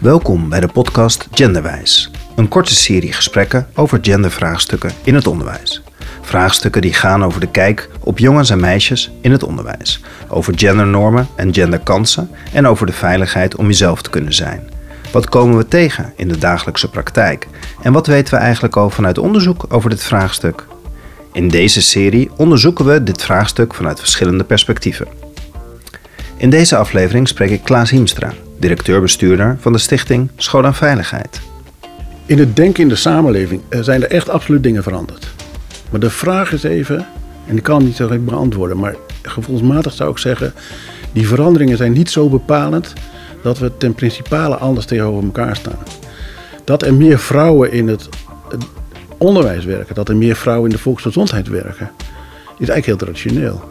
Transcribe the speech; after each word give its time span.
Welkom 0.00 0.48
bij 0.48 0.60
de 0.60 0.68
podcast 0.72 1.28
Genderwijs, 1.30 2.10
een 2.36 2.48
korte 2.48 2.74
serie 2.74 3.12
gesprekken 3.12 3.66
over 3.74 3.98
gendervraagstukken 4.02 4.92
in 5.04 5.14
het 5.14 5.26
onderwijs. 5.26 5.82
Vraagstukken 6.20 6.82
die 6.82 6.94
gaan 6.94 7.24
over 7.24 7.40
de 7.40 7.50
kijk 7.50 7.90
op 8.00 8.18
jongens 8.18 8.50
en 8.50 8.60
meisjes 8.60 9.10
in 9.20 9.32
het 9.32 9.42
onderwijs, 9.42 10.00
over 10.28 10.58
gendernormen 10.58 11.28
en 11.36 11.54
genderkansen 11.54 12.30
en 12.52 12.66
over 12.66 12.86
de 12.86 12.92
veiligheid 12.92 13.56
om 13.56 13.66
jezelf 13.66 14.02
te 14.02 14.10
kunnen 14.10 14.34
zijn. 14.34 14.70
Wat 15.12 15.28
komen 15.28 15.56
we 15.56 15.68
tegen 15.68 16.12
in 16.16 16.28
de 16.28 16.38
dagelijkse 16.38 16.90
praktijk 16.90 17.48
en 17.82 17.92
wat 17.92 18.06
weten 18.06 18.34
we 18.34 18.40
eigenlijk 18.40 18.76
al 18.76 18.90
vanuit 18.90 19.18
onderzoek 19.18 19.64
over 19.68 19.90
dit 19.90 20.02
vraagstuk? 20.02 20.66
In 21.32 21.48
deze 21.48 21.82
serie 21.82 22.30
onderzoeken 22.36 22.84
we 22.84 23.02
dit 23.02 23.22
vraagstuk 23.22 23.74
vanuit 23.74 23.98
verschillende 23.98 24.44
perspectieven. 24.44 25.06
In 26.36 26.50
deze 26.50 26.76
aflevering 26.76 27.28
spreek 27.28 27.50
ik 27.50 27.64
Klaas 27.64 27.90
Hiemstra, 27.90 28.32
directeur-bestuurder 28.58 29.56
van 29.60 29.72
de 29.72 29.78
stichting 29.78 30.30
School 30.36 30.64
en 30.64 30.74
Veiligheid. 30.74 31.40
In 32.26 32.38
het 32.38 32.56
denken 32.56 32.82
in 32.82 32.88
de 32.88 32.96
samenleving 32.96 33.60
eh, 33.68 33.80
zijn 33.80 34.02
er 34.02 34.10
echt 34.10 34.28
absoluut 34.28 34.62
dingen 34.62 34.82
veranderd. 34.82 35.28
Maar 35.90 36.00
de 36.00 36.10
vraag 36.10 36.52
is 36.52 36.62
even, 36.62 37.06
en 37.46 37.56
ik 37.56 37.62
kan 37.62 37.76
het 37.76 37.84
niet 37.84 37.96
direct 37.96 38.24
beantwoorden, 38.24 38.78
maar 38.78 38.94
gevoelsmatig 39.22 39.92
zou 39.92 40.10
ik 40.10 40.18
zeggen, 40.18 40.54
die 41.12 41.28
veranderingen 41.28 41.76
zijn 41.76 41.92
niet 41.92 42.10
zo 42.10 42.28
bepalend 42.28 42.92
dat 43.42 43.58
we 43.58 43.76
ten 43.76 43.94
principale 43.94 44.56
anders 44.56 44.86
tegenover 44.86 45.24
elkaar 45.24 45.56
staan. 45.56 45.78
Dat 46.64 46.82
er 46.82 46.94
meer 46.94 47.18
vrouwen 47.18 47.72
in 47.72 47.88
het 47.88 48.08
onderwijs 49.20 49.64
werken, 49.64 49.94
dat 49.94 50.08
er 50.08 50.16
meer 50.16 50.36
vrouwen 50.36 50.70
in 50.70 50.76
de 50.76 50.82
volksgezondheid 50.82 51.48
werken, 51.48 51.90
is 52.58 52.68
eigenlijk 52.68 52.86
heel 52.86 52.96
traditioneel. 52.96 53.70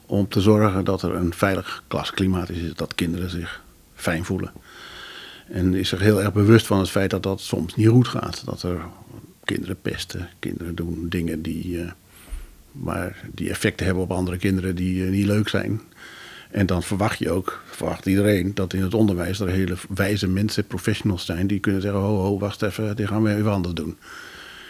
om 0.06 0.28
te 0.28 0.42
zorgen 0.42 0.84
dat 0.84 1.02
er 1.02 1.16
een 1.16 1.34
veilig 1.36 1.84
klasklimaat 1.88 2.50
is, 2.50 2.74
dat 2.76 2.96
kinderen 2.96 3.30
zich 3.30 3.62
fijn 3.96 4.26
voelen. 4.26 4.52
En 5.52 5.74
is 5.74 5.90
zich 5.90 6.00
heel 6.00 6.22
erg 6.22 6.34
bewust 6.34 6.66
van 6.66 6.80
het 6.80 6.90
feit 6.90 7.10
dat 7.10 7.24
dat 7.24 7.42
soms 7.42 7.76
niet 7.76 7.88
goed 7.88 8.08
gaat. 8.08 8.42
Dat 8.46 8.64
er 8.64 8.82
kinderen 9.44 9.82
pesten, 9.82 10.30
kinderen 10.40 10.76
doen 10.76 11.06
dingen 11.10 11.42
die, 11.42 11.82
eh, 11.82 11.92
maar 12.72 13.22
die 13.34 13.50
effecten 13.50 13.86
hebben 13.86 14.04
op 14.04 14.12
andere 14.12 14.38
kinderen 14.38 14.76
die 14.76 15.04
eh, 15.04 15.10
niet 15.10 15.26
leuk 15.26 15.50
zijn. 15.50 15.82
En 16.52 16.66
dan 16.66 16.84
verwacht 16.84 17.20
je 17.20 17.32
ook, 17.32 17.64
verwacht 17.66 18.06
iedereen, 18.06 18.54
dat 18.54 18.74
in 18.74 18.82
het 18.82 18.94
onderwijs 18.94 19.40
er 19.40 19.50
hele 19.50 19.76
wijze 19.90 20.28
mensen, 20.28 20.68
professionals 20.68 21.26
zijn, 21.26 21.48
die 21.48 21.60
kunnen 21.60 21.82
zeggen, 21.82 22.00
ho, 22.00 22.40
wacht 22.40 22.62
even, 22.62 22.96
dit 22.96 23.08
gaan 23.08 23.24
we 23.24 23.36
even 23.36 23.52
anders 23.52 23.74
doen. 23.74 23.98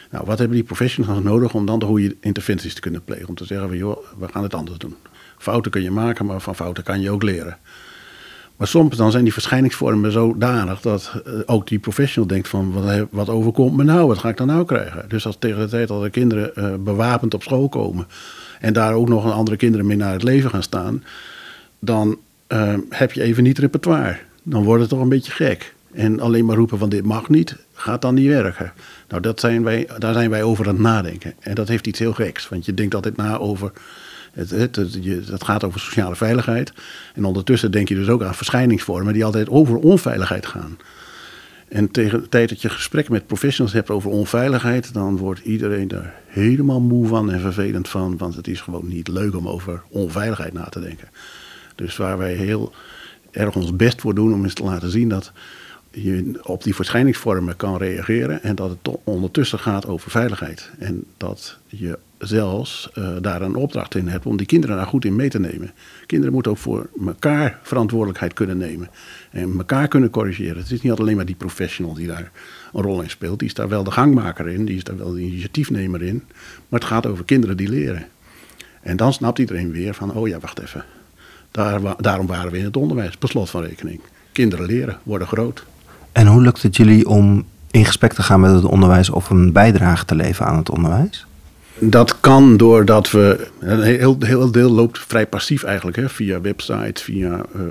Nou, 0.10 0.26
wat 0.26 0.38
hebben 0.38 0.58
die 0.58 0.66
professionals 0.66 1.24
nodig 1.24 1.54
om 1.54 1.66
dan 1.66 1.80
de 1.80 1.86
goede 1.86 2.16
interventies 2.20 2.74
te 2.74 2.82
kunnen 2.82 3.04
plegen? 3.04 3.28
Om 3.28 3.36
te 3.36 3.46
zeggen, 3.46 3.78
joh, 3.78 3.98
we 4.20 4.28
gaan 4.28 4.44
het 4.44 4.54
anders 4.54 4.78
doen. 4.78 4.96
Fouten 5.38 5.72
kun 5.72 5.82
je 5.82 5.92
maken, 5.92 6.26
maar 6.26 6.42
van 6.42 6.56
fouten 6.56 6.84
kan 6.84 7.02
je 7.02 7.12
ook 7.12 7.24
leren. 7.24 7.58
Maar 8.58 8.68
soms 8.68 8.98
dan 8.98 9.12
zijn 9.12 9.24
die 9.24 9.34
verschijningsvormen 9.34 10.12
zodanig 10.12 10.82
dat 10.82 11.14
eh, 11.26 11.34
ook 11.46 11.68
die 11.68 11.80
professional 11.80 12.28
denkt 12.28 12.48
van 12.48 12.72
wat, 12.72 13.08
wat 13.10 13.30
overkomt 13.30 13.78
me 13.78 13.84
nou, 13.84 14.08
wat 14.08 14.18
ga 14.18 14.30
ik 14.30 14.38
dan 14.38 14.48
nou 14.48 14.66
krijgen? 14.66 15.06
Dus 15.08 15.26
als 15.26 15.36
tegen 15.40 15.60
de 15.60 15.68
tijd 15.68 15.88
dat 15.88 16.02
de 16.02 16.10
kinderen 16.10 16.56
eh, 16.56 16.74
bewapend 16.80 17.34
op 17.34 17.44
school 17.44 17.70
komen 17.70 18.08
en 18.60 18.74
daar 18.74 18.94
ook 18.94 19.10
nog 19.10 19.32
andere 19.32 19.58
kinderen 19.58 19.86
mee 19.86 19.98
naar 19.98 20.14
het 20.14 20.24
leven 20.24 20.50
gaan 20.50 20.64
staan, 20.64 21.04
dan 21.80 22.18
eh, 22.48 22.74
heb 22.90 23.12
je 23.12 23.22
even 23.22 23.44
niet 23.44 23.60
repertoire. 23.60 24.18
Dan 24.44 24.64
wordt 24.64 24.82
het 24.82 24.90
toch 24.90 25.00
een 25.00 25.10
beetje 25.10 25.32
gek. 25.32 25.74
En 25.94 26.20
alleen 26.20 26.46
maar 26.46 26.56
roepen 26.56 26.78
van 26.78 26.90
dit 26.90 27.04
mag 27.04 27.30
niet, 27.30 27.56
gaat 27.74 28.02
dan 28.02 28.14
niet 28.14 28.28
werken. 28.28 28.74
Nou, 29.10 29.22
dat 29.22 29.40
zijn 29.40 29.64
wij, 29.64 29.90
daar 29.98 30.14
zijn 30.14 30.30
wij 30.30 30.44
over 30.44 30.68
aan 30.68 30.74
het 30.74 30.84
nadenken. 30.84 31.34
En 31.40 31.56
dat 31.56 31.68
heeft 31.68 31.88
iets 31.88 32.00
heel 32.00 32.14
geks, 32.14 32.50
want 32.50 32.66
je 32.66 32.74
denkt 32.74 32.96
altijd 32.96 33.16
na 33.16 33.38
over 33.38 33.72
het, 34.34 35.44
gaat 35.44 35.64
over 35.64 35.80
sociale 35.80 36.16
veiligheid. 36.16 36.74
En 37.14 37.26
ondertussen 37.26 37.72
denk 37.72 37.88
je 37.88 37.96
dus 37.96 38.10
ook 38.10 38.24
aan 38.24 38.36
verschijningsvormen 38.36 39.14
die 39.14 39.26
altijd 39.26 39.50
over 39.50 39.78
onveiligheid 39.78 40.46
gaan. 40.46 40.78
En 41.68 41.92
tegen 41.92 42.22
de 42.22 42.30
tijd 42.30 42.50
dat 42.50 42.62
je 42.62 42.70
gesprek 42.70 43.10
met 43.10 43.28
professionals 43.28 43.74
hebt 43.74 43.90
over 43.90 44.10
onveiligheid, 44.10 44.94
dan 44.94 45.18
wordt 45.18 45.40
iedereen 45.40 45.88
daar 45.88 46.14
helemaal 46.26 46.82
moe 46.82 47.08
van 47.08 47.32
en 47.32 47.40
vervelend 47.40 47.90
van. 47.90 48.18
Want 48.18 48.36
het 48.36 48.48
is 48.48 48.62
gewoon 48.62 48.88
niet 48.88 49.08
leuk 49.08 49.36
om 49.36 49.48
over 49.48 49.82
onveiligheid 49.90 50.54
na 50.54 50.64
te 50.64 50.80
denken. 50.80 51.08
Dus 51.76 51.98
waar 51.98 52.18
wij 52.18 52.34
heel 52.34 52.74
erg 53.32 53.56
ons 53.56 53.76
best 53.76 54.02
voor 54.02 54.16
doen 54.16 54.34
om 54.34 54.44
eens 54.44 54.54
te 54.54 54.64
laten 54.64 54.90
zien 54.90 55.10
dat 55.10 55.32
je 55.92 56.40
op 56.44 56.64
die 56.64 56.76
verschijningsvormen 56.76 57.56
kan 57.56 57.78
reageren 57.78 58.44
en 58.44 58.56
dat 58.56 58.70
het 58.70 58.98
ondertussen 59.04 59.60
gaat 59.60 59.88
over 59.88 60.12
veiligheid. 60.12 60.70
En 60.80 61.04
dat 61.18 61.58
je 61.68 61.98
zelfs 62.28 62.90
eh, 62.94 63.08
daar 63.22 63.42
een 63.42 63.56
opdracht 63.56 63.96
in 63.96 64.08
hebt 64.08 64.26
om 64.26 64.38
die 64.38 64.46
kinderen 64.46 64.76
daar 64.76 64.86
goed 64.86 65.06
in 65.06 65.16
mee 65.16 65.30
te 65.30 65.40
nemen. 65.40 65.72
Kinderen 66.06 66.34
moeten 66.34 66.52
ook 66.52 66.58
voor 66.58 66.90
elkaar 67.06 67.60
verantwoordelijkheid 67.64 68.34
kunnen 68.34 68.58
nemen 68.58 68.90
en 69.32 69.54
elkaar 69.58 69.88
kunnen 69.88 70.10
corrigeren. 70.10 70.58
Het 70.58 70.72
is 70.72 70.82
niet 70.82 70.92
alleen 70.92 71.16
maar 71.16 71.26
die 71.26 71.36
professional 71.36 71.94
die 71.94 72.08
daar 72.08 72.32
een 72.74 72.82
rol 72.82 73.02
in 73.02 73.10
speelt. 73.10 73.40
Die 73.40 73.48
is 73.48 73.54
daar 73.54 73.70
wel 73.70 73.84
de 73.84 73.92
gangmaker 73.92 74.48
in, 74.48 74.66
die 74.66 74.76
is 74.76 74.84
daar 74.84 74.98
wel 74.98 75.12
de 75.12 75.22
initiatiefnemer 75.22 76.02
in. 76.02 76.24
Maar 76.70 76.80
het 76.80 76.90
gaat 76.90 77.06
over 77.06 77.26
kinderen 77.26 77.58
die 77.58 77.70
leren. 77.70 78.06
En 78.82 78.98
dan 78.98 79.14
snapt 79.14 79.40
iedereen 79.40 79.72
weer 79.72 79.94
van, 79.94 80.14
oh 80.14 80.28
ja, 80.28 80.40
wacht 80.40 80.60
even. 80.60 80.86
Daar, 81.52 81.82
daarom 81.98 82.28
waren 82.28 82.52
we 82.52 82.58
in 82.58 82.64
het 82.64 82.78
onderwijs, 82.78 83.18
per 83.18 83.30
slot 83.30 83.50
van 83.50 83.64
rekening. 83.64 84.00
Kinderen 84.32 84.66
leren, 84.66 84.98
worden 85.04 85.28
groot. 85.28 85.66
En 86.12 86.28
hoe 86.28 86.42
lukt 86.42 86.62
het 86.62 86.76
jullie 86.76 87.08
om 87.08 87.46
in 87.72 87.86
gesprek 87.86 88.14
te 88.14 88.24
gaan 88.24 88.40
met 88.40 88.52
het 88.52 88.64
onderwijs 88.64 89.10
of 89.10 89.30
een 89.30 89.52
bijdrage 89.52 90.06
te 90.06 90.16
leveren 90.16 90.52
aan 90.52 90.58
het 90.58 90.70
onderwijs? 90.70 91.26
Dat 91.80 92.20
kan 92.20 92.58
doordat 92.58 93.12
we. 93.12 93.48
Een 93.60 93.82
heel, 94.26 94.52
deel 94.52 94.72
loopt 94.72 95.00
vrij 95.00 95.28
passief 95.28 95.64
eigenlijk. 95.64 95.98
Hè, 95.98 96.10
via 96.10 96.42
websites, 96.42 97.02
via 97.02 97.46
eh, 97.54 97.62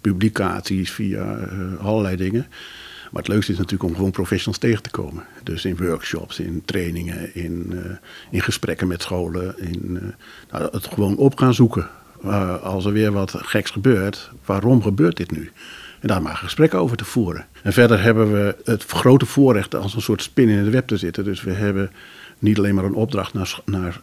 publicaties, 0.00 0.90
via 0.90 1.36
eh, 1.36 1.86
allerlei 1.86 2.16
dingen. 2.16 2.46
Maar 3.10 3.22
het 3.22 3.32
leukste 3.32 3.52
is 3.52 3.58
natuurlijk 3.58 3.90
om 3.90 3.96
gewoon 3.96 4.10
professionals 4.10 4.58
tegen 4.58 4.82
te 4.82 4.90
komen. 4.90 5.24
Dus 5.42 5.64
in 5.64 5.76
workshops, 5.76 6.40
in 6.40 6.62
trainingen, 6.64 7.34
in, 7.34 7.66
eh, 7.72 7.90
in 8.30 8.42
gesprekken 8.42 8.88
met 8.88 9.02
scholen. 9.02 9.54
In, 9.58 10.14
nou, 10.50 10.68
het 10.72 10.86
gewoon 10.86 11.16
op 11.16 11.38
gaan 11.38 11.54
zoeken. 11.54 11.88
Als 12.62 12.84
er 12.84 12.92
weer 12.92 13.12
wat 13.12 13.34
geks 13.36 13.70
gebeurt, 13.70 14.30
waarom 14.44 14.82
gebeurt 14.82 15.16
dit 15.16 15.30
nu? 15.30 15.50
En 16.00 16.08
daar 16.08 16.22
maar 16.22 16.36
gesprekken 16.36 16.78
over 16.78 16.96
te 16.96 17.04
voeren. 17.04 17.46
En 17.62 17.72
verder 17.72 18.02
hebben 18.02 18.32
we 18.32 18.56
het 18.64 18.84
grote 18.84 19.26
voorrecht 19.26 19.74
als 19.74 19.94
een 19.94 20.00
soort 20.00 20.22
spin 20.22 20.48
in 20.48 20.58
het 20.58 20.70
web 20.70 20.86
te 20.86 20.96
zitten. 20.96 21.24
Dus 21.24 21.42
we 21.42 21.52
hebben 21.52 21.90
niet 22.40 22.58
alleen 22.58 22.74
maar 22.74 22.84
een 22.84 22.94
opdracht 22.94 23.34
naar, 23.34 23.60
naar 23.64 24.00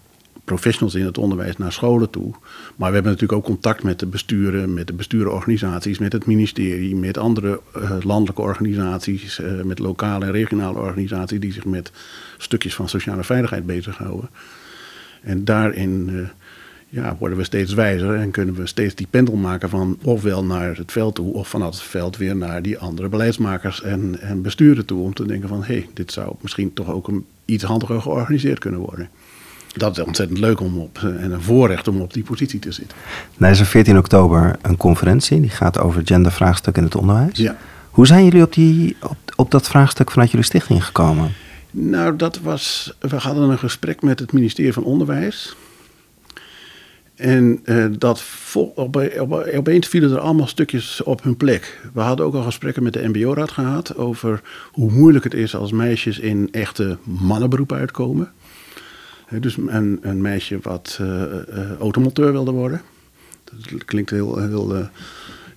professionals 0.48 0.96
in 0.96 1.06
het 1.06 1.18
onderwijs, 1.18 1.58
naar 1.58 1.72
scholen 1.72 2.10
toe. 2.10 2.32
Maar 2.76 2.90
we 2.90 2.94
hebben 2.94 3.12
natuurlijk 3.12 3.40
ook 3.40 3.44
contact 3.44 3.84
met 3.84 4.00
de 4.00 4.06
besturen, 4.06 4.74
met 4.74 4.88
de 4.88 4.94
besturenorganisaties, 4.94 6.00
met 6.00 6.14
het 6.14 6.26
ministerie, 6.26 6.96
met 6.96 7.18
andere 7.18 7.60
eh, 7.74 7.92
landelijke 8.02 8.42
organisaties, 8.42 9.40
eh, 9.40 9.62
met 9.62 9.80
lokale 9.80 10.26
en 10.26 10.32
regionale 10.32 10.80
organisaties 10.80 11.40
die 11.40 11.54
zich 11.54 11.66
met 11.66 11.92
stukjes 12.38 12.76
van 12.76 12.90
sociale 12.90 13.24
veiligheid 13.24 13.66
bezighouden. 13.66 14.30
En 15.22 15.46
daarin 15.46 16.10
eh, 16.10 16.30
ja, 16.90 17.16
worden 17.20 17.38
we 17.38 17.44
steeds 17.44 17.74
wijzer 17.74 18.16
en 18.16 18.32
kunnen 18.32 18.56
we 18.56 18.68
steeds 18.68 18.96
die 18.96 19.08
pendel 19.10 19.36
maken 19.36 19.70
van 19.70 19.98
ofwel 20.04 20.44
naar 20.44 20.78
het 20.78 20.92
veld 20.92 21.16
toe 21.16 21.34
of 21.34 21.48
vanuit 21.48 21.74
het 21.74 21.84
veld 21.84 22.18
weer 22.18 22.36
naar 22.36 22.62
die 22.62 22.78
andere 22.78 23.10
beleidsmakers 23.10 23.82
en, 23.82 24.20
en 24.20 24.42
besturen 24.42 24.86
toe. 24.86 25.04
Om 25.04 25.14
te 25.14 25.26
denken 25.26 25.50
van 25.50 25.64
hé, 25.64 25.74
hey, 25.74 25.90
dit 25.94 26.12
zou 26.12 26.36
misschien 26.42 26.74
toch 26.74 26.92
ook 26.92 27.08
een, 27.08 27.26
iets 27.48 27.64
handiger 27.64 28.02
georganiseerd 28.02 28.60
kunnen 28.60 28.80
worden. 28.80 29.10
Dat 29.74 29.98
is 29.98 30.04
ontzettend 30.04 30.40
leuk 30.40 30.60
om 30.60 30.78
op 30.80 30.98
eh, 30.98 31.24
en 31.24 31.32
een 31.32 31.42
voorrecht 31.42 31.88
om 31.88 32.02
op 32.02 32.14
die 32.14 32.24
positie 32.24 32.60
te 32.60 32.72
zitten. 32.72 32.98
Nou 33.38 33.54
is 33.54 33.60
er 33.60 33.66
14 33.66 33.98
oktober 33.98 34.56
een 34.62 34.78
conferentie 34.78 35.42
die 35.42 35.50
gaat 35.50 35.80
over 35.80 36.02
gendervraagstukken 36.06 36.82
in 36.82 36.88
het 36.88 36.98
onderwijs. 36.98 37.38
Ja. 37.38 37.58
Hoe 37.90 38.08
zijn 38.08 38.24
jullie 38.24 38.42
op, 38.42 38.54
die, 38.54 38.96
op, 39.02 39.18
op 39.36 39.52
dat 39.52 39.68
vraagstuk 39.68 40.12
vanuit 40.12 40.32
jullie 40.32 40.46
stichting 40.46 40.86
gekomen? 40.86 41.34
Nou, 41.72 42.16
dat 42.16 42.40
was. 42.40 42.96
We 43.00 43.16
hadden 43.16 43.50
een 43.50 43.58
gesprek 43.58 44.02
met 44.02 44.20
het 44.20 44.32
ministerie 44.32 44.74
van 44.74 44.84
Onderwijs. 44.84 45.56
En 47.18 47.60
uh, 47.66 47.86
dat 47.98 48.24
op, 48.54 48.96
op, 49.20 49.32
opeens 49.56 49.88
vielen 49.88 50.12
er 50.12 50.20
allemaal 50.20 50.48
stukjes 50.48 51.04
op 51.04 51.24
hun 51.24 51.38
plek. 51.38 51.82
We 51.94 52.00
hadden 52.00 52.26
ook 52.26 52.34
al 52.34 52.44
gesprekken 52.44 52.84
met 52.84 52.94
de 52.94 53.08
MBO-raad 53.08 53.52
gehad 53.52 53.98
over 53.98 54.42
hoe 54.72 54.92
moeilijk 54.92 55.24
het 55.24 55.34
is 55.34 55.56
als 55.56 55.72
meisjes 55.72 56.20
in 56.20 56.48
echte 56.52 56.98
mannenberoepen 57.04 57.78
uitkomen. 57.78 58.32
dus 59.40 59.58
een, 59.58 60.00
een, 60.02 60.22
meisje 60.22 60.60
wat 60.62 61.00
uh, 61.02 61.24
automonteur 61.80 62.32
wilde 62.32 62.52
worden. 62.52 62.82
Dat 63.44 63.86
klinkt 63.86 64.10
heel, 64.10 64.38
heel, 64.38 64.90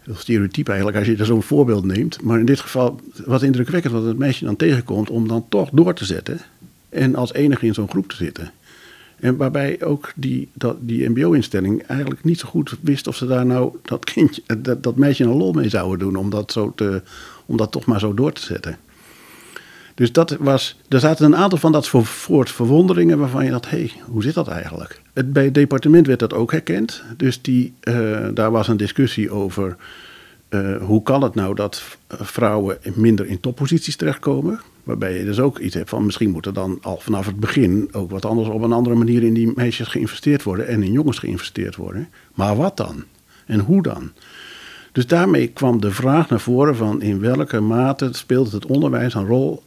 heel 0.01 0.15
stereotyp 0.17 0.69
eigenlijk 0.69 0.99
als 0.99 1.07
je 1.07 1.17
er 1.17 1.27
zo'n 1.27 1.43
voorbeeld 1.43 1.85
neemt. 1.85 2.23
Maar 2.23 2.39
in 2.39 2.45
dit 2.45 2.61
geval, 2.61 3.01
wat 3.27 3.43
indrukwekkend 3.43 3.95
wat 3.95 4.05
het 4.05 4.19
meisje 4.19 4.45
dan 4.45 4.57
tegenkomt 4.57 5.11
om 5.11 5.29
dan 5.29 5.47
toch 5.49 5.71
door 5.73 5.95
te 5.95 6.05
zetten. 6.05 6.41
En 6.89 7.15
als 7.15 7.33
enige 7.33 7.67
in 7.67 7.75
zo'n 7.75 7.89
groep 7.89 8.09
te 8.09 8.17
zitten. 8.17 8.53
En 9.21 9.37
waarbij 9.37 9.83
ook 9.83 10.13
die, 10.17 10.49
dat, 10.53 10.77
die 10.81 11.09
mbo-instelling 11.09 11.83
eigenlijk 11.83 12.25
niet 12.25 12.39
zo 12.39 12.49
goed 12.49 12.77
wist 12.81 13.07
of 13.07 13.17
ze 13.17 13.27
daar 13.27 13.47
nou 13.47 13.77
dat 13.83 14.05
kindje, 14.05 14.43
dat, 14.59 14.83
dat 14.83 14.97
meisje 14.97 15.25
een 15.25 15.37
lol 15.37 15.53
mee 15.53 15.69
zouden 15.69 15.99
doen 15.99 16.17
om 16.17 16.31
dat, 16.31 16.53
zo 16.53 16.73
te, 16.75 17.03
om 17.47 17.57
dat 17.57 17.73
toch 17.73 17.85
maar 17.85 18.01
zo 18.01 18.15
door 18.15 18.33
te 18.33 18.41
zetten. 18.41 18.77
Dus 19.95 20.13
dat 20.13 20.37
was, 20.39 20.79
er 20.89 21.01
zaten 21.01 21.25
een 21.25 21.37
aantal 21.37 21.59
van 21.59 21.73
dat 21.73 21.91
soort 22.05 22.51
verwonderingen 22.51 23.19
waarvan 23.19 23.45
je 23.45 23.51
dacht, 23.51 23.71
hé, 23.71 23.79
hey, 23.79 23.93
hoe 24.05 24.23
zit 24.23 24.35
dat 24.35 24.49
eigenlijk? 24.49 25.01
Het, 25.13 25.33
bij 25.33 25.45
het 25.45 25.55
departement 25.55 26.07
werd 26.07 26.19
dat 26.19 26.33
ook 26.33 26.51
herkend. 26.51 27.03
Dus 27.17 27.43
die, 27.43 27.73
uh, 27.83 28.29
daar 28.35 28.51
was 28.51 28.69
een 28.69 28.77
discussie 28.77 29.31
over 29.31 29.77
uh, 30.51 30.77
hoe 30.83 31.03
kan 31.03 31.23
het 31.23 31.35
nou 31.35 31.55
dat 31.55 31.83
vrouwen 32.09 32.79
minder 32.95 33.27
in 33.27 33.41
topposities 33.41 33.97
terechtkomen. 33.97 34.61
Waarbij 34.85 35.19
je 35.19 35.25
dus 35.25 35.41
ook 35.41 35.59
iets 35.59 35.75
hebt 35.75 35.89
van 35.89 36.05
misschien 36.05 36.31
moet 36.31 36.47
er 36.47 36.53
dan 36.53 36.79
al 36.83 36.97
vanaf 37.01 37.27
het 37.27 37.41
begin 37.41 37.89
ook 37.93 38.11
wat 38.11 38.25
anders 38.25 38.49
op 38.49 38.63
een 38.63 38.73
andere 38.73 38.97
manier 38.97 39.23
in 39.23 39.35
die 39.35 39.53
meisjes 39.55 39.89
geïnvesteerd 39.89 40.43
worden 40.43 40.67
en 40.67 40.83
in 40.83 40.93
jongens 40.93 41.19
geïnvesteerd 41.19 41.77
worden. 41.77 42.09
Maar 42.35 42.57
wat 42.57 42.77
dan? 42.77 43.05
En 43.47 43.61
hoe 43.61 43.83
dan? 43.83 44.13
Dus 44.93 45.07
daarmee 45.07 45.49
kwam 45.49 45.81
de 45.81 45.91
vraag 45.91 46.29
naar 46.29 46.41
voren 46.41 46.77
van 46.77 47.03
in 47.03 47.21
welke 47.21 47.61
mate 47.61 48.09
speelt 48.13 48.53
het 48.53 48.67
onderwijs 48.67 49.15
een 49.15 49.27
rol 49.27 49.63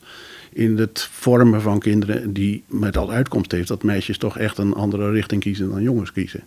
in 0.53 0.77
het 0.77 1.07
vormen 1.11 1.61
van 1.61 1.79
kinderen 1.79 2.33
die 2.33 2.63
met 2.67 2.97
als 2.97 3.09
uitkomst 3.09 3.51
heeft 3.51 3.67
dat 3.67 3.83
meisjes 3.83 4.17
toch 4.17 4.37
echt 4.37 4.57
een 4.57 4.73
andere 4.73 5.11
richting 5.11 5.41
kiezen 5.41 5.69
dan 5.69 5.81
jongens 5.81 6.11
kiezen. 6.11 6.43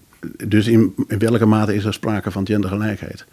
Dus 0.47 0.67
in, 0.67 0.95
in 1.09 1.19
welke 1.19 1.47
mate 1.47 1.75
is 1.75 1.85
er 1.85 1.93
sprake 1.93 2.31
van 2.31 2.47
gendergelijkheid? 2.47 3.27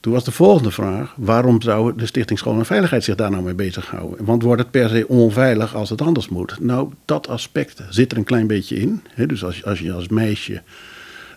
Toen 0.00 0.12
was 0.12 0.24
de 0.24 0.30
volgende 0.30 0.70
vraag: 0.70 1.14
waarom 1.16 1.62
zou 1.62 1.96
de 1.96 2.06
Stichting 2.06 2.38
School 2.38 2.58
en 2.58 2.66
Veiligheid 2.66 3.04
zich 3.04 3.14
daar 3.14 3.30
nou 3.30 3.42
mee 3.42 3.54
bezighouden? 3.54 4.24
Want 4.24 4.42
wordt 4.42 4.62
het 4.62 4.70
per 4.70 4.88
se 4.88 5.08
onveilig 5.08 5.74
als 5.74 5.90
het 5.90 6.02
anders 6.02 6.28
moet? 6.28 6.56
Nou, 6.60 6.92
dat 7.04 7.28
aspect 7.28 7.82
zit 7.88 8.12
er 8.12 8.18
een 8.18 8.24
klein 8.24 8.46
beetje 8.46 8.76
in. 8.76 9.02
dus 9.26 9.44
als, 9.44 9.64
als 9.64 9.78
je 9.78 9.92
als 9.92 10.08
meisje 10.08 10.62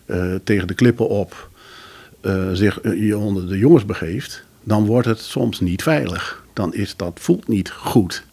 uh, 0.06 0.36
tegen 0.44 0.68
de 0.68 0.74
klippen 0.74 1.10
op 1.10 1.50
uh, 2.22 2.52
zich 2.52 2.84
uh, 2.84 3.08
je 3.08 3.18
onder 3.18 3.48
de 3.48 3.58
jongens 3.58 3.86
begeeft, 3.86 4.44
dan 4.64 4.86
wordt 4.86 5.08
het 5.08 5.20
soms 5.20 5.60
niet 5.60 5.84
veilig. 5.84 6.44
Dan 6.54 6.74
is 6.74 6.96
dat 6.96 7.20
voelt 7.22 7.48
niet 7.48 7.70
goed. 7.70 8.24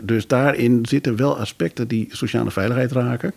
dus 0.00 0.26
daarin 0.26 0.86
zitten 0.88 1.16
wel 1.16 1.38
aspecten 1.38 1.88
die 1.88 2.08
sociale 2.10 2.50
veiligheid 2.50 2.92
raken. 2.92 3.32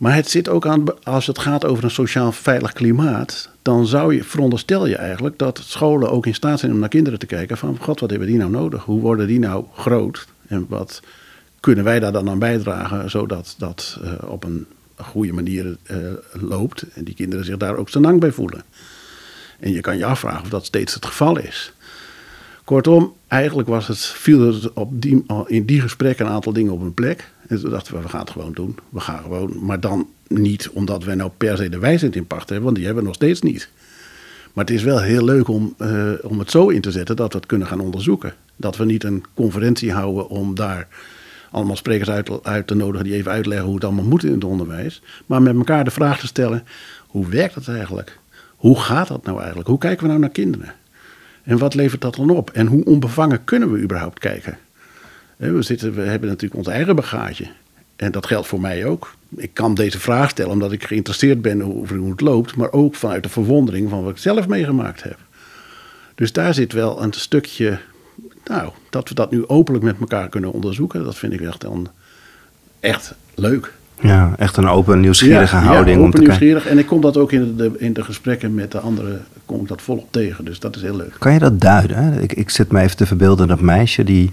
Maar 0.00 0.14
het 0.14 0.30
zit 0.30 0.48
ook 0.48 0.66
aan, 0.66 0.84
als 1.02 1.26
het 1.26 1.38
gaat 1.38 1.64
over 1.64 1.84
een 1.84 1.90
sociaal 1.90 2.32
veilig 2.32 2.72
klimaat, 2.72 3.50
dan 3.62 3.86
zou 3.86 4.14
je, 4.14 4.24
veronderstel 4.24 4.86
je 4.86 4.96
eigenlijk 4.96 5.38
dat 5.38 5.60
scholen 5.64 6.10
ook 6.10 6.26
in 6.26 6.34
staat 6.34 6.58
zijn 6.58 6.72
om 6.72 6.78
naar 6.78 6.88
kinderen 6.88 7.18
te 7.18 7.26
kijken 7.26 7.56
van, 7.56 7.78
god, 7.80 8.00
wat 8.00 8.10
hebben 8.10 8.28
die 8.28 8.36
nou 8.36 8.50
nodig? 8.50 8.84
Hoe 8.84 9.00
worden 9.00 9.26
die 9.26 9.38
nou 9.38 9.64
groot? 9.74 10.26
En 10.46 10.66
wat 10.68 11.02
kunnen 11.60 11.84
wij 11.84 12.00
daar 12.00 12.12
dan 12.12 12.28
aan 12.28 12.38
bijdragen, 12.38 13.10
zodat 13.10 13.54
dat 13.58 13.98
uh, 14.02 14.12
op 14.26 14.44
een 14.44 14.66
goede 14.96 15.32
manier 15.32 15.76
uh, 15.90 15.96
loopt 16.32 16.84
en 16.94 17.04
die 17.04 17.14
kinderen 17.14 17.44
zich 17.44 17.56
daar 17.56 17.76
ook 17.76 17.94
lang 17.94 18.20
bij 18.20 18.32
voelen? 18.32 18.62
En 19.58 19.72
je 19.72 19.80
kan 19.80 19.98
je 19.98 20.04
afvragen 20.04 20.42
of 20.42 20.48
dat 20.48 20.64
steeds 20.64 20.94
het 20.94 21.06
geval 21.06 21.38
is. 21.38 21.72
Kortom, 22.64 23.12
eigenlijk 23.28 23.68
was 23.68 23.88
het, 23.88 23.98
viel 23.98 24.46
er 24.46 24.70
op 24.74 25.02
die, 25.02 25.24
in 25.46 25.64
die 25.64 25.80
gesprekken 25.80 26.26
een 26.26 26.32
aantal 26.32 26.52
dingen 26.52 26.72
op 26.72 26.80
hun 26.80 26.94
plek. 26.94 27.30
En 27.50 27.60
toen 27.60 27.70
dachten 27.70 27.94
we, 27.94 28.02
we 28.02 28.08
gaan 28.08 28.20
het 28.20 28.30
gewoon 28.30 28.52
doen. 28.52 28.78
We 28.88 29.00
gaan 29.00 29.22
gewoon, 29.22 29.64
maar 29.64 29.80
dan 29.80 30.08
niet 30.26 30.70
omdat 30.72 31.04
wij 31.04 31.14
nou 31.14 31.30
per 31.36 31.56
se 31.56 31.68
de 31.68 31.78
wijsheid 31.78 32.16
in 32.16 32.26
pacht 32.26 32.48
hebben, 32.48 32.64
want 32.64 32.76
die 32.76 32.84
hebben 32.84 33.02
we 33.02 33.08
nog 33.08 33.18
steeds 33.18 33.40
niet. 33.42 33.68
Maar 34.52 34.64
het 34.64 34.74
is 34.74 34.82
wel 34.82 35.00
heel 35.00 35.24
leuk 35.24 35.48
om, 35.48 35.74
uh, 35.78 36.12
om 36.22 36.38
het 36.38 36.50
zo 36.50 36.68
in 36.68 36.80
te 36.80 36.90
zetten 36.90 37.16
dat 37.16 37.32
we 37.32 37.38
het 37.38 37.46
kunnen 37.46 37.66
gaan 37.66 37.80
onderzoeken. 37.80 38.34
Dat 38.56 38.76
we 38.76 38.84
niet 38.84 39.04
een 39.04 39.24
conferentie 39.34 39.92
houden 39.92 40.28
om 40.28 40.54
daar 40.54 40.88
allemaal 41.50 41.76
sprekers 41.76 42.10
uit, 42.10 42.44
uit 42.44 42.66
te 42.66 42.74
nodigen 42.74 43.04
die 43.04 43.14
even 43.14 43.32
uitleggen 43.32 43.66
hoe 43.66 43.74
het 43.74 43.84
allemaal 43.84 44.04
moet 44.04 44.24
in 44.24 44.32
het 44.32 44.44
onderwijs. 44.44 45.02
Maar 45.26 45.42
met 45.42 45.56
elkaar 45.56 45.84
de 45.84 45.90
vraag 45.90 46.18
te 46.20 46.26
stellen, 46.26 46.64
hoe 47.06 47.28
werkt 47.28 47.54
dat 47.54 47.68
eigenlijk? 47.68 48.18
Hoe 48.56 48.80
gaat 48.80 49.08
dat 49.08 49.24
nou 49.24 49.38
eigenlijk? 49.38 49.68
Hoe 49.68 49.78
kijken 49.78 50.02
we 50.02 50.08
nou 50.08 50.20
naar 50.20 50.30
kinderen? 50.30 50.74
En 51.42 51.58
wat 51.58 51.74
levert 51.74 52.00
dat 52.00 52.14
dan 52.14 52.30
op? 52.30 52.50
En 52.50 52.66
hoe 52.66 52.84
onbevangen 52.84 53.44
kunnen 53.44 53.72
we 53.72 53.80
überhaupt 53.80 54.18
kijken? 54.18 54.58
We, 55.48 55.62
zitten, 55.62 55.94
we 55.94 56.00
hebben 56.00 56.28
natuurlijk 56.28 56.60
ons 56.60 56.68
eigen 56.68 56.96
bagage. 56.96 57.46
En 57.96 58.12
dat 58.12 58.26
geldt 58.26 58.46
voor 58.46 58.60
mij 58.60 58.84
ook. 58.84 59.14
Ik 59.36 59.54
kan 59.54 59.74
deze 59.74 60.00
vraag 60.00 60.30
stellen 60.30 60.52
omdat 60.52 60.72
ik 60.72 60.84
geïnteresseerd 60.84 61.42
ben 61.42 61.62
over 61.62 61.96
hoe 61.96 62.10
het 62.10 62.20
loopt, 62.20 62.56
maar 62.56 62.72
ook 62.72 62.94
vanuit 62.94 63.22
de 63.22 63.28
verwondering 63.28 63.90
van 63.90 64.02
wat 64.02 64.10
ik 64.10 64.18
zelf 64.18 64.48
meegemaakt 64.48 65.02
heb. 65.02 65.18
Dus 66.14 66.32
daar 66.32 66.54
zit 66.54 66.72
wel 66.72 67.02
een 67.02 67.12
stukje, 67.12 67.78
nou, 68.44 68.70
dat 68.90 69.08
we 69.08 69.14
dat 69.14 69.30
nu 69.30 69.48
openlijk 69.48 69.84
met 69.84 69.96
elkaar 70.00 70.28
kunnen 70.28 70.52
onderzoeken, 70.52 71.04
dat 71.04 71.16
vind 71.16 71.32
ik 71.32 71.40
echt, 71.40 71.60
dan 71.60 71.88
echt 72.80 73.14
leuk. 73.34 73.72
Ja, 74.00 74.34
echt 74.38 74.56
een 74.56 74.68
open, 74.68 75.00
nieuwsgierige 75.00 75.56
ja, 75.56 75.62
houding. 75.62 76.00
Ja, 76.00 76.06
open, 76.06 76.20
nieuwsgierig. 76.20 76.66
En 76.66 76.78
ik 76.78 76.86
kom 76.86 77.00
dat 77.00 77.16
ook 77.16 77.32
in 77.32 77.56
de, 77.56 77.72
in 77.78 77.92
de 77.92 78.04
gesprekken 78.04 78.54
met 78.54 78.72
de 78.72 78.78
anderen, 78.78 79.24
kom 79.46 79.60
ik 79.60 79.68
dat 79.68 79.82
volop 79.82 80.06
tegen. 80.10 80.44
Dus 80.44 80.58
dat 80.58 80.76
is 80.76 80.82
heel 80.82 80.96
leuk. 80.96 81.16
Kan 81.18 81.32
je 81.32 81.38
dat 81.38 81.60
duiden? 81.60 82.22
Ik, 82.22 82.32
ik 82.32 82.50
zit 82.50 82.72
me 82.72 82.80
even 82.80 82.96
te 82.96 83.06
verbeelden, 83.06 83.48
dat 83.48 83.60
meisje 83.60 84.04
die 84.04 84.32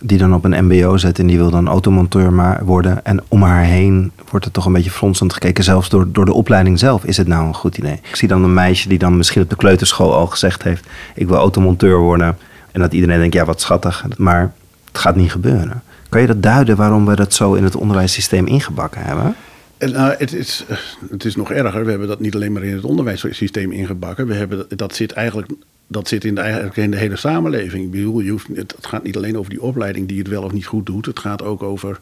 die 0.00 0.18
dan 0.18 0.34
op 0.34 0.44
een 0.44 0.64
MBO 0.64 0.96
zet 0.96 1.18
en 1.18 1.26
die 1.26 1.36
wil 1.36 1.50
dan 1.50 1.68
automonteur 1.68 2.32
maar 2.32 2.64
worden. 2.64 3.04
En 3.04 3.22
om 3.28 3.42
haar 3.42 3.62
heen 3.62 4.12
wordt 4.30 4.46
er 4.46 4.52
toch 4.52 4.66
een 4.66 4.72
beetje 4.72 4.90
fronsend 4.90 5.32
gekeken, 5.32 5.64
zelfs 5.64 5.88
door, 5.88 6.12
door 6.12 6.24
de 6.24 6.32
opleiding 6.32 6.78
zelf. 6.78 7.04
Is 7.04 7.16
het 7.16 7.26
nou 7.26 7.46
een 7.46 7.54
goed 7.54 7.78
idee? 7.78 8.00
Ik 8.08 8.16
zie 8.16 8.28
dan 8.28 8.44
een 8.44 8.54
meisje 8.54 8.88
die 8.88 8.98
dan 8.98 9.16
misschien 9.16 9.42
op 9.42 9.50
de 9.50 9.56
kleuterschool 9.56 10.14
al 10.14 10.26
gezegd 10.26 10.62
heeft: 10.62 10.86
Ik 11.14 11.28
wil 11.28 11.36
automonteur 11.36 11.98
worden. 11.98 12.38
En 12.72 12.80
dat 12.80 12.92
iedereen 12.92 13.18
denkt: 13.18 13.34
Ja, 13.34 13.44
wat 13.44 13.60
schattig. 13.60 14.04
Maar 14.16 14.52
het 14.84 14.98
gaat 14.98 15.16
niet 15.16 15.30
gebeuren. 15.30 15.82
Kan 16.08 16.20
je 16.20 16.26
dat 16.26 16.42
duiden 16.42 16.76
waarom 16.76 17.06
we 17.06 17.16
dat 17.16 17.34
zo 17.34 17.54
in 17.54 17.64
het 17.64 17.76
onderwijssysteem 17.76 18.46
ingebakken 18.46 19.02
hebben? 19.02 19.34
En, 19.78 19.90
uh, 19.90 20.10
het, 20.18 20.32
is, 20.32 20.64
het 21.10 21.24
is 21.24 21.36
nog 21.36 21.50
erger. 21.50 21.84
We 21.84 21.90
hebben 21.90 22.08
dat 22.08 22.20
niet 22.20 22.34
alleen 22.34 22.52
maar 22.52 22.62
in 22.62 22.74
het 22.74 22.84
onderwijssysteem 22.84 23.72
ingebakken. 23.72 24.26
We 24.26 24.34
hebben, 24.34 24.66
dat 24.76 24.94
zit 24.94 25.12
eigenlijk 25.12 25.50
dat 25.88 26.08
zit 26.08 26.24
in 26.24 26.34
de, 26.34 26.70
in 26.74 26.90
de 26.90 26.96
hele 26.96 27.16
samenleving. 27.16 27.84
Ik 27.84 27.90
bedoel, 27.90 28.20
je 28.20 28.30
hoeft, 28.30 28.46
het 28.54 28.74
gaat 28.80 29.02
niet 29.02 29.16
alleen 29.16 29.38
over 29.38 29.50
die 29.50 29.62
opleiding 29.62 30.08
die 30.08 30.18
het 30.18 30.28
wel 30.28 30.42
of 30.42 30.52
niet 30.52 30.66
goed 30.66 30.86
doet. 30.86 31.06
Het 31.06 31.18
gaat 31.18 31.42
ook 31.42 31.62
over 31.62 32.00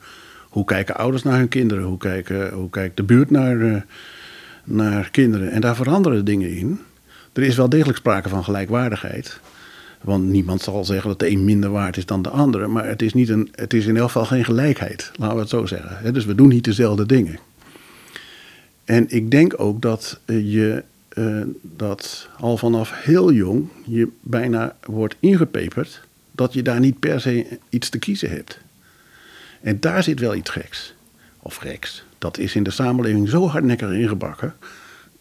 hoe 0.48 0.64
kijken 0.64 0.96
ouders 0.96 1.22
naar 1.22 1.38
hun 1.38 1.48
kinderen. 1.48 1.84
Hoe, 1.84 1.98
kijken, 1.98 2.52
hoe 2.52 2.70
kijkt 2.70 2.96
de 2.96 3.02
buurt 3.02 3.30
naar, 3.30 3.56
uh, 3.56 3.76
naar 4.64 5.10
kinderen. 5.10 5.50
En 5.50 5.60
daar 5.60 5.76
veranderen 5.76 6.24
dingen 6.24 6.56
in. 6.56 6.80
Er 7.32 7.42
is 7.42 7.56
wel 7.56 7.68
degelijk 7.68 7.98
sprake 7.98 8.28
van 8.28 8.44
gelijkwaardigheid. 8.44 9.40
Want 10.02 10.24
niemand 10.24 10.62
zal 10.62 10.84
zeggen 10.84 11.08
dat 11.08 11.18
de 11.18 11.30
een 11.30 11.44
minder 11.44 11.70
waard 11.70 11.96
is 11.96 12.06
dan 12.06 12.22
de 12.22 12.28
andere. 12.28 12.66
Maar 12.66 12.88
het 12.88 13.02
is, 13.02 13.14
niet 13.14 13.28
een, 13.28 13.48
het 13.52 13.74
is 13.74 13.86
in 13.86 13.96
elk 13.96 14.06
geval 14.06 14.24
geen 14.24 14.44
gelijkheid, 14.44 15.10
laten 15.16 15.34
we 15.34 15.40
het 15.40 15.50
zo 15.50 15.66
zeggen. 15.66 16.12
Dus 16.12 16.24
we 16.24 16.34
doen 16.34 16.48
niet 16.48 16.64
dezelfde 16.64 17.06
dingen. 17.06 17.38
En 18.86 19.04
ik 19.08 19.30
denk 19.30 19.60
ook 19.60 19.82
dat 19.82 20.20
je 20.26 20.82
uh, 21.14 21.42
dat 21.62 22.28
al 22.38 22.56
vanaf 22.56 23.02
heel 23.02 23.32
jong 23.32 23.68
je 23.84 24.08
bijna 24.20 24.76
wordt 24.84 25.16
ingepeperd 25.20 26.00
dat 26.32 26.52
je 26.52 26.62
daar 26.62 26.80
niet 26.80 26.98
per 26.98 27.20
se 27.20 27.58
iets 27.68 27.88
te 27.88 27.98
kiezen 27.98 28.30
hebt. 28.30 28.58
En 29.60 29.80
daar 29.80 30.02
zit 30.02 30.20
wel 30.20 30.34
iets 30.34 30.50
geks. 30.50 30.94
Of 31.40 31.56
geks. 31.56 32.04
Dat 32.18 32.38
is 32.38 32.54
in 32.54 32.62
de 32.62 32.70
samenleving 32.70 33.28
zo 33.28 33.46
hardnekkig 33.48 33.90
ingebakken 33.90 34.54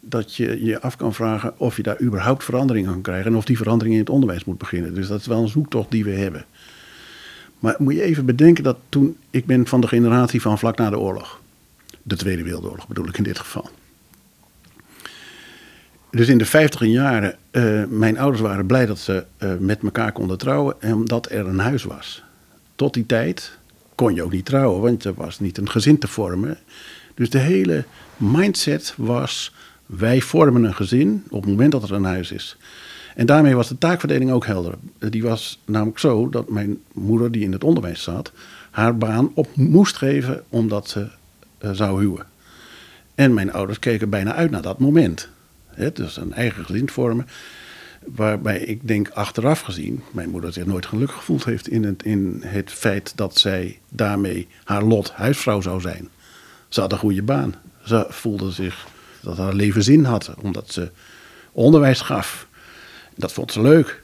dat 0.00 0.34
je 0.34 0.64
je 0.64 0.80
af 0.80 0.96
kan 0.96 1.14
vragen 1.14 1.58
of 1.58 1.76
je 1.76 1.82
daar 1.82 2.00
überhaupt 2.00 2.44
verandering 2.44 2.88
aan 2.88 3.02
krijgt 3.02 3.26
en 3.26 3.36
of 3.36 3.44
die 3.44 3.56
verandering 3.56 3.94
in 3.94 4.00
het 4.00 4.10
onderwijs 4.10 4.44
moet 4.44 4.58
beginnen. 4.58 4.94
Dus 4.94 5.08
dat 5.08 5.20
is 5.20 5.26
wel 5.26 5.42
een 5.42 5.48
zoektocht 5.48 5.90
die 5.90 6.04
we 6.04 6.10
hebben. 6.10 6.44
Maar 7.58 7.74
moet 7.78 7.94
je 7.94 8.02
even 8.02 8.26
bedenken 8.26 8.64
dat 8.64 8.76
toen, 8.88 9.16
ik 9.30 9.46
ben 9.46 9.66
van 9.66 9.80
de 9.80 9.88
generatie 9.88 10.42
van 10.42 10.58
vlak 10.58 10.76
na 10.76 10.90
de 10.90 10.98
oorlog. 10.98 11.40
De 12.08 12.16
Tweede 12.16 12.42
Wereldoorlog 12.42 12.88
bedoel 12.88 13.08
ik 13.08 13.18
in 13.18 13.22
dit 13.22 13.38
geval. 13.38 13.70
Dus 16.10 16.28
in 16.28 16.38
de 16.38 16.44
vijftiger 16.44 16.86
jaren, 16.86 17.36
uh, 17.52 17.84
mijn 17.88 18.18
ouders 18.18 18.42
waren 18.42 18.66
blij 18.66 18.86
dat 18.86 18.98
ze 18.98 19.24
uh, 19.38 19.52
met 19.58 19.82
elkaar 19.82 20.12
konden 20.12 20.38
trouwen, 20.38 20.76
omdat 20.82 21.30
er 21.30 21.46
een 21.46 21.58
huis 21.58 21.84
was. 21.84 22.22
Tot 22.74 22.94
die 22.94 23.06
tijd 23.06 23.58
kon 23.94 24.14
je 24.14 24.22
ook 24.22 24.32
niet 24.32 24.44
trouwen, 24.44 24.80
want 24.80 25.04
er 25.04 25.14
was 25.14 25.40
niet 25.40 25.58
een 25.58 25.70
gezin 25.70 25.98
te 25.98 26.08
vormen. 26.08 26.58
Dus 27.14 27.30
de 27.30 27.38
hele 27.38 27.84
mindset 28.16 28.94
was, 28.96 29.54
wij 29.86 30.20
vormen 30.20 30.64
een 30.64 30.74
gezin 30.74 31.24
op 31.28 31.40
het 31.40 31.50
moment 31.50 31.72
dat 31.72 31.82
er 31.82 31.92
een 31.92 32.04
huis 32.04 32.32
is. 32.32 32.56
En 33.14 33.26
daarmee 33.26 33.54
was 33.54 33.68
de 33.68 33.78
taakverdeling 33.78 34.30
ook 34.30 34.46
helder. 34.46 34.74
Die 34.98 35.22
was 35.22 35.60
namelijk 35.64 35.98
zo 35.98 36.28
dat 36.28 36.50
mijn 36.50 36.78
moeder, 36.92 37.30
die 37.30 37.42
in 37.42 37.52
het 37.52 37.64
onderwijs 37.64 38.02
zat, 38.02 38.32
haar 38.70 38.98
baan 38.98 39.30
op 39.34 39.56
moest 39.56 39.96
geven 39.96 40.42
omdat 40.48 40.88
ze 40.88 41.08
zou 41.60 42.00
huwen. 42.00 42.26
En 43.14 43.34
mijn 43.34 43.52
ouders 43.52 43.78
keken 43.78 44.10
bijna 44.10 44.34
uit 44.34 44.50
naar 44.50 44.62
dat 44.62 44.78
moment. 44.78 45.28
Dus 45.92 46.16
een 46.16 46.32
eigen 46.32 46.64
gezin 46.64 46.88
vormen. 46.90 47.26
Waarbij 48.14 48.58
ik 48.58 48.88
denk, 48.88 49.08
achteraf 49.08 49.60
gezien, 49.60 50.02
mijn 50.10 50.30
moeder 50.30 50.52
zich 50.52 50.66
nooit 50.66 50.86
gelukkig 50.86 51.16
gevoeld 51.16 51.44
heeft 51.44 51.68
in 51.68 51.84
het, 51.84 52.02
in 52.02 52.42
het 52.44 52.70
feit 52.70 53.12
dat 53.16 53.38
zij 53.38 53.78
daarmee 53.88 54.48
haar 54.64 54.82
lot 54.82 55.10
huisvrouw 55.10 55.60
zou 55.60 55.80
zijn. 55.80 56.08
Ze 56.68 56.80
had 56.80 56.92
een 56.92 56.98
goede 56.98 57.22
baan. 57.22 57.54
Ze 57.84 58.06
voelde 58.08 58.50
zich 58.50 58.86
dat 59.20 59.36
haar 59.36 59.54
leven 59.54 59.82
zin 59.82 60.04
had, 60.04 60.34
omdat 60.40 60.72
ze 60.72 60.90
onderwijs 61.52 62.00
gaf. 62.00 62.46
Dat 63.14 63.32
vond 63.32 63.52
ze 63.52 63.60
leuk. 63.60 64.02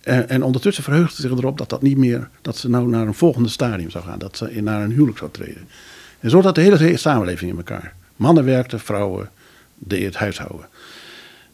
En, 0.00 0.28
en 0.28 0.42
ondertussen 0.42 0.84
verheugde 0.84 1.14
ze 1.14 1.20
zich 1.20 1.30
erop 1.30 1.58
dat, 1.58 1.68
dat, 1.68 1.82
niet 1.82 1.98
meer, 1.98 2.28
dat 2.42 2.56
ze 2.56 2.68
nou 2.68 2.88
naar 2.88 3.06
een 3.06 3.14
volgende 3.14 3.48
stadium 3.48 3.90
zou 3.90 4.04
gaan. 4.04 4.18
Dat 4.18 4.36
ze 4.36 4.60
naar 4.60 4.82
een 4.82 4.92
huwelijk 4.92 5.18
zou 5.18 5.30
treden. 5.30 5.68
En 6.22 6.30
zo 6.30 6.40
zat 6.40 6.54
de 6.54 6.60
hele 6.60 6.96
samenleving 6.96 7.50
in 7.50 7.56
elkaar. 7.56 7.94
Mannen 8.16 8.44
werkten, 8.44 8.80
vrouwen 8.80 9.30
deden 9.74 10.06
het 10.06 10.16
huishouden. 10.16 10.66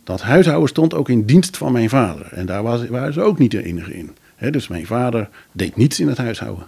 Dat 0.04 0.22
huishouden 0.22 0.68
stond 0.68 0.94
ook 0.94 1.08
in 1.08 1.24
dienst 1.24 1.56
van 1.56 1.72
mijn 1.72 1.88
vader. 1.88 2.32
En 2.32 2.46
daar 2.46 2.62
was, 2.62 2.86
waren 2.86 3.12
ze 3.12 3.20
ook 3.20 3.38
niet 3.38 3.50
de 3.50 3.64
enige 3.64 3.94
in. 3.94 4.16
dus 4.50 4.68
mijn 4.68 4.86
vader 4.86 5.28
deed 5.52 5.76
niets 5.76 6.00
in 6.00 6.08
het 6.08 6.18
huishouden. 6.18 6.66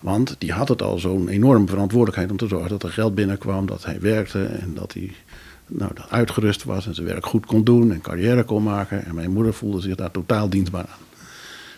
Want 0.00 0.36
die 0.38 0.52
had 0.52 0.68
het 0.68 0.82
al 0.82 0.98
zo'n 0.98 1.28
enorme 1.28 1.66
verantwoordelijkheid 1.66 2.30
om 2.30 2.36
te 2.36 2.48
zorgen 2.48 2.68
dat 2.68 2.82
er 2.82 2.90
geld 2.90 3.14
binnenkwam, 3.14 3.66
dat 3.66 3.84
hij 3.84 4.00
werkte 4.00 4.44
en 4.44 4.74
dat 4.74 4.92
hij 4.92 5.12
nou, 5.66 5.90
dat 5.94 6.10
uitgerust 6.10 6.64
was 6.64 6.86
en 6.86 6.94
zijn 6.94 7.06
werk 7.06 7.26
goed 7.26 7.46
kon 7.46 7.64
doen 7.64 7.92
en 7.92 8.00
carrière 8.00 8.44
kon 8.44 8.62
maken. 8.62 9.04
En 9.04 9.14
mijn 9.14 9.30
moeder 9.30 9.54
voelde 9.54 9.80
zich 9.80 9.94
daar 9.94 10.10
totaal 10.10 10.48
dienstbaar 10.48 10.86
aan. 10.86 11.04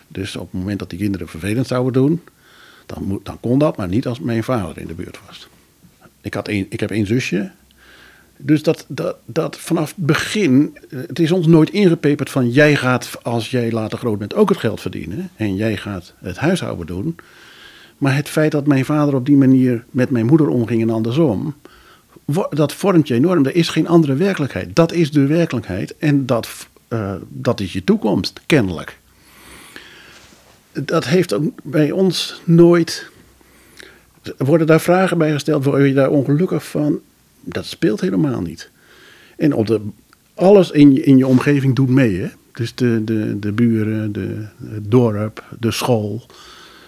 Dus 0.07 0.35
op 0.35 0.51
het 0.51 0.59
moment 0.59 0.79
dat 0.79 0.89
die 0.89 0.99
kinderen 0.99 1.27
vervelend 1.27 1.67
zouden 1.67 1.93
doen, 1.93 2.21
dan, 2.87 3.19
dan 3.23 3.39
kon 3.39 3.59
dat, 3.59 3.77
maar 3.77 3.87
niet 3.87 4.07
als 4.07 4.19
mijn 4.19 4.43
vader 4.43 4.77
in 4.77 4.87
de 4.87 4.93
buurt 4.93 5.19
was. 5.25 5.47
Ik, 6.21 6.33
had 6.33 6.47
een, 6.47 6.65
ik 6.69 6.79
heb 6.79 6.91
één 6.91 7.05
zusje. 7.05 7.51
Dus 8.37 8.63
dat, 8.63 8.85
dat, 8.87 9.15
dat 9.25 9.57
vanaf 9.57 9.93
het 9.95 10.05
begin, 10.05 10.77
het 10.89 11.19
is 11.19 11.31
ons 11.31 11.47
nooit 11.47 11.69
ingepeperd 11.69 12.29
van 12.29 12.49
jij 12.49 12.75
gaat 12.75 13.17
als 13.23 13.51
jij 13.51 13.71
later 13.71 13.97
groot 13.97 14.19
bent 14.19 14.35
ook 14.35 14.49
het 14.49 14.57
geld 14.57 14.81
verdienen. 14.81 15.29
En 15.35 15.55
jij 15.55 15.77
gaat 15.77 16.13
het 16.19 16.37
huishouden 16.37 16.85
doen. 16.85 17.15
Maar 17.97 18.15
het 18.15 18.29
feit 18.29 18.51
dat 18.51 18.67
mijn 18.67 18.85
vader 18.85 19.15
op 19.15 19.25
die 19.25 19.35
manier 19.35 19.85
met 19.89 20.09
mijn 20.09 20.25
moeder 20.25 20.47
omging 20.47 20.81
en 20.81 20.89
andersom, 20.89 21.55
dat 22.49 22.73
vormt 22.73 23.07
je 23.07 23.13
enorm. 23.13 23.45
Er 23.45 23.55
is 23.55 23.69
geen 23.69 23.87
andere 23.87 24.15
werkelijkheid. 24.15 24.75
Dat 24.75 24.91
is 24.91 25.11
de 25.11 25.25
werkelijkheid 25.25 25.97
en 25.97 26.25
dat, 26.25 26.67
uh, 26.89 27.13
dat 27.27 27.59
is 27.59 27.73
je 27.73 27.83
toekomst, 27.83 28.41
kennelijk. 28.45 28.97
Dat 30.85 31.05
heeft 31.05 31.33
ook 31.33 31.43
bij 31.63 31.91
ons 31.91 32.41
nooit. 32.43 33.09
Worden 34.37 34.67
daar 34.67 34.81
vragen 34.81 35.17
bij 35.17 35.31
gesteld, 35.31 35.63
word 35.63 35.87
je 35.87 35.93
daar 35.93 36.09
ongelukkig 36.09 36.67
van? 36.67 36.99
Dat 37.41 37.65
speelt 37.65 38.01
helemaal 38.01 38.41
niet. 38.41 38.69
En 39.37 39.53
op 39.53 39.67
de, 39.67 39.81
alles 40.33 40.71
in 40.71 40.93
je, 40.93 41.03
in 41.03 41.17
je 41.17 41.27
omgeving 41.27 41.75
doet 41.75 41.89
mee. 41.89 42.19
Hè? 42.19 42.27
Dus 42.51 42.75
de, 42.75 43.03
de, 43.03 43.39
de 43.39 43.51
buren, 43.51 44.11
de, 44.11 44.45
het 44.69 44.91
dorp, 44.91 45.43
de 45.59 45.71
school, 45.71 46.25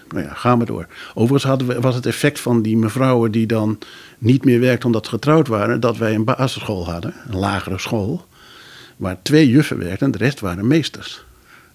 nou 0.08 0.24
ja, 0.24 0.34
gaan 0.34 0.58
we 0.58 0.64
door. 0.64 0.86
Overigens 1.14 1.44
hadden 1.44 1.68
we, 1.68 1.80
was 1.80 1.94
het 1.94 2.06
effect 2.06 2.40
van 2.40 2.62
die 2.62 2.76
mevrouwen 2.76 3.32
die 3.32 3.46
dan 3.46 3.78
niet 4.18 4.44
meer 4.44 4.60
werkten 4.60 4.86
omdat 4.86 5.04
ze 5.04 5.10
getrouwd 5.10 5.48
waren, 5.48 5.80
dat 5.80 5.96
wij 5.96 6.14
een 6.14 6.24
basisschool 6.24 6.90
hadden, 6.90 7.14
een 7.28 7.38
lagere 7.38 7.78
school, 7.78 8.26
waar 8.96 9.22
twee 9.22 9.48
juffen 9.48 9.78
werkten 9.78 10.06
en 10.06 10.12
de 10.12 10.18
rest 10.18 10.40
waren 10.40 10.66
meesters. 10.66 11.24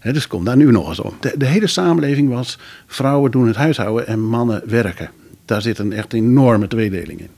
He, 0.05 0.13
dus 0.13 0.27
kom 0.27 0.45
daar 0.45 0.57
nu 0.57 0.71
nog 0.71 0.88
eens 0.89 1.00
om. 1.00 1.13
De, 1.19 1.33
de, 1.38 1.45
hele 1.45 1.67
samenleving 1.67 2.29
was 2.29 2.59
vrouwen 2.88 3.31
doen 3.31 3.47
het 3.47 3.55
huishouden 3.55 4.07
en 4.07 4.19
mannen 4.24 4.62
werken. 4.65 5.09
Daar 5.45 5.62
zit 5.62 5.79
een 5.79 5.93
echt 5.93 6.13
enorme 6.13 6.67
tweedeling 6.67 7.19
in. 7.19 7.29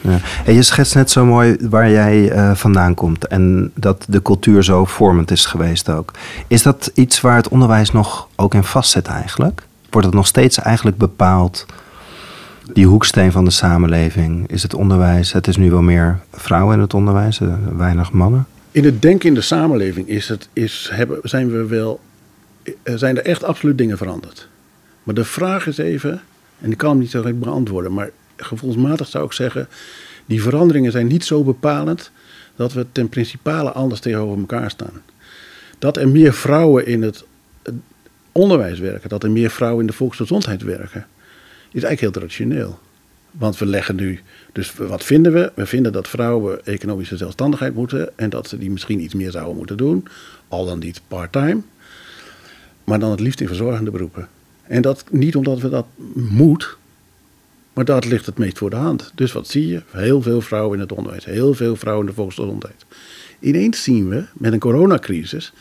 Ja. 0.00 0.18
En 0.44 0.54
je 0.54 0.62
schetst 0.62 0.94
net 0.94 1.10
zo 1.10 1.24
mooi 1.24 1.56
waar 1.60 1.90
jij 1.90 2.32
uh, 2.32 2.54
vandaan 2.54 2.94
komt 2.94 3.26
en 3.26 3.72
dat 3.74 4.04
de 4.08 4.22
cultuur 4.22 4.64
zo 4.64 4.84
vormend 4.84 5.30
is 5.30 5.44
geweest 5.44 5.88
ook. 5.88 6.12
Is 6.46 6.62
dat 6.62 6.90
iets 6.94 7.20
waar 7.20 7.36
het 7.36 7.48
onderwijs 7.48 7.90
nog 7.90 8.28
ook 8.36 8.54
in 8.54 8.64
vastzit 8.64 9.06
eigenlijk? 9.06 9.66
wordt 9.96 10.06
het 10.06 10.16
nog 10.16 10.26
steeds 10.26 10.58
eigenlijk 10.58 10.96
bepaald. 10.96 11.66
Die 12.72 12.86
hoeksteen 12.86 13.32
van 13.32 13.44
de 13.44 13.50
samenleving 13.50 14.50
is 14.50 14.62
het 14.62 14.74
onderwijs. 14.74 15.32
Het 15.32 15.46
is 15.46 15.56
nu 15.56 15.70
wel 15.70 15.82
meer 15.82 16.20
vrouwen 16.32 16.74
in 16.74 16.80
het 16.80 16.94
onderwijs, 16.94 17.40
eh, 17.40 17.54
weinig 17.76 18.12
mannen. 18.12 18.46
In 18.70 18.84
het 18.84 19.02
denken 19.02 19.28
in 19.28 19.34
de 19.34 19.40
samenleving 19.40 20.08
is 20.08 20.28
het, 20.28 20.48
is, 20.52 20.90
hebben, 20.92 21.18
zijn, 21.22 21.50
we 21.50 21.66
wel, 21.66 22.00
eh, 22.00 22.05
zijn 22.84 23.16
er 23.16 23.24
echt 23.24 23.44
absoluut 23.44 23.78
dingen 23.78 23.96
veranderd. 23.96 24.48
Maar 25.02 25.14
de 25.14 25.24
vraag 25.24 25.66
is 25.66 25.78
even, 25.78 26.22
en 26.60 26.70
ik 26.70 26.78
kan 26.78 26.90
hem 26.90 26.98
niet 26.98 27.12
direct 27.12 27.38
beantwoorden, 27.38 27.92
maar 27.92 28.10
gevoelsmatig 28.36 29.06
zou 29.06 29.24
ik 29.24 29.32
zeggen, 29.32 29.68
die 30.26 30.42
veranderingen 30.42 30.92
zijn 30.92 31.06
niet 31.06 31.24
zo 31.24 31.44
bepalend 31.44 32.10
dat 32.56 32.72
we 32.72 32.86
ten 32.92 33.08
principale 33.08 33.72
anders 33.72 34.00
tegenover 34.00 34.38
elkaar 34.38 34.70
staan. 34.70 35.02
Dat 35.78 35.96
er 35.96 36.08
meer 36.08 36.32
vrouwen 36.34 36.86
in 36.86 37.02
het 37.02 37.24
onderwijs 38.32 38.78
werken, 38.78 39.08
dat 39.08 39.22
er 39.22 39.30
meer 39.30 39.50
vrouwen 39.50 39.80
in 39.80 39.86
de 39.86 39.92
volksgezondheid 39.92 40.62
werken, 40.62 41.06
is 41.72 41.82
eigenlijk 41.82 42.00
heel 42.00 42.10
traditioneel. 42.10 42.78
Want 43.30 43.58
we 43.58 43.66
leggen 43.66 43.96
nu, 43.96 44.20
dus 44.52 44.74
wat 44.74 45.04
vinden 45.04 45.32
we? 45.32 45.52
We 45.54 45.66
vinden 45.66 45.92
dat 45.92 46.08
vrouwen 46.08 46.66
economische 46.66 47.16
zelfstandigheid 47.16 47.74
moeten 47.74 48.18
en 48.18 48.30
dat 48.30 48.48
ze 48.48 48.58
die 48.58 48.70
misschien 48.70 49.02
iets 49.02 49.14
meer 49.14 49.30
zouden 49.30 49.56
moeten 49.56 49.76
doen, 49.76 50.06
al 50.48 50.66
dan 50.66 50.78
niet 50.78 51.00
part-time, 51.08 51.62
maar 52.86 52.98
dan 52.98 53.10
het 53.10 53.20
liefst 53.20 53.40
in 53.40 53.46
verzorgende 53.46 53.90
beroepen. 53.90 54.28
En 54.62 54.82
dat 54.82 55.04
niet 55.10 55.36
omdat 55.36 55.60
we 55.60 55.68
dat 55.68 55.86
moet, 56.14 56.76
maar 57.72 57.84
dat 57.84 58.04
ligt 58.04 58.26
het 58.26 58.38
meest 58.38 58.58
voor 58.58 58.70
de 58.70 58.76
hand. 58.76 59.12
Dus 59.14 59.32
wat 59.32 59.48
zie 59.48 59.66
je? 59.66 59.82
Heel 59.90 60.22
veel 60.22 60.40
vrouwen 60.40 60.74
in 60.74 60.80
het 60.80 60.92
onderwijs, 60.92 61.24
heel 61.24 61.54
veel 61.54 61.76
vrouwen 61.76 62.06
in 62.06 62.10
de 62.10 62.16
volksgezondheid. 62.16 62.84
Ineens 63.40 63.82
zien 63.82 64.08
we 64.08 64.24
met 64.32 64.52
een 64.52 64.58
coronacrisis 64.58 65.52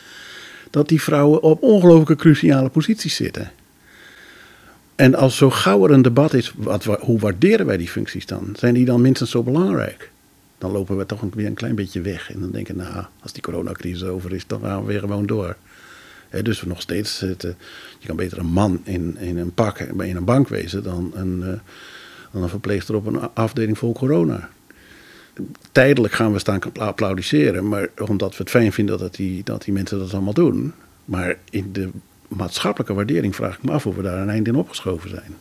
dat 0.70 0.90
die 0.90 1.02
vrouwen 1.02 1.42
op 1.42 1.64
ongelooflijke 1.64 2.16
cruciale 2.16 2.70
posities 2.70 3.16
zitten. 3.16 3.52
En 4.96 5.16
als 5.16 5.38
zo 5.38 5.50
gauw 5.50 5.86
er 5.86 5.92
een 5.92 6.02
debat 6.02 6.34
is, 6.34 6.54
wat, 6.58 6.84
hoe 6.84 7.20
waarderen 7.20 7.66
wij 7.66 7.78
die 7.78 7.90
functies 7.90 8.26
dan? 8.26 8.56
Zijn 8.56 8.74
die 8.74 8.86
dan 8.86 9.02
minstens 9.02 9.32
zo 9.32 9.44
belangrijk? 9.44 10.12
Dan 10.58 10.72
lopen 10.72 10.98
we 10.98 11.06
toch 11.06 11.22
weer 11.34 11.46
een 11.46 11.54
klein 11.54 11.76
beetje 11.76 12.02
weg. 12.02 12.32
En 12.34 12.40
dan 12.40 12.52
denken 12.52 12.76
nou, 12.76 13.06
als 13.22 13.34
die 13.34 13.42
coronacrisis 13.42 14.04
over 14.04 14.34
is, 14.34 14.48
dan 14.48 14.62
gaan 14.62 14.80
we 14.80 14.88
weer 14.88 15.00
gewoon 15.00 15.26
door. 15.26 15.56
He, 16.30 16.42
dus 16.42 16.62
we 16.62 16.68
nog 16.68 16.82
steeds 16.82 17.18
zitten. 17.18 17.58
Je 18.00 18.08
kan 18.08 18.16
beter 18.16 18.38
een 18.38 18.46
man 18.46 18.82
in, 18.84 19.18
in 19.18 19.38
een 19.38 19.54
pak 19.54 19.80
in 19.80 20.16
een 20.16 20.26
bank 20.26 20.48
wezen 20.48 20.84
dan 20.84 21.12
een, 21.16 21.40
uh, 21.40 21.54
dan 22.32 22.44
een 22.44 22.50
verpleegster 22.50 22.96
op 22.96 23.06
een 23.06 23.34
afdeling 23.34 23.78
vol 23.78 23.94
corona 23.94 24.50
tijdelijk 25.72 26.14
gaan 26.14 26.32
we 26.32 26.40
staan 26.40 26.60
applaudisseren, 26.80 27.68
maar 27.68 27.90
omdat 28.08 28.32
we 28.32 28.38
het 28.38 28.50
fijn 28.50 28.74
vinden 28.74 28.98
dat 28.98 29.16
die, 29.16 29.44
dat 29.44 29.64
die 29.64 29.74
mensen 29.74 30.00
dat 30.00 30.14
allemaal 30.14 30.34
doen. 30.34 30.74
Maar 31.06 31.38
in 31.50 31.72
de 31.72 31.90
maatschappelijke 32.28 32.94
waardering 32.94 33.36
vraag 33.36 33.58
ik 33.58 33.64
me 33.64 33.72
af 33.72 33.86
of 33.86 33.96
we 33.96 34.02
daar 34.02 34.22
een 34.22 34.30
eind 34.30 34.48
in 34.48 34.56
opgeschoven 34.56 35.10
zijn. 35.10 35.36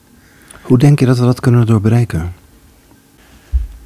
Hoe 0.63 0.79
denk 0.79 0.99
je 0.99 1.07
dat 1.07 1.19
we 1.19 1.25
dat 1.25 1.41
kunnen 1.41 1.67
doorbreken? 1.67 2.33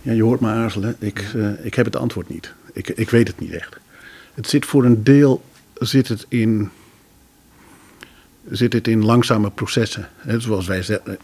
Ja, 0.03 0.13
je 0.13 0.23
hoort 0.23 0.41
me 0.41 0.49
aarzelen. 0.49 0.97
Ik, 0.99 1.33
uh, 1.37 1.65
ik 1.65 1.75
heb 1.75 1.85
het 1.85 1.97
antwoord 1.97 2.29
niet. 2.29 2.53
Ik, 2.73 2.89
ik 2.89 3.11
weet 3.11 3.29
het 3.29 3.41
niet 3.41 3.53
echt. 3.53 3.77
Het 4.35 4.49
zit 4.49 4.67
voor 4.67 4.85
een 4.85 5.05
deel 5.05 5.43
zit 5.75 6.09
het 6.09 6.27
in, 6.29 6.71
zit 8.51 8.73
het 8.73 8.89
in 8.89 9.05
langzame 9.05 9.51
processen. 9.51 10.09
Zoals 10.39 10.67
wij 10.67 10.83
zeggen, 10.83 11.19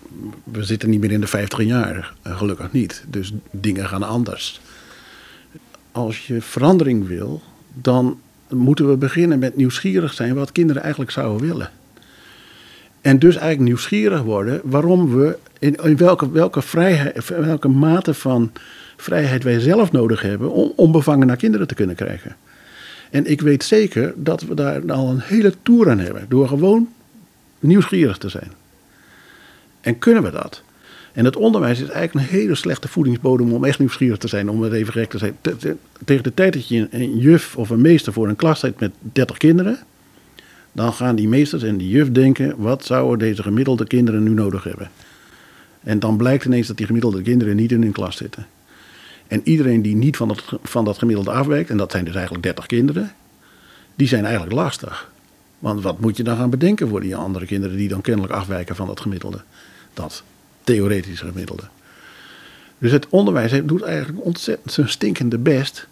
we 0.45 0.65
zitten 0.65 0.91
niet 0.91 1.01
meer 1.01 1.13
in 1.13 1.21
de 1.21 1.27
50 1.27 1.63
jaar, 1.63 2.15
eh, 2.23 2.39
gelukkig 2.39 2.73
niet. 2.73 3.05
Dus 3.09 3.33
dingen 3.51 3.89
gaan 3.89 4.03
anders 4.03 4.61
als 5.95 6.27
je 6.27 6.43
verandering 6.43 7.07
wil, 7.07 7.43
dan 7.75 8.21
moeten 8.49 8.89
we 8.89 8.97
beginnen 8.97 9.39
met 9.39 9.57
nieuwsgierig 9.57 10.13
zijn 10.13 10.35
wat 10.35 10.53
kinderen 10.53 10.83
eigenlijk 10.83 11.11
zouden 11.11 11.47
willen. 11.47 11.71
En 13.01 13.19
dus 13.19 13.37
eigenlijk 13.37 13.69
nieuwsgierig 13.69 14.23
worden 14.23 14.61
waarom 14.65 15.17
we, 15.17 15.39
in, 15.59 15.75
in 15.75 15.97
welke, 15.97 16.31
welke, 16.31 16.63
vrijheid, 16.63 17.29
welke 17.29 17.69
mate 17.69 18.15
van 18.15 18.53
vrijheid 18.97 19.43
wij 19.43 19.61
zelf 19.61 19.93
nodig 19.93 20.23
hebben 20.23 20.51
om 20.51 20.73
onbevangen 20.77 21.27
naar 21.27 21.37
kinderen 21.37 21.67
te 21.67 21.75
kunnen 21.75 21.97
krijgen. 21.97 22.37
En 23.11 23.31
ik 23.31 23.41
weet 23.41 23.65
zeker 23.65 24.15
dat 24.17 24.43
we 24.43 24.55
daar 24.55 24.93
al 24.93 25.11
een 25.11 25.21
hele 25.21 25.55
tour 25.63 25.91
aan 25.91 25.99
hebben, 25.99 26.27
door 26.29 26.49
gewoon 26.49 26.89
nieuwsgierig 27.67 28.19
te 28.19 28.29
zijn. 28.29 28.53
En 29.81 29.99
kunnen 29.99 30.23
we 30.23 30.31
dat? 30.31 30.63
En 31.13 31.25
het 31.25 31.37
onderwijs 31.37 31.81
is 31.81 31.89
eigenlijk 31.89 32.29
een 32.29 32.39
hele 32.39 32.55
slechte 32.55 32.89
voedingsbodem 32.89 33.53
om 33.53 33.65
echt 33.65 33.79
nieuwsgierig 33.79 34.19
te 34.19 34.29
zijn, 34.29 34.51
om 34.51 34.63
het 34.63 34.73
even 34.73 34.93
gek 34.93 35.11
te 35.11 35.19
zijn. 35.19 35.37
Tegen 36.05 36.23
de 36.23 36.35
tijd 36.35 36.53
dat 36.53 36.69
je 36.69 36.89
een 36.91 37.19
juf 37.19 37.57
of 37.57 37.71
een 37.71 37.81
meester 37.81 38.13
voor 38.13 38.29
een 38.29 38.37
klas 38.37 38.61
zet 38.61 38.81
met 38.81 38.93
30 39.01 39.37
kinderen, 39.37 39.79
dan 40.73 40.93
gaan 40.93 41.17
die 41.17 41.29
meesters 41.29 41.63
en 41.63 41.77
die 41.77 41.89
juf 41.89 42.13
denken: 42.13 42.55
wat 42.57 42.85
zouden 42.85 43.19
deze 43.19 43.43
gemiddelde 43.43 43.87
kinderen 43.87 44.23
nu 44.23 44.31
nodig 44.31 44.65
hebben? 44.65 44.91
En 45.83 45.99
dan 45.99 46.17
blijkt 46.17 46.45
ineens 46.45 46.67
dat 46.67 46.77
die 46.77 46.87
gemiddelde 46.87 47.23
kinderen 47.23 47.57
niet 47.57 47.73
in 47.73 47.83
hun 47.83 47.93
klas 47.93 48.17
zitten. 48.17 48.47
En 49.27 49.41
iedereen 49.45 49.83
die 49.83 49.97
niet 49.97 50.17
van 50.17 50.29
dat, 50.29 50.45
van 50.63 50.85
dat 50.85 50.99
gemiddelde 50.99 51.31
afwijkt, 51.31 51.71
en 51.71 51.77
dat 51.77 51.91
zijn 51.91 52.05
dus 52.05 52.15
eigenlijk 52.15 52.45
30 52.45 52.67
kinderen, 52.67 53.13
die 53.95 54.09
zijn 54.09 54.25
eigenlijk 54.25 54.55
lastig. 54.55 55.13
Want 55.65 55.83
wat 55.83 56.01
moet 56.01 56.17
je 56.17 56.23
dan 56.23 56.37
gaan 56.37 56.51
bedenken 56.51 56.89
voor 56.89 57.01
die 57.01 57.17
andere 57.17 57.47
kinderen 57.47 57.77
die 57.77 57.89
dan 57.89 58.01
kennelijk 58.01 58.33
afwijken 58.33 58.77
van 58.77 58.87
dat 58.87 59.01
gemiddelde? 59.01 59.43
Dat 59.95 60.23
theoretische 60.65 61.27
gemiddelde. 61.27 61.63
Dus 62.79 62.93
het 62.93 63.09
onderwijs 63.09 63.61
doet 63.65 63.83
eigenlijk 63.83 64.25
ontzettend 64.25 64.73
zijn 64.73 64.89
stinkende 64.89 65.39
best 65.39 65.89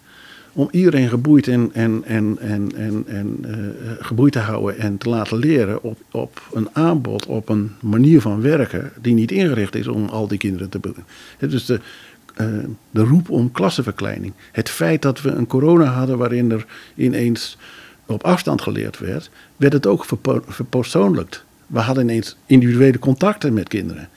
om 0.51 0.67
iedereen 0.71 1.09
geboeid, 1.09 1.47
en, 1.47 1.69
en, 1.73 2.03
en, 2.05 2.37
en, 2.39 2.71
en, 2.75 3.03
en 3.07 3.37
uh, 3.45 3.91
geboeid 3.99 4.33
te 4.33 4.39
houden 4.39 4.77
en 4.77 4.97
te 4.97 5.09
laten 5.09 5.37
leren 5.37 5.83
op, 5.83 5.99
op 6.11 6.41
een 6.53 6.69
aanbod, 6.73 7.25
op 7.25 7.49
een 7.49 7.71
manier 7.81 8.21
van 8.21 8.41
werken 8.41 8.91
die 9.01 9.13
niet 9.13 9.31
ingericht 9.31 9.75
is 9.75 9.87
om 9.87 10.05
al 10.05 10.27
die 10.27 10.37
kinderen 10.37 10.69
te 10.69 10.79
doen. 10.79 10.95
Dus 11.39 11.65
de, 11.65 11.79
uh, 12.41 12.47
de 12.91 13.03
roep 13.03 13.29
om 13.29 13.51
klassenverkleining. 13.51 14.33
Het 14.51 14.69
feit 14.69 15.01
dat 15.01 15.21
we 15.21 15.29
een 15.29 15.47
corona 15.47 15.85
hadden 15.85 16.17
waarin 16.17 16.51
er 16.51 16.65
ineens 16.95 17.57
op 18.05 18.23
afstand 18.23 18.61
geleerd 18.61 18.99
werd, 18.99 19.29
werd 19.63 19.73
het 19.73 19.87
ook 19.87 20.05
verpersoonlijkt. 20.47 21.43
We 21.67 21.79
hadden 21.79 22.03
ineens 22.03 22.35
individuele 22.45 22.99
contacten 22.99 23.53
met 23.53 23.67
kinderen. 23.67 24.09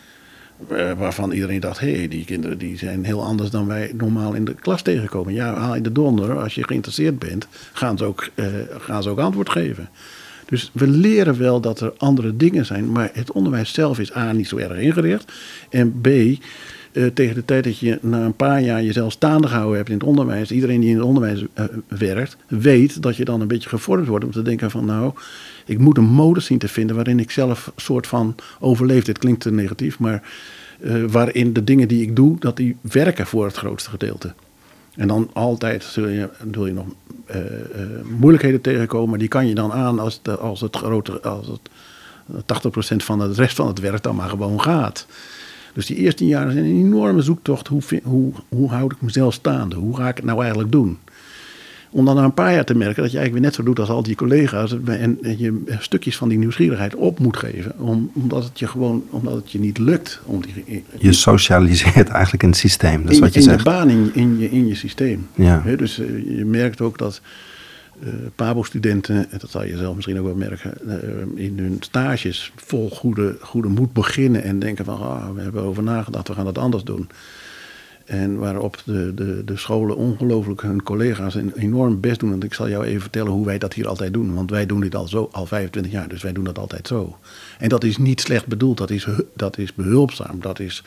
Eh, 0.68 0.92
waarvan 0.92 1.30
iedereen 1.30 1.60
dacht, 1.60 1.80
hé, 1.80 1.96
hey, 1.96 2.08
die 2.08 2.24
kinderen 2.24 2.58
die 2.58 2.78
zijn 2.78 3.04
heel 3.04 3.24
anders 3.24 3.50
dan 3.50 3.66
wij 3.66 3.92
normaal 3.94 4.34
in 4.34 4.44
de 4.44 4.54
klas 4.54 4.82
tegenkomen. 4.82 5.34
Ja, 5.34 5.54
haal 5.54 5.74
in 5.74 5.82
de 5.82 5.92
donder, 5.92 6.38
als 6.38 6.54
je 6.54 6.64
geïnteresseerd 6.64 7.18
bent, 7.18 7.46
gaan 7.72 7.98
ze, 7.98 8.04
ook, 8.04 8.28
uh, 8.34 8.46
gaan 8.78 9.02
ze 9.02 9.08
ook 9.08 9.18
antwoord 9.18 9.50
geven. 9.50 9.88
Dus 10.46 10.70
we 10.72 10.86
leren 10.86 11.38
wel 11.38 11.60
dat 11.60 11.80
er 11.80 11.92
andere 11.96 12.36
dingen 12.36 12.66
zijn, 12.66 12.92
maar 12.92 13.10
het 13.12 13.32
onderwijs 13.32 13.72
zelf 13.72 13.98
is 13.98 14.16
A, 14.16 14.32
niet 14.32 14.48
zo 14.48 14.56
erg 14.56 14.78
ingericht. 14.78 15.32
En 15.70 16.00
B, 16.00 16.08
uh, 16.96 17.06
tegen 17.06 17.34
de 17.34 17.44
tijd 17.44 17.64
dat 17.64 17.78
je 17.78 17.98
na 18.02 18.24
een 18.24 18.36
paar 18.36 18.62
jaar 18.62 18.82
jezelf 18.82 19.12
staande 19.12 19.48
gehouden 19.48 19.76
hebt 19.76 19.88
in 19.88 19.94
het 19.94 20.04
onderwijs, 20.04 20.50
iedereen 20.50 20.80
die 20.80 20.90
in 20.90 20.96
het 20.96 21.04
onderwijs 21.04 21.44
werkt, 21.88 22.36
weet 22.46 23.02
dat 23.02 23.16
je 23.16 23.24
dan 23.24 23.40
een 23.40 23.48
beetje 23.48 23.68
gevormd 23.68 24.06
wordt 24.06 24.24
om 24.24 24.30
te 24.30 24.42
denken 24.42 24.70
van 24.70 24.84
nou, 24.84 25.12
ik 25.66 25.78
moet 25.78 25.96
een 25.96 26.04
modus 26.04 26.44
zien 26.44 26.58
te 26.58 26.68
vinden 26.68 26.96
waarin 26.96 27.20
ik 27.20 27.30
zelf 27.30 27.72
soort 27.76 28.06
van 28.06 28.34
overleef. 28.60 29.04
Dit 29.04 29.18
klinkt 29.18 29.40
te 29.40 29.52
negatief, 29.52 29.98
maar 29.98 30.22
uh, 30.80 31.04
waarin 31.04 31.52
de 31.52 31.64
dingen 31.64 31.88
die 31.88 32.02
ik 32.02 32.16
doe, 32.16 32.36
dat 32.38 32.56
die 32.56 32.76
werken 32.80 33.26
voor 33.26 33.44
het 33.44 33.56
grootste 33.56 33.90
gedeelte. 33.90 34.34
En 34.94 35.08
dan 35.08 35.30
altijd 35.32 35.84
zul 35.84 36.08
je, 36.08 36.28
zul 36.52 36.66
je 36.66 36.72
nog 36.72 36.86
moeilijkheden 38.18 38.60
tegenkomen, 38.60 39.18
die 39.18 39.28
kan 39.28 39.46
je 39.46 39.54
dan 39.54 39.72
aan 39.72 39.98
als, 39.98 40.20
als 40.40 40.60
het 40.60 40.76
grote, 40.76 41.20
als 41.20 41.46
het 41.46 41.70
80% 42.94 42.96
van 42.96 43.20
het 43.20 43.38
rest 43.38 43.56
van 43.56 43.66
het 43.66 43.80
werk 43.80 44.02
dan 44.02 44.16
maar 44.16 44.28
gewoon 44.28 44.60
gaat. 44.60 45.06
Dus 45.76 45.86
die 45.86 45.96
eerste 45.96 46.26
jaren 46.26 46.52
zijn 46.52 46.64
een 46.64 46.76
enorme 46.76 47.22
zoektocht. 47.22 47.68
Hoe, 47.68 47.82
hoe, 48.02 48.32
hoe 48.48 48.68
houd 48.68 48.92
ik 48.92 49.00
mezelf 49.00 49.34
staande? 49.34 49.76
Hoe 49.76 49.96
ga 49.96 50.08
ik 50.08 50.16
het 50.16 50.24
nou 50.24 50.40
eigenlijk 50.40 50.72
doen? 50.72 50.98
Om 51.90 52.04
dan 52.04 52.16
na 52.16 52.24
een 52.24 52.34
paar 52.34 52.52
jaar 52.52 52.64
te 52.64 52.74
merken 52.74 53.02
dat 53.02 53.12
je 53.12 53.18
eigenlijk 53.18 53.32
weer 53.32 53.42
net 53.42 53.54
zo 53.54 53.62
doet 53.62 53.78
als 53.78 53.88
al 53.88 54.02
die 54.02 54.14
collega's. 54.14 54.76
En, 54.84 55.18
en 55.22 55.38
je 55.38 55.62
stukjes 55.78 56.16
van 56.16 56.28
die 56.28 56.38
nieuwsgierigheid 56.38 56.94
op 56.94 57.18
moet 57.18 57.36
geven. 57.36 57.78
Om, 57.78 58.10
omdat 58.12 58.44
het 58.44 58.58
je 58.58 58.66
gewoon 58.66 59.04
omdat 59.10 59.34
het 59.34 59.52
je 59.52 59.58
niet 59.58 59.78
lukt. 59.78 60.20
Om 60.24 60.40
die, 60.42 60.84
je 60.98 61.12
socialiseert 61.12 62.08
eigenlijk 62.08 62.42
in 62.42 62.48
het 62.48 62.58
systeem. 62.58 63.02
Dat 63.02 63.10
is 63.10 63.16
in, 63.16 63.22
wat 63.22 63.32
je 63.32 63.40
in 63.40 63.46
zegt. 63.46 63.64
de 63.64 63.70
baan 63.70 63.88
in, 63.88 64.10
in, 64.14 64.38
je, 64.38 64.50
in 64.50 64.66
je 64.66 64.74
systeem. 64.74 65.26
Ja. 65.34 65.62
He, 65.64 65.76
dus 65.76 65.98
uh, 65.98 66.38
je 66.38 66.44
merkt 66.44 66.80
ook 66.80 66.98
dat 66.98 67.20
uh, 68.02 68.08
PABO-studenten, 68.34 69.26
dat 69.38 69.50
zal 69.50 69.64
je 69.64 69.76
zelf 69.76 69.94
misschien 69.94 70.18
ook 70.18 70.24
wel 70.24 70.34
merken, 70.34 70.72
uh, 70.86 71.44
in 71.44 71.58
hun 71.58 71.76
stages 71.80 72.52
vol 72.56 72.90
goede, 72.90 73.36
goede 73.40 73.68
moed 73.68 73.92
beginnen 73.92 74.42
en 74.42 74.58
denken 74.58 74.84
van 74.84 75.00
ah, 75.00 75.34
we 75.34 75.40
hebben 75.40 75.62
over 75.62 75.82
nagedacht, 75.82 76.28
we 76.28 76.34
gaan 76.34 76.46
het 76.46 76.58
anders 76.58 76.84
doen. 76.84 77.08
En 78.06 78.38
waarop 78.38 78.82
de, 78.84 79.14
de, 79.14 79.44
de 79.44 79.56
scholen 79.56 79.96
ongelooflijk 79.96 80.62
hun 80.62 80.82
collega's 80.82 81.34
een 81.34 81.52
enorm 81.56 82.00
best 82.00 82.20
doen. 82.20 82.32
En 82.32 82.42
ik 82.42 82.54
zal 82.54 82.68
jou 82.68 82.84
even 82.84 83.00
vertellen 83.00 83.32
hoe 83.32 83.46
wij 83.46 83.58
dat 83.58 83.74
hier 83.74 83.88
altijd 83.88 84.12
doen. 84.12 84.34
Want 84.34 84.50
wij 84.50 84.66
doen 84.66 84.80
dit 84.80 84.94
al, 84.94 85.08
zo, 85.08 85.28
al 85.32 85.46
25 85.46 85.92
jaar, 85.92 86.08
dus 86.08 86.22
wij 86.22 86.32
doen 86.32 86.44
dat 86.44 86.58
altijd 86.58 86.86
zo. 86.86 87.18
En 87.58 87.68
dat 87.68 87.84
is 87.84 87.96
niet 87.96 88.20
slecht 88.20 88.46
bedoeld, 88.46 88.76
dat 88.76 88.90
is, 88.90 89.06
dat 89.34 89.58
is 89.58 89.74
behulpzaam. 89.74 90.40
Dat 90.40 90.60
is, 90.60 90.82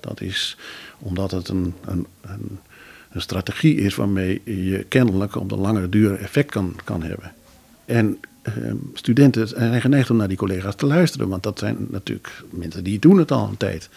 dat 0.00 0.20
is 0.20 0.56
omdat 0.98 1.30
het 1.30 1.48
een, 1.48 1.74
een, 1.84 2.06
een, 2.20 2.58
een 3.14 3.20
strategie 3.20 3.76
is 3.76 3.94
waarmee 3.94 4.40
je 4.44 4.84
kennelijk 4.88 5.36
op 5.36 5.48
de 5.48 5.56
langere 5.56 5.88
duur 5.88 6.18
effect 6.20 6.50
kan, 6.50 6.76
kan 6.84 7.02
hebben. 7.02 7.32
En 7.84 8.18
uh, 8.48 8.72
studenten 8.94 9.48
zijn 9.48 9.80
geneigd 9.80 10.10
om 10.10 10.16
naar 10.16 10.28
die 10.28 10.36
collega's 10.36 10.74
te 10.74 10.86
luisteren. 10.86 11.28
Want 11.28 11.42
dat 11.42 11.58
zijn 11.58 11.76
natuurlijk 11.90 12.42
mensen 12.50 12.84
die 12.84 12.98
doen 12.98 13.18
het 13.18 13.32
al 13.32 13.48
een 13.48 13.56
tijd. 13.56 13.88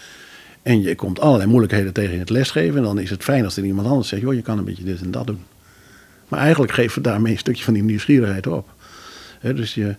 En 0.62 0.82
je 0.82 0.96
komt 0.96 1.20
allerlei 1.20 1.50
moeilijkheden 1.50 1.94
tegen 1.94 2.14
in 2.14 2.20
het 2.20 2.30
lesgeven. 2.30 2.78
En 2.78 2.84
dan 2.84 3.00
is 3.00 3.10
het 3.10 3.24
fijn 3.24 3.44
als 3.44 3.58
er 3.58 3.64
iemand 3.64 3.88
anders 3.88 4.08
zegt: 4.08 4.22
joh, 4.22 4.34
je 4.34 4.42
kan 4.42 4.58
een 4.58 4.64
beetje 4.64 4.84
dit 4.84 5.02
en 5.02 5.12
dat 5.12 5.28
doen. 5.28 5.44
Maar 6.28 6.40
eigenlijk 6.40 6.72
geven 6.72 7.02
we 7.02 7.10
daarmee 7.10 7.32
een 7.32 7.40
stukje 7.40 7.64
van 7.64 7.74
die 7.74 7.84
nieuwsgierigheid 7.84 8.48
op. 8.48 8.70
Dus 9.42 9.74
je, 9.74 9.96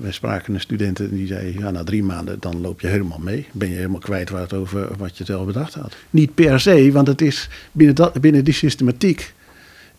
wij 0.00 0.12
spraken 0.12 0.54
een 0.54 0.60
student 0.60 1.00
en 1.00 1.08
die 1.08 1.26
zei: 1.26 1.58
ja, 1.58 1.70
na 1.70 1.84
drie 1.84 2.02
maanden 2.02 2.36
dan 2.40 2.60
loop 2.60 2.80
je 2.80 2.86
helemaal 2.86 3.20
mee. 3.22 3.46
Ben 3.52 3.68
je 3.68 3.74
helemaal 3.74 4.00
kwijt 4.00 4.30
waar 4.30 4.40
het 4.40 4.52
over 4.52 4.88
wat 4.98 5.18
je 5.18 5.24
zelf 5.24 5.46
bedacht 5.46 5.74
had. 5.74 5.96
Niet 6.10 6.34
per 6.34 6.60
se, 6.60 6.92
want 6.92 7.06
het 7.06 7.20
is 7.20 7.48
binnen, 7.72 7.94
dat, 7.94 8.20
binnen 8.20 8.44
die 8.44 8.54
systematiek 8.54 9.34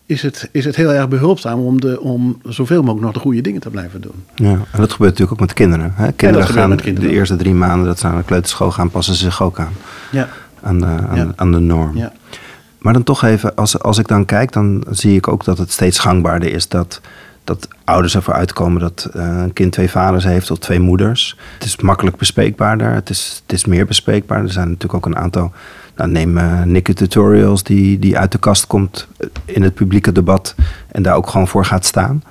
is 0.06 0.22
het, 0.22 0.48
is 0.52 0.64
het 0.64 0.76
heel 0.76 0.92
erg 0.92 1.08
behulpzaam 1.08 1.60
om, 1.60 1.80
de, 1.80 2.00
om 2.00 2.40
zoveel 2.44 2.80
mogelijk 2.80 3.04
nog 3.04 3.12
de 3.12 3.20
goede 3.20 3.40
dingen 3.40 3.60
te 3.60 3.70
blijven 3.70 4.00
doen. 4.00 4.24
Ja, 4.34 4.50
en 4.50 4.80
dat 4.80 4.92
gebeurt 4.92 5.10
natuurlijk 5.10 5.32
ook 5.32 5.40
met 5.40 5.52
kinderen. 5.52 5.92
Hè? 5.94 6.12
Kinderen 6.12 6.46
ja, 6.46 6.52
gaan 6.52 6.68
met 6.68 6.80
kinderen. 6.80 7.08
de 7.08 7.14
eerste 7.14 7.36
drie 7.36 7.54
maanden 7.54 7.86
dat 7.86 7.98
ze 7.98 8.06
aan 8.06 8.16
de 8.16 8.24
kleuterschool 8.24 8.70
gaan, 8.70 8.90
passen 8.90 9.14
ze 9.14 9.24
zich 9.24 9.42
ook 9.42 9.58
aan. 9.58 9.72
Ja. 10.10 10.28
Aan, 10.60 10.78
de, 10.78 10.86
aan, 10.86 11.16
ja. 11.16 11.32
aan 11.36 11.52
de 11.52 11.58
norm. 11.58 11.96
Ja. 11.96 12.12
Maar 12.78 12.92
dan 12.92 13.02
toch 13.02 13.24
even, 13.24 13.54
als, 13.54 13.78
als 13.78 13.98
ik 13.98 14.08
dan 14.08 14.24
kijk, 14.24 14.52
dan 14.52 14.84
zie 14.90 15.16
ik 15.16 15.28
ook 15.28 15.44
dat 15.44 15.58
het 15.58 15.72
steeds 15.72 15.98
gangbaarder 15.98 16.52
is 16.52 16.68
dat, 16.68 17.00
dat 17.48 17.68
ouders 17.84 18.14
ervoor 18.14 18.34
uitkomen 18.34 18.80
dat 18.80 19.08
uh, 19.16 19.22
een 19.42 19.52
kind 19.52 19.72
twee 19.72 19.90
vaders 19.90 20.24
heeft 20.24 20.50
of 20.50 20.58
twee 20.58 20.80
moeders. 20.80 21.36
Het 21.54 21.64
is 21.64 21.76
makkelijk 21.76 22.16
bespreekbaarder, 22.16 22.92
het 22.92 23.10
is, 23.10 23.42
het 23.42 23.52
is 23.52 23.64
meer 23.64 23.86
bespreekbaar. 23.86 24.42
Er 24.42 24.52
zijn 24.52 24.66
natuurlijk 24.68 24.94
ook 24.94 25.06
een 25.06 25.22
aantal 25.22 25.52
nou, 25.96 26.10
neem 26.10 26.38
uh, 26.38 26.62
Nikke 26.62 26.92
Tutorials, 26.92 27.62
die, 27.62 27.98
die 27.98 28.18
uit 28.18 28.32
de 28.32 28.38
kast 28.38 28.66
komt 28.66 29.08
in 29.44 29.62
het 29.62 29.74
publieke 29.74 30.12
debat 30.12 30.54
en 30.92 31.02
daar 31.02 31.14
ook 31.14 31.28
gewoon 31.28 31.48
voor 31.48 31.64
gaat 31.64 31.84
staan. 31.84 32.22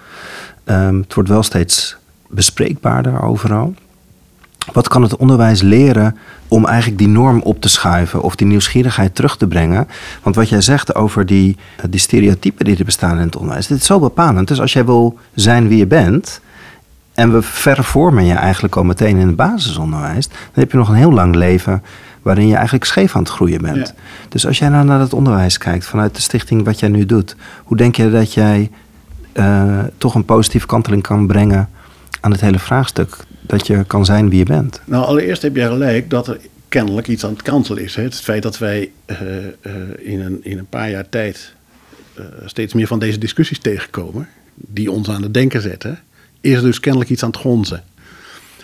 Um, 0.65 0.99
het 0.99 1.13
wordt 1.13 1.30
wel 1.30 1.43
steeds 1.43 1.97
bespreekbaarder 2.30 3.21
overal. 3.21 3.73
Wat 4.73 4.88
kan 4.88 5.01
het 5.01 5.15
onderwijs 5.15 5.62
leren 5.62 6.17
om 6.47 6.65
eigenlijk 6.65 6.97
die 6.97 7.08
norm 7.08 7.41
op 7.41 7.62
te 7.62 7.69
schuiven 7.69 8.21
of 8.21 8.36
die 8.36 8.47
nieuwsgierigheid 8.47 9.15
terug 9.15 9.38
te 9.38 9.47
brengen? 9.47 9.88
Want 10.23 10.36
wat 10.36 10.49
jij 10.49 10.62
zegt 10.62 10.95
over 10.95 11.25
die, 11.25 11.58
die 11.89 11.99
stereotypen 11.99 12.65
die 12.65 12.77
er 12.77 12.86
bestaan 12.86 13.17
in 13.17 13.25
het 13.25 13.36
onderwijs, 13.36 13.67
dit 13.67 13.77
is 13.77 13.86
zo 13.86 13.99
bepalend. 13.99 14.47
Dus 14.47 14.62
als 14.62 14.73
jij 14.73 14.86
wil 14.86 15.19
zijn 15.34 15.67
wie 15.67 15.77
je 15.77 15.88
bent, 15.88 16.41
en 17.13 17.32
we 17.32 17.41
vervormen 17.41 18.25
je 18.25 18.34
eigenlijk 18.34 18.75
al 18.75 18.84
meteen 18.84 19.17
in 19.17 19.27
het 19.27 19.36
basisonderwijs, 19.36 20.27
dan 20.27 20.38
heb 20.53 20.71
je 20.71 20.77
nog 20.77 20.89
een 20.89 20.95
heel 20.95 21.12
lang 21.12 21.36
leven 21.36 21.84
waarin 22.21 22.47
je 22.47 22.56
eigenlijk 22.56 22.86
scheef 22.86 23.15
aan 23.15 23.21
het 23.21 23.32
groeien 23.32 23.62
bent. 23.62 23.88
Ja. 23.88 23.93
Dus 24.30 24.47
als 24.47 24.60
jij 24.60 24.69
nou 24.69 24.86
naar 24.86 24.99
het 24.99 25.13
onderwijs 25.13 25.58
kijkt 25.58 25.86
vanuit 25.86 26.15
de 26.15 26.21
stichting 26.21 26.65
wat 26.65 26.80
jij 26.80 26.89
nu 26.89 27.06
doet, 27.06 27.36
hoe 27.63 27.77
denk 27.77 27.95
je 27.95 28.12
dat 28.12 28.34
jij 28.34 28.71
uh, 29.34 29.80
toch 29.97 30.15
een 30.15 30.25
positieve 30.25 30.65
kanteling 30.65 31.01
kan 31.01 31.27
brengen 31.27 31.69
aan 32.19 32.32
het 32.32 32.41
hele 32.41 32.60
vraagstuk? 32.60 33.17
Dat 33.47 33.67
je 33.67 33.83
kan 33.83 34.05
zijn 34.05 34.29
wie 34.29 34.39
je 34.39 34.45
bent. 34.45 34.81
Nou, 34.86 35.05
allereerst 35.05 35.41
heb 35.41 35.55
je 35.55 35.65
gelijk 35.65 36.10
dat 36.10 36.27
er 36.27 36.39
kennelijk 36.69 37.07
iets 37.07 37.25
aan 37.25 37.31
het 37.31 37.41
kanselen 37.41 37.83
is. 37.83 37.95
Hè? 37.95 38.03
Het 38.03 38.15
feit 38.15 38.43
dat 38.43 38.57
wij 38.57 38.91
uh, 39.05 39.21
uh, 39.21 39.73
in, 39.97 40.21
een, 40.21 40.39
in 40.43 40.57
een 40.57 40.67
paar 40.69 40.89
jaar 40.89 41.10
tijd 41.10 41.53
steeds 42.45 42.73
meer 42.73 42.88
van 42.88 42.99
deze 42.99 43.17
discussies 43.17 43.60
tegenkomen, 43.60 44.27
die 44.55 44.91
ons 44.91 45.10
aan 45.10 45.21
het 45.21 45.33
denken 45.33 45.62
zetten, 45.62 45.99
is 46.41 46.62
dus 46.62 46.79
kennelijk 46.79 47.10
iets 47.10 47.23
aan 47.23 47.29
het 47.29 47.39
gonzen. 47.39 47.83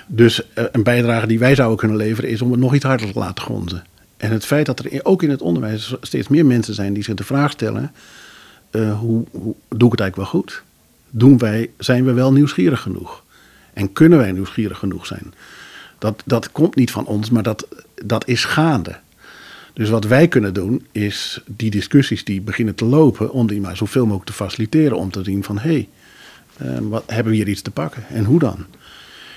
Dus 0.07 0.41
een 0.53 0.83
bijdrage 0.83 1.27
die 1.27 1.39
wij 1.39 1.55
zouden 1.55 1.77
kunnen 1.77 1.97
leveren 1.97 2.29
is 2.29 2.41
om 2.41 2.51
het 2.51 2.59
nog 2.59 2.73
iets 2.75 2.85
harder 2.85 3.11
te 3.11 3.19
laten 3.19 3.43
gonzen. 3.43 3.83
En 4.17 4.31
het 4.31 4.45
feit 4.45 4.65
dat 4.65 4.79
er 4.79 4.99
ook 5.03 5.23
in 5.23 5.29
het 5.29 5.41
onderwijs 5.41 5.95
steeds 6.01 6.27
meer 6.27 6.45
mensen 6.45 6.73
zijn 6.73 6.93
die 6.93 7.03
zich 7.03 7.15
de 7.15 7.23
vraag 7.23 7.51
stellen: 7.51 7.91
hoe, 8.71 9.25
hoe, 9.31 9.55
doe 9.69 9.85
ik 9.85 9.91
het 9.91 9.99
eigenlijk 9.99 10.15
wel 10.15 10.25
goed? 10.25 10.63
Doen 11.09 11.37
wij, 11.37 11.69
zijn 11.77 12.05
we 12.05 12.13
wel 12.13 12.33
nieuwsgierig 12.33 12.81
genoeg? 12.81 13.22
En 13.73 13.93
kunnen 13.93 14.17
wij 14.17 14.31
nieuwsgierig 14.31 14.77
genoeg 14.77 15.05
zijn? 15.05 15.33
Dat, 15.97 16.23
dat 16.25 16.51
komt 16.51 16.75
niet 16.75 16.91
van 16.91 17.05
ons, 17.05 17.29
maar 17.29 17.43
dat, 17.43 17.67
dat 18.05 18.27
is 18.27 18.45
gaande. 18.45 18.95
Dus 19.73 19.89
wat 19.89 20.05
wij 20.05 20.27
kunnen 20.27 20.53
doen, 20.53 20.85
is 20.91 21.41
die 21.45 21.71
discussies 21.71 22.23
die 22.23 22.41
beginnen 22.41 22.75
te 22.75 22.85
lopen, 22.85 23.31
om 23.31 23.47
die 23.47 23.61
maar 23.61 23.77
zoveel 23.77 24.03
mogelijk 24.03 24.25
te 24.25 24.33
faciliteren. 24.33 24.97
Om 24.97 25.11
te 25.11 25.23
zien 25.23 25.43
van 25.43 25.57
hé, 25.57 25.69
hey, 25.69 25.89
uh, 26.61 26.77
wat 26.81 27.03
hebben 27.07 27.31
we 27.31 27.37
hier 27.37 27.47
iets 27.47 27.61
te 27.61 27.71
pakken 27.71 28.03
en 28.09 28.23
hoe 28.25 28.39
dan? 28.39 28.65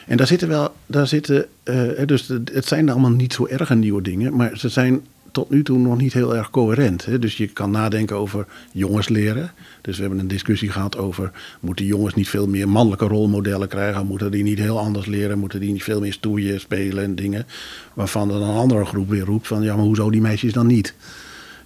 En 0.06 0.16
daar 0.16 0.26
zitten 0.26 0.48
wel, 0.48 0.74
daar 0.86 1.06
zitten, 1.06 1.46
uh, 1.64 2.06
dus 2.06 2.28
het 2.28 2.66
zijn 2.66 2.88
allemaal 2.88 3.10
niet 3.10 3.32
zo 3.32 3.46
erg 3.46 3.74
nieuwe 3.74 4.02
dingen, 4.02 4.36
maar 4.36 4.58
ze 4.58 4.68
zijn 4.68 5.06
tot 5.36 5.50
nu 5.50 5.62
toe 5.62 5.78
nog 5.78 5.98
niet 5.98 6.12
heel 6.12 6.36
erg 6.36 6.50
coherent. 6.50 7.04
Hè? 7.04 7.18
Dus 7.18 7.36
je 7.36 7.46
kan 7.46 7.70
nadenken 7.70 8.16
over 8.16 8.46
jongens 8.72 9.08
leren. 9.08 9.52
Dus 9.80 9.96
we 9.96 10.00
hebben 10.02 10.20
een 10.20 10.28
discussie 10.28 10.70
gehad 10.70 10.96
over, 10.96 11.32
moeten 11.60 11.84
jongens 11.84 12.14
niet 12.14 12.28
veel 12.28 12.46
meer 12.46 12.68
mannelijke 12.68 13.06
rolmodellen 13.06 13.68
krijgen? 13.68 14.06
Moeten 14.06 14.30
die 14.30 14.42
niet 14.42 14.58
heel 14.58 14.78
anders 14.78 15.06
leren? 15.06 15.38
Moeten 15.38 15.60
die 15.60 15.72
niet 15.72 15.82
veel 15.82 16.00
meer 16.00 16.12
stoeien, 16.12 16.60
spelen 16.60 17.04
en 17.04 17.14
dingen? 17.14 17.46
Waarvan 17.94 18.28
dan 18.28 18.42
een 18.42 18.56
andere 18.56 18.84
groep 18.84 19.08
weer 19.08 19.24
roept 19.24 19.46
van, 19.46 19.62
ja, 19.62 19.76
maar 19.76 19.84
hoezo 19.84 20.10
die 20.10 20.20
meisjes 20.20 20.52
dan 20.52 20.66
niet? 20.66 20.94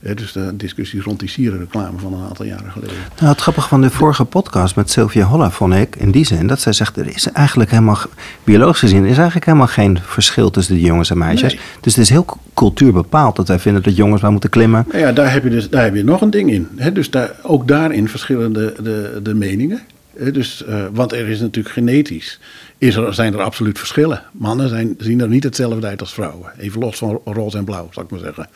Dus 0.01 0.33
de 0.33 0.57
discussie 0.57 1.03
rond 1.03 1.21
die 1.21 1.29
sierenreclame 1.29 1.99
van 1.99 2.13
een 2.13 2.25
aantal 2.25 2.47
jaren 2.47 2.71
geleden. 2.71 2.97
Nou, 3.19 3.33
het 3.33 3.41
grappige 3.41 3.69
van 3.69 3.81
de 3.81 3.91
vorige 3.91 4.25
podcast 4.25 4.77
met 4.77 4.91
Sylvia 4.91 5.25
Holla 5.25 5.51
vond 5.51 5.75
ik 5.75 5.97
in 5.97 6.11
die 6.11 6.27
zin 6.27 6.47
dat 6.47 6.61
zij 6.61 6.73
zegt: 6.73 6.97
er 6.97 7.07
is 7.07 7.33
eigenlijk 7.33 7.71
helemaal, 7.71 7.99
biologisch 8.45 8.79
gezien, 8.79 9.05
is 9.05 9.17
eigenlijk 9.17 9.47
helemaal 9.47 9.67
geen 9.67 9.99
verschil 10.03 10.51
tussen 10.51 10.75
de 10.75 10.81
jongens 10.81 11.11
en 11.11 11.19
meisjes. 11.19 11.55
Nee. 11.55 11.63
Dus 11.81 11.95
het 11.95 12.05
is 12.05 12.11
heel 12.11 12.27
cultuurbepaald 12.55 13.37
dat 13.37 13.49
wij 13.49 13.59
vinden 13.59 13.83
dat 13.83 13.97
jongens 13.97 14.23
maar 14.23 14.33
moeten 14.33 14.51
klimmen. 14.51 14.85
Nou 14.89 14.99
ja, 14.99 15.13
daar 15.13 15.33
heb 15.33 15.43
je, 15.43 15.51
dus, 15.51 15.71
daar 15.71 15.85
heb 15.85 15.95
je 15.95 16.05
nog 16.05 16.21
een 16.21 16.31
ding 16.31 16.51
in. 16.51 16.69
Hè? 16.77 16.93
Dus 16.93 17.11
daar, 17.11 17.31
ook 17.43 17.69
daarin 17.69 18.09
verschillen 18.09 18.53
de, 18.53 18.75
de, 18.83 19.21
de 19.23 19.35
meningen. 19.35 19.81
Hè? 20.17 20.31
Dus, 20.31 20.65
eh, 20.65 20.85
want 20.93 21.13
er 21.13 21.29
is 21.29 21.41
natuurlijk 21.41 21.75
genetisch, 21.75 22.41
is 22.79 22.97
er, 22.97 23.15
zijn 23.15 23.35
er 23.35 23.41
absoluut 23.41 23.79
verschillen. 23.79 24.23
Mannen 24.33 24.69
zijn, 24.69 24.95
zien 24.99 25.21
er 25.21 25.29
niet 25.29 25.45
hetzelfde 25.45 25.87
uit 25.87 26.01
als 26.01 26.13
vrouwen. 26.13 26.53
Even 26.59 26.81
los 26.81 26.97
van 26.97 27.21
roze 27.25 27.57
en 27.57 27.65
blauw, 27.65 27.89
zal 27.91 28.03
ik 28.03 28.11
maar 28.11 28.21
zeggen. 28.21 28.49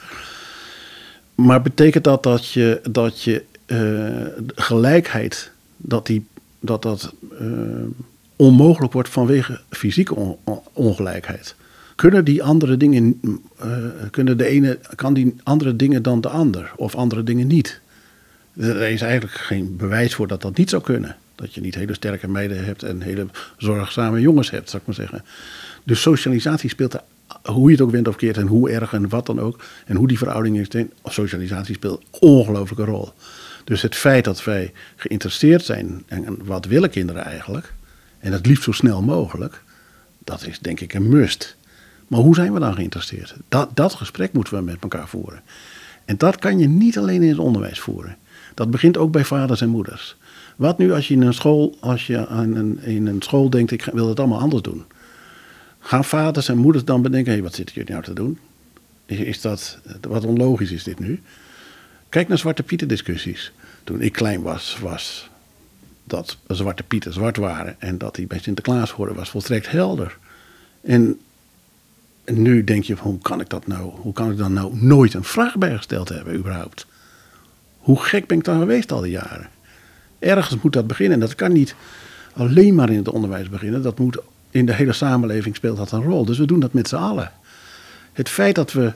Maar 1.34 1.62
betekent 1.62 2.04
dat 2.04 2.22
dat 2.22 2.48
je, 2.48 2.80
dat 2.90 3.22
je 3.22 3.44
eh, 3.66 4.42
gelijkheid, 4.54 5.50
dat 5.76 6.06
die, 6.06 6.26
dat, 6.60 6.82
dat 6.82 7.14
eh, 7.40 7.46
onmogelijk 8.36 8.92
wordt 8.92 9.08
vanwege 9.08 9.60
fysieke 9.70 10.14
on- 10.14 10.36
on- 10.44 10.60
ongelijkheid? 10.72 11.54
Kunnen 11.94 12.24
die 12.24 12.42
andere 12.42 12.76
dingen, 12.76 13.20
eh, 13.58 13.68
kunnen 14.10 14.38
de 14.38 14.46
ene, 14.46 14.78
kan 14.94 15.14
die 15.14 15.34
andere 15.42 15.76
dingen 15.76 16.02
dan 16.02 16.20
de 16.20 16.28
ander 16.28 16.72
of 16.76 16.94
andere 16.94 17.22
dingen 17.22 17.46
niet? 17.46 17.80
Er 18.56 18.80
is 18.82 19.02
eigenlijk 19.02 19.34
geen 19.34 19.76
bewijs 19.76 20.14
voor 20.14 20.26
dat 20.26 20.42
dat 20.42 20.56
niet 20.56 20.70
zou 20.70 20.82
kunnen. 20.82 21.16
Dat 21.34 21.54
je 21.54 21.60
niet 21.60 21.74
hele 21.74 21.94
sterke 21.94 22.28
meiden 22.28 22.64
hebt 22.64 22.82
en 22.82 23.00
hele 23.00 23.26
zorgzame 23.56 24.20
jongens 24.20 24.50
hebt, 24.50 24.70
zou 24.70 24.82
ik 24.82 24.86
maar 24.88 24.96
zeggen. 24.96 25.24
Dus 25.84 26.00
socialisatie 26.00 26.70
speelt 26.70 26.94
er, 26.94 27.02
hoe 27.42 27.66
je 27.66 27.76
het 27.76 27.84
ook 27.84 27.90
bent 27.90 28.08
of 28.08 28.16
keert 28.16 28.36
en 28.36 28.46
hoe 28.46 28.70
erg 28.70 28.92
en 28.92 29.08
wat 29.08 29.26
dan 29.26 29.40
ook. 29.40 29.64
En 29.86 29.96
hoe 29.96 30.08
die 30.08 30.18
verhouding 30.18 30.58
is, 30.58 30.84
socialisatie 31.04 31.74
speelt 31.74 32.04
ongelooflijke 32.20 32.84
rol. 32.84 33.12
Dus 33.64 33.82
het 33.82 33.94
feit 33.94 34.24
dat 34.24 34.44
wij 34.44 34.72
geïnteresseerd 34.96 35.64
zijn, 35.64 36.02
en 36.06 36.44
wat 36.44 36.64
willen 36.64 36.90
kinderen 36.90 37.24
eigenlijk, 37.24 37.72
en 38.18 38.32
het 38.32 38.46
liefst 38.46 38.64
zo 38.64 38.72
snel 38.72 39.02
mogelijk, 39.02 39.62
dat 40.18 40.46
is 40.46 40.58
denk 40.58 40.80
ik 40.80 40.94
een 40.94 41.08
must. 41.08 41.56
Maar 42.08 42.20
hoe 42.20 42.34
zijn 42.34 42.52
we 42.52 42.60
dan 42.60 42.74
geïnteresseerd? 42.74 43.36
Dat, 43.48 43.70
dat 43.74 43.94
gesprek 43.94 44.32
moeten 44.32 44.54
we 44.54 44.62
met 44.62 44.76
elkaar 44.80 45.08
voeren. 45.08 45.42
En 46.04 46.16
dat 46.16 46.38
kan 46.38 46.58
je 46.58 46.68
niet 46.68 46.98
alleen 46.98 47.22
in 47.22 47.28
het 47.28 47.38
onderwijs 47.38 47.80
voeren. 47.80 48.16
Dat 48.54 48.70
begint 48.70 48.96
ook 48.96 49.12
bij 49.12 49.24
vaders 49.24 49.60
en 49.60 49.68
moeders. 49.68 50.16
Wat 50.56 50.78
nu 50.78 50.92
als 50.92 51.08
je 51.08 51.14
in 51.14 51.22
een 51.22 51.34
school, 51.34 51.76
als 51.80 52.06
je 52.06 52.26
aan 52.26 52.54
een, 52.54 52.82
in 52.82 53.06
een 53.06 53.22
school 53.22 53.50
denkt, 53.50 53.70
ik 53.70 53.84
wil 53.92 54.08
het 54.08 54.18
allemaal 54.18 54.40
anders 54.40 54.62
doen. 54.62 54.84
Gaan 55.86 56.04
vaders 56.04 56.48
en 56.48 56.58
moeders 56.58 56.84
dan 56.84 57.02
bedenken, 57.02 57.32
hé, 57.32 57.42
wat 57.42 57.54
zitten 57.54 57.74
jullie 57.74 57.90
nou 57.90 58.04
te 58.04 58.12
doen? 58.12 58.38
Is, 59.06 59.18
is 59.18 59.40
dat, 59.40 59.78
wat 60.00 60.24
onlogisch 60.24 60.70
is 60.70 60.84
dit 60.84 60.98
nu? 60.98 61.22
Kijk 62.08 62.28
naar 62.28 62.38
Zwarte 62.38 62.62
Pieten 62.62 62.88
discussies. 62.88 63.52
Toen 63.84 64.00
ik 64.00 64.12
klein 64.12 64.42
was, 64.42 64.78
was 64.80 65.30
dat 66.04 66.38
Zwarte 66.46 66.82
Pieten 66.82 67.12
zwart 67.12 67.36
waren 67.36 67.80
en 67.80 67.98
dat 67.98 68.14
die 68.14 68.26
bij 68.26 68.38
Sinterklaas 68.38 68.90
hoorden, 68.90 69.16
was 69.16 69.30
volstrekt 69.30 69.70
helder. 69.70 70.18
En 70.80 71.20
nu 72.24 72.64
denk 72.64 72.84
je, 72.84 72.94
hoe 72.94 73.18
kan 73.18 73.40
ik 73.40 73.48
dat 73.48 73.66
nou? 73.66 73.92
Hoe 73.94 74.12
kan 74.12 74.30
ik 74.30 74.36
dan 74.36 74.52
nou 74.52 74.76
nooit 74.76 75.14
een 75.14 75.24
vraag 75.24 75.56
bij 75.56 75.76
gesteld 75.76 76.08
hebben, 76.08 76.34
überhaupt? 76.34 76.86
Hoe 77.78 78.02
gek 78.02 78.26
ben 78.26 78.38
ik 78.38 78.44
dan 78.44 78.58
geweest 78.58 78.92
al 78.92 79.00
die 79.00 79.10
jaren? 79.10 79.48
Ergens 80.18 80.62
moet 80.62 80.72
dat 80.72 80.86
beginnen. 80.86 81.14
En 81.14 81.26
dat 81.26 81.34
kan 81.34 81.52
niet 81.52 81.74
alleen 82.32 82.74
maar 82.74 82.90
in 82.90 82.96
het 82.96 83.08
onderwijs 83.08 83.48
beginnen. 83.48 83.82
Dat 83.82 83.98
moet 83.98 84.18
in 84.54 84.66
de 84.66 84.74
hele 84.74 84.92
samenleving 84.92 85.56
speelt 85.56 85.76
dat 85.76 85.92
een 85.92 86.02
rol. 86.02 86.24
Dus 86.24 86.38
we 86.38 86.46
doen 86.46 86.60
dat 86.60 86.72
met 86.72 86.88
z'n 86.88 86.96
allen. 86.96 87.32
Het 88.12 88.28
feit 88.28 88.54
dat, 88.54 88.72
we, 88.72 88.92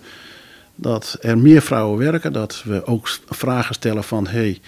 dat 0.74 1.18
er 1.20 1.38
meer 1.38 1.62
vrouwen 1.62 1.98
werken, 1.98 2.32
dat 2.32 2.62
we 2.64 2.86
ook 2.86 3.08
vragen 3.28 3.74
stellen 3.74 4.04
van 4.04 4.26
hé, 4.26 4.38
hey, 4.38 4.60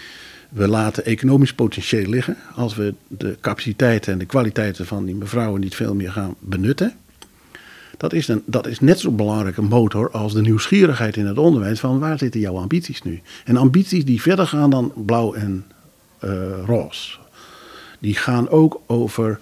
we 0.49 0.69
laten 0.69 1.05
economisch 1.05 1.55
potentieel 1.55 2.09
liggen. 2.09 2.37
Als 2.55 2.75
we 2.75 2.95
de 3.09 3.37
capaciteiten 3.41 4.13
en 4.13 4.19
de 4.19 4.25
kwaliteiten 4.25 4.87
van 4.87 5.05
die 5.05 5.15
mevrouwen 5.15 5.61
niet 5.61 5.75
veel 5.75 5.95
meer 5.95 6.13
gaan 6.13 6.35
benutten. 6.39 6.95
Dat 7.97 8.13
is, 8.13 8.29
een, 8.29 8.43
dat 8.47 8.67
is 8.67 8.81
net 8.81 9.01
zo 9.01 9.11
belangrijke 9.11 9.63
motor 9.63 10.11
als 10.11 10.33
de 10.33 10.41
nieuwsgierigheid 10.41 11.17
in 11.17 11.27
het 11.27 11.39
onderwijs 11.39 11.81
van 11.81 11.99
waar 11.99 12.19
zitten 12.19 12.41
jouw 12.41 12.57
ambities 12.57 13.03
nu? 13.03 13.21
En 13.45 13.57
ambities 13.57 14.05
die 14.05 14.23
verder 14.23 14.47
gaan 14.47 14.71
dan 14.71 14.93
blauw 14.97 15.35
en 15.35 15.65
uh, 16.25 16.31
roze. 16.67 17.19
Die 17.99 18.15
gaan 18.15 18.49
ook 18.49 18.81
over 18.87 19.41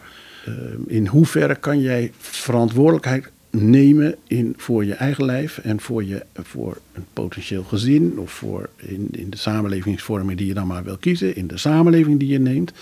in 0.86 1.06
hoeverre 1.06 1.54
kan 1.54 1.80
jij 1.80 2.12
verantwoordelijkheid 2.18 3.30
nemen 3.50 4.16
in, 4.26 4.54
voor 4.56 4.84
je 4.84 4.94
eigen 4.94 5.24
lijf 5.24 5.58
en 5.58 5.80
voor, 5.80 6.04
je, 6.04 6.24
voor 6.34 6.78
een 6.92 7.06
potentieel 7.12 7.64
gezin 7.64 8.18
of 8.18 8.30
voor 8.30 8.68
in, 8.76 9.08
in 9.10 9.30
de 9.30 9.36
samenlevingsvorming 9.36 10.38
die 10.38 10.46
je 10.46 10.54
dan 10.54 10.66
maar 10.66 10.84
wil 10.84 10.96
kiezen, 10.96 11.36
in 11.36 11.46
de 11.46 11.56
samenleving 11.58 12.18
die 12.18 12.28
je 12.28 12.38
neemt. 12.38 12.72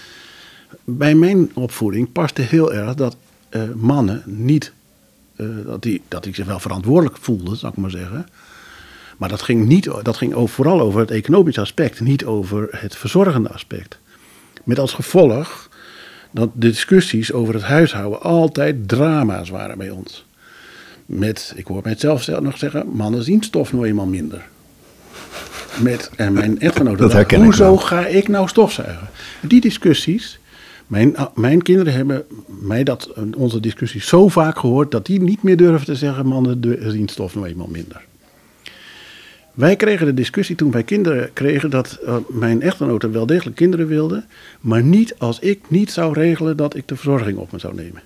Bij 0.85 1.14
mijn 1.14 1.50
opvoeding 1.55 2.12
paste 2.12 2.42
heel 2.42 2.74
erg 2.74 2.94
dat 2.94 3.16
uh, 3.50 3.62
mannen 3.74 4.22
niet 4.24 4.72
uh, 5.37 5.48
dat, 5.64 5.83
die, 5.83 6.02
dat 6.09 6.24
die 6.24 6.35
zich 6.35 6.46
wel 6.46 6.61
verantwoordelijk 6.61 7.16
voelde, 7.16 7.57
zou 7.57 7.72
ik 7.72 7.79
maar 7.79 7.90
zeggen. 7.90 8.26
Maar 9.16 9.29
dat 9.29 9.42
ging, 9.42 9.66
niet, 9.66 9.90
dat 10.02 10.16
ging 10.16 10.50
vooral 10.50 10.81
over 10.81 11.00
het 11.00 11.11
economische 11.11 11.61
aspect, 11.61 12.00
niet 12.00 12.24
over 12.24 12.68
het 12.70 12.96
verzorgende 12.96 13.48
aspect. 13.48 13.98
Met 14.64 14.79
als 14.79 14.92
gevolg 14.92 15.65
dat 16.37 16.51
de 16.55 16.68
discussies 16.68 17.33
over 17.33 17.55
het 17.55 17.62
huishouden 17.62 18.22
altijd 18.22 18.88
drama's 18.88 19.49
waren 19.49 19.79
bij 19.79 19.90
ons. 19.90 20.25
Met, 21.07 21.53
ik 21.57 21.66
hoor 21.66 21.81
mijzelf 21.85 22.29
nog 22.40 22.59
zeggen, 22.59 22.87
mannen 22.92 23.22
zien 23.22 23.42
stof 23.42 23.72
nou 23.72 23.87
eenmaal 23.87 24.07
minder. 24.07 24.44
Met, 25.83 26.11
en 26.16 26.33
mijn 26.33 26.61
echtgenote 26.61 27.03
dat 27.03 27.11
dacht, 27.11 27.35
hoezo 27.35 27.77
ga 27.77 28.07
ik 28.07 28.29
nou 28.29 28.49
stofzuigen? 28.49 29.09
Die 29.40 29.61
discussies, 29.61 30.38
mijn, 30.87 31.16
mijn 31.35 31.62
kinderen 31.62 31.92
hebben 31.92 32.25
mij 32.46 32.85
dat, 32.85 33.12
onze 33.37 33.61
discussie 33.61 34.03
zo 34.03 34.29
vaak 34.29 34.59
gehoord 34.59 34.90
dat 34.90 35.07
die 35.07 35.20
niet 35.20 35.42
meer 35.42 35.57
durven 35.57 35.87
te 35.87 35.94
zeggen: 35.94 36.27
mannen 36.27 36.79
zien 36.92 37.09
stof 37.09 37.35
nou 37.35 37.46
eenmaal 37.46 37.68
minder. 37.70 38.05
Wij 39.57 39.77
kregen 39.77 40.07
de 40.07 40.14
discussie 40.14 40.57
toen 40.57 40.71
wij 40.71 40.83
kinderen 40.83 41.33
kregen 41.33 41.71
dat 41.71 41.99
uh, 42.05 42.16
mijn 42.29 42.62
echtgenote 42.62 43.11
wel 43.11 43.27
degelijk 43.27 43.57
kinderen 43.57 43.87
wilde, 43.87 44.25
maar 44.61 44.83
niet 44.83 45.14
als 45.19 45.38
ik 45.38 45.61
niet 45.69 45.90
zou 45.90 46.12
regelen 46.12 46.57
dat 46.57 46.77
ik 46.77 46.88
de 46.88 46.97
verzorging 46.97 47.38
op 47.38 47.53
me 47.53 47.59
zou 47.59 47.75
nemen. 47.75 48.03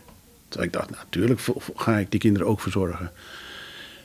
Dus 0.49 0.63
ik 0.63 0.73
dacht, 0.73 0.91
natuurlijk 0.91 1.41
ga 1.75 1.99
ik 1.99 2.11
die 2.11 2.21
kinderen 2.21 2.49
ook 2.49 2.61
verzorgen. 2.61 3.11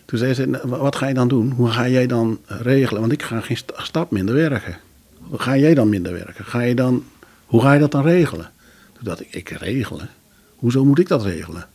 Toen 0.06 0.20
zei 0.20 0.34
ze, 0.34 0.60
wat 0.64 0.96
ga 0.96 1.08
je 1.08 1.14
dan 1.14 1.28
doen? 1.28 1.52
Hoe 1.52 1.70
ga 1.70 1.88
jij 1.88 2.08
dan 2.08 2.40
regelen? 2.46 3.02
Want 3.02 3.14
ik 3.14 3.24
ga 3.24 3.40
geen 3.40 3.58
stap 3.76 4.12
minder 4.12 4.36
werken. 4.36 4.78
Hoe 5.20 5.40
ga 5.40 5.58
jij 5.58 5.74
dan 5.74 5.90
minder 5.90 6.14
werken? 6.14 6.46
Ga 6.46 6.62
je 6.62 6.76
dan, 6.76 7.04
hoe 7.46 7.62
ga 7.62 7.74
je 7.74 7.80
dat 7.80 7.92
dan 7.92 8.04
regelen? 8.04 8.52
Toen 8.94 9.04
dacht 9.04 9.22
ik, 9.22 9.34
ik 9.36 9.50
regelen? 9.50 10.10
Hoezo 10.56 10.86
moet 10.86 11.00
ik 11.00 11.08
dat 11.08 11.24
regelen? 11.24 11.68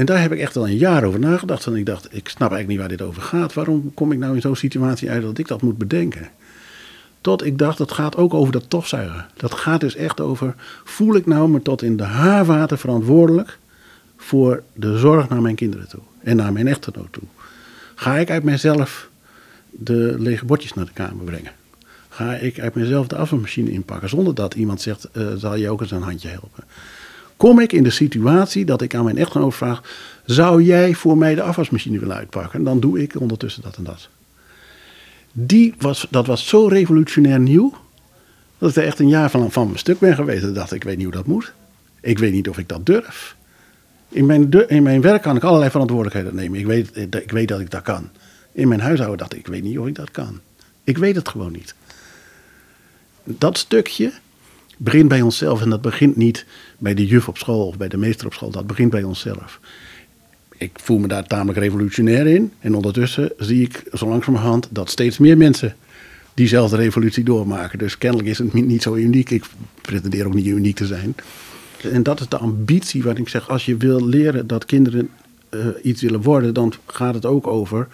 En 0.00 0.06
daar 0.06 0.20
heb 0.20 0.32
ik 0.32 0.38
echt 0.38 0.56
al 0.56 0.68
een 0.68 0.76
jaar 0.76 1.04
over 1.04 1.20
nagedacht. 1.20 1.66
En 1.66 1.74
ik 1.74 1.86
dacht, 1.86 2.04
ik 2.10 2.28
snap 2.28 2.50
eigenlijk 2.52 2.68
niet 2.68 2.78
waar 2.78 2.88
dit 2.88 3.02
over 3.02 3.22
gaat. 3.22 3.54
Waarom 3.54 3.94
kom 3.94 4.12
ik 4.12 4.18
nou 4.18 4.34
in 4.34 4.40
zo'n 4.40 4.56
situatie 4.56 5.10
uit 5.10 5.22
dat 5.22 5.38
ik 5.38 5.48
dat 5.48 5.62
moet 5.62 5.78
bedenken? 5.78 6.28
Tot 7.20 7.44
ik 7.44 7.58
dacht, 7.58 7.78
dat 7.78 7.92
gaat 7.92 8.16
ook 8.16 8.34
over 8.34 8.52
dat 8.52 8.70
tofzuigen. 8.70 9.26
Dat 9.36 9.54
gaat 9.54 9.80
dus 9.80 9.94
echt 9.94 10.20
over, 10.20 10.54
voel 10.84 11.14
ik 11.14 11.26
nou 11.26 11.48
me 11.50 11.62
tot 11.62 11.82
in 11.82 11.96
de 11.96 12.02
haarwater 12.02 12.78
verantwoordelijk 12.78 13.58
voor 14.16 14.62
de 14.72 14.98
zorg 14.98 15.28
naar 15.28 15.42
mijn 15.42 15.54
kinderen 15.54 15.88
toe. 15.88 16.00
En 16.22 16.36
naar 16.36 16.52
mijn 16.52 16.68
echtgenoot 16.68 17.12
toe. 17.12 17.24
Ga 17.94 18.16
ik 18.16 18.30
uit 18.30 18.42
mezelf 18.42 19.08
de 19.70 20.14
lege 20.18 20.44
bordjes 20.44 20.74
naar 20.74 20.86
de 20.86 20.92
kamer 20.92 21.24
brengen? 21.24 21.52
Ga 22.08 22.34
ik 22.34 22.60
uit 22.60 22.74
mezelf 22.74 23.06
de 23.06 23.16
afwasmachine 23.16 23.70
inpakken 23.70 24.08
zonder 24.08 24.34
dat 24.34 24.54
iemand 24.54 24.80
zegt, 24.80 25.08
uh, 25.12 25.26
zal 25.36 25.54
je 25.54 25.70
ook 25.70 25.80
eens 25.80 25.90
een 25.90 26.02
handje 26.02 26.28
helpen? 26.28 26.64
Kom 27.40 27.58
ik 27.58 27.72
in 27.72 27.82
de 27.82 27.90
situatie 27.90 28.64
dat 28.64 28.82
ik 28.82 28.94
aan 28.94 29.04
mijn 29.04 29.18
echtgenoot 29.18 29.54
vraag, 29.54 29.82
zou 30.24 30.62
jij 30.62 30.94
voor 30.94 31.18
mij 31.18 31.34
de 31.34 31.42
afwasmachine 31.42 31.98
willen 31.98 32.16
uitpakken? 32.16 32.64
Dan 32.64 32.80
doe 32.80 33.02
ik 33.02 33.20
ondertussen 33.20 33.62
dat 33.62 33.76
en 33.76 33.84
dat. 33.84 34.08
Die 35.32 35.74
was, 35.78 36.06
dat 36.10 36.26
was 36.26 36.48
zo 36.48 36.66
revolutionair 36.66 37.40
nieuw, 37.40 37.74
dat 38.58 38.70
ik 38.70 38.76
er 38.76 38.84
echt 38.84 38.98
een 38.98 39.08
jaar 39.08 39.30
van, 39.30 39.52
van 39.52 39.66
mijn 39.66 39.78
stuk 39.78 39.98
ben 39.98 40.14
geweest. 40.14 40.54
Dacht, 40.54 40.72
ik 40.72 40.84
weet 40.84 40.96
niet 40.96 41.04
hoe 41.04 41.14
dat 41.14 41.26
moet. 41.26 41.52
Ik 42.00 42.18
weet 42.18 42.32
niet 42.32 42.48
of 42.48 42.58
ik 42.58 42.68
dat 42.68 42.86
durf. 42.86 43.36
In 44.08 44.26
mijn, 44.26 44.50
in 44.68 44.82
mijn 44.82 45.00
werk 45.00 45.22
kan 45.22 45.36
ik 45.36 45.44
allerlei 45.44 45.70
verantwoordelijkheden 45.70 46.34
nemen. 46.34 46.58
Ik 46.58 46.66
weet, 46.66 46.96
ik 46.96 47.30
weet 47.30 47.48
dat 47.48 47.60
ik 47.60 47.70
dat 47.70 47.82
kan. 47.82 48.08
In 48.52 48.68
mijn 48.68 48.80
huishouden 48.80 49.18
dacht 49.18 49.32
ik, 49.32 49.38
ik 49.38 49.46
weet 49.46 49.62
niet 49.62 49.78
of 49.78 49.86
ik 49.86 49.94
dat 49.94 50.10
kan. 50.10 50.40
Ik 50.84 50.98
weet 50.98 51.16
het 51.16 51.28
gewoon 51.28 51.52
niet. 51.52 51.74
Dat 53.24 53.58
stukje 53.58 54.12
begint 54.82 55.08
bij 55.08 55.20
onszelf. 55.20 55.62
En 55.62 55.70
dat 55.70 55.80
begint 55.80 56.16
niet 56.16 56.44
bij 56.78 56.94
de 56.94 57.06
juf 57.06 57.28
op 57.28 57.38
school 57.38 57.66
of 57.66 57.76
bij 57.76 57.88
de 57.88 57.96
meester 57.96 58.26
op 58.26 58.34
school. 58.34 58.50
Dat 58.50 58.66
begint 58.66 58.90
bij 58.90 59.02
onszelf. 59.02 59.60
Ik 60.56 60.70
voel 60.82 60.98
me 60.98 61.08
daar 61.08 61.26
tamelijk 61.26 61.58
revolutionair 61.58 62.26
in. 62.26 62.52
En 62.60 62.74
ondertussen 62.74 63.32
zie 63.36 63.62
ik 63.62 63.82
zo 63.92 64.08
langzamerhand 64.08 64.68
dat 64.70 64.90
steeds 64.90 65.18
meer 65.18 65.36
mensen 65.36 65.76
diezelfde 66.34 66.76
revolutie 66.76 67.24
doormaken. 67.24 67.78
Dus 67.78 67.98
kennelijk 67.98 68.28
is 68.28 68.38
het 68.38 68.52
niet 68.52 68.82
zo 68.82 68.94
uniek. 68.94 69.30
Ik 69.30 69.44
pretendeer 69.80 70.26
ook 70.26 70.34
niet 70.34 70.46
uniek 70.46 70.76
te 70.76 70.86
zijn. 70.86 71.14
En 71.92 72.02
dat 72.02 72.20
is 72.20 72.28
de 72.28 72.36
ambitie 72.36 73.02
waarin 73.02 73.22
ik 73.22 73.28
zeg, 73.28 73.48
als 73.48 73.64
je 73.64 73.76
wil 73.76 74.06
leren 74.06 74.46
dat 74.46 74.64
kinderen 74.64 75.10
uh, 75.50 75.66
iets 75.82 76.02
willen 76.02 76.22
worden, 76.22 76.54
dan 76.54 76.72
gaat 76.86 77.14
het 77.14 77.26
ook 77.26 77.46
over 77.46 77.88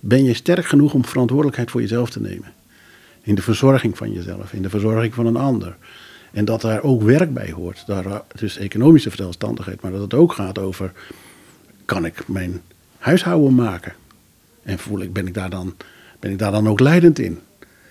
Ben 0.00 0.24
je 0.24 0.34
sterk 0.34 0.66
genoeg 0.66 0.94
om 0.94 1.04
verantwoordelijkheid 1.04 1.70
voor 1.70 1.80
jezelf 1.80 2.10
te 2.10 2.20
nemen? 2.20 2.52
In 3.22 3.34
de 3.34 3.42
verzorging 3.42 3.96
van 3.96 4.12
jezelf, 4.12 4.52
in 4.52 4.62
de 4.62 4.70
verzorging 4.70 5.14
van 5.14 5.26
een 5.26 5.36
ander. 5.36 5.76
En 6.32 6.44
dat 6.44 6.60
daar 6.60 6.82
ook 6.82 7.02
werk 7.02 7.34
bij 7.34 7.50
hoort. 7.50 7.82
Daar, 7.86 8.22
dus 8.34 8.56
economische 8.56 9.10
zelfstandigheid, 9.14 9.80
maar 9.80 9.92
dat 9.92 10.00
het 10.00 10.14
ook 10.14 10.32
gaat 10.32 10.58
over: 10.58 10.92
kan 11.84 12.04
ik 12.04 12.28
mijn 12.28 12.60
huishouden 12.98 13.54
maken? 13.54 13.92
En 14.62 14.78
voel 14.78 15.00
ik, 15.00 15.12
ben, 15.12 15.26
ik 15.26 15.34
daar 15.34 15.50
dan, 15.50 15.74
ben 16.18 16.30
ik 16.30 16.38
daar 16.38 16.52
dan 16.52 16.68
ook 16.68 16.80
leidend 16.80 17.18
in? 17.18 17.38